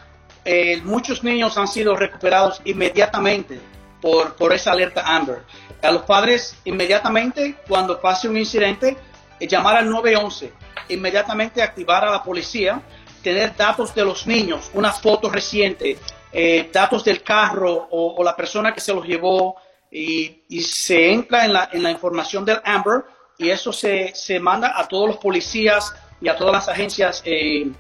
Eh, 0.44 0.80
muchos 0.82 1.22
niños 1.22 1.56
han 1.56 1.68
sido 1.68 1.94
recuperados 1.94 2.60
inmediatamente 2.64 3.60
por, 4.00 4.34
por 4.34 4.52
esa 4.52 4.72
alerta 4.72 5.04
Amber. 5.06 5.44
A 5.82 5.92
los 5.92 6.02
padres 6.02 6.56
inmediatamente 6.64 7.54
cuando 7.68 8.00
pase 8.00 8.28
un 8.28 8.36
incidente, 8.36 8.96
eh, 9.38 9.46
llamar 9.46 9.76
al 9.76 9.88
911, 9.88 10.52
inmediatamente 10.88 11.62
activar 11.62 12.04
a 12.04 12.10
la 12.10 12.24
policía 12.24 12.82
tener 13.22 13.56
datos 13.56 13.94
de 13.94 14.04
los 14.04 14.26
niños, 14.26 14.70
una 14.74 14.92
foto 14.92 15.30
reciente, 15.30 15.98
eh, 16.32 16.70
datos 16.72 17.04
del 17.04 17.22
carro 17.22 17.88
o, 17.90 18.22
la 18.22 18.36
persona 18.36 18.72
que 18.72 18.80
se 18.80 18.94
los 18.94 19.04
llevó 19.04 19.56
y, 19.90 20.42
se 20.62 21.12
entra 21.12 21.44
en 21.44 21.52
la, 21.52 21.68
en 21.72 21.82
la, 21.82 21.90
información 21.90 22.44
del 22.44 22.60
Amber 22.64 23.04
y 23.38 23.50
eso 23.50 23.72
se, 23.72 24.14
se, 24.14 24.38
manda 24.38 24.78
a 24.78 24.86
todos 24.86 25.08
los 25.08 25.16
policías 25.16 25.92
y 26.20 26.28
a 26.28 26.36
todas 26.36 26.52
las 26.52 26.68
agencias 26.68 27.22
eh, 27.24 27.70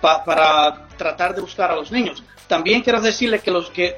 pa, 0.00 0.24
para 0.24 0.86
tratar 0.96 1.34
de 1.34 1.40
buscar 1.40 1.70
a 1.70 1.76
los 1.76 1.90
niños. 1.90 2.22
También 2.46 2.82
quiero 2.82 3.00
decirle 3.00 3.40
que 3.40 3.50
los 3.50 3.70
que 3.70 3.96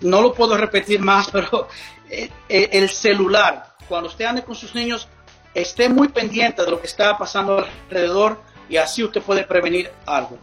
no 0.00 0.20
lo 0.20 0.34
puedo 0.34 0.56
repetir 0.56 1.00
más, 1.00 1.30
pero 1.32 1.68
eh, 2.10 2.28
el 2.48 2.90
celular, 2.90 3.76
cuando 3.88 4.08
usted 4.08 4.26
ande 4.26 4.42
con 4.42 4.54
sus 4.54 4.74
niños, 4.74 5.08
esté 5.54 5.88
muy 5.88 6.08
pendiente 6.08 6.62
de 6.64 6.70
lo 6.70 6.80
que 6.80 6.86
está 6.86 7.16
pasando 7.16 7.58
alrededor 7.88 8.51
y 8.68 8.76
así 8.76 9.02
usted 9.02 9.22
puede 9.22 9.44
prevenir 9.44 9.90
algo. 10.06 10.38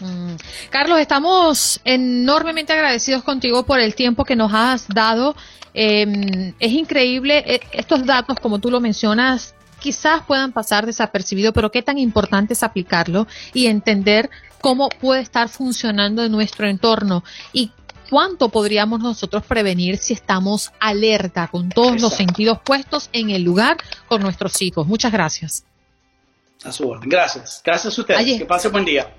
Mm. 0.00 0.34
Carlos, 0.70 0.98
estamos 0.98 1.80
enormemente 1.84 2.72
agradecidos 2.72 3.22
contigo 3.22 3.64
por 3.64 3.80
el 3.80 3.94
tiempo 3.94 4.24
que 4.24 4.36
nos 4.36 4.52
has 4.54 4.88
dado. 4.88 5.36
Eh, 5.74 6.52
es 6.58 6.72
increíble, 6.72 7.44
eh, 7.46 7.60
estos 7.72 8.04
datos, 8.04 8.38
como 8.40 8.58
tú 8.58 8.70
lo 8.70 8.80
mencionas, 8.80 9.54
quizás 9.78 10.22
puedan 10.26 10.52
pasar 10.52 10.86
desapercibidos, 10.86 11.52
pero 11.52 11.70
qué 11.70 11.82
tan 11.82 11.98
importante 11.98 12.52
es 12.54 12.62
aplicarlo 12.62 13.26
y 13.52 13.66
entender 13.66 14.30
cómo 14.60 14.88
puede 14.88 15.22
estar 15.22 15.48
funcionando 15.48 16.24
en 16.24 16.32
nuestro 16.32 16.66
entorno 16.68 17.24
y 17.52 17.72
cuánto 18.10 18.48
podríamos 18.48 19.00
nosotros 19.00 19.44
prevenir 19.44 19.96
si 19.96 20.12
estamos 20.12 20.72
alerta 20.80 21.48
con 21.48 21.70
todos 21.70 21.92
Exacto. 21.92 22.08
los 22.08 22.16
sentidos 22.16 22.58
puestos 22.64 23.08
en 23.12 23.30
el 23.30 23.42
lugar 23.42 23.78
con 24.06 24.20
nuestros 24.20 24.60
hijos. 24.60 24.86
Muchas 24.86 25.12
gracias. 25.12 25.64
A 26.64 26.72
su 26.72 26.88
orden. 26.88 27.08
Gracias. 27.08 27.62
Gracias 27.64 27.96
a 27.96 28.00
ustedes. 28.00 28.20
Allí. 28.20 28.38
Que 28.38 28.46
pase 28.46 28.68
buen 28.68 28.84
día. 28.84 29.12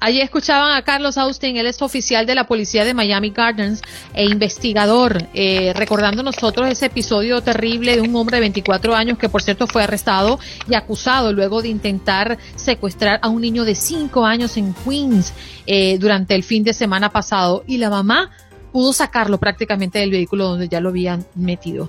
Allí 0.00 0.20
escuchaban 0.20 0.76
a 0.76 0.82
Carlos 0.82 1.18
Austin, 1.18 1.56
él 1.56 1.66
es 1.66 1.82
oficial 1.82 2.24
de 2.24 2.36
la 2.36 2.46
policía 2.46 2.84
de 2.84 2.94
Miami 2.94 3.30
Gardens 3.30 3.82
e 4.14 4.26
investigador, 4.26 5.26
eh, 5.34 5.72
recordando 5.74 6.22
nosotros 6.22 6.70
ese 6.70 6.86
episodio 6.86 7.40
terrible 7.40 7.96
de 7.96 8.02
un 8.02 8.14
hombre 8.14 8.36
de 8.36 8.42
24 8.42 8.94
años 8.94 9.18
que 9.18 9.28
por 9.28 9.42
cierto 9.42 9.66
fue 9.66 9.82
arrestado 9.82 10.38
y 10.68 10.76
acusado 10.76 11.32
luego 11.32 11.62
de 11.62 11.68
intentar 11.68 12.38
secuestrar 12.54 13.18
a 13.22 13.28
un 13.28 13.40
niño 13.40 13.64
de 13.64 13.74
5 13.74 14.24
años 14.24 14.56
en 14.56 14.72
Queens 14.72 15.32
eh, 15.66 15.98
durante 15.98 16.36
el 16.36 16.44
fin 16.44 16.62
de 16.62 16.74
semana 16.74 17.10
pasado 17.10 17.64
y 17.66 17.78
la 17.78 17.90
mamá 17.90 18.30
pudo 18.72 18.92
sacarlo 18.92 19.38
prácticamente 19.38 19.98
del 19.98 20.12
vehículo 20.12 20.50
donde 20.50 20.68
ya 20.68 20.80
lo 20.80 20.90
habían 20.90 21.26
metido. 21.34 21.88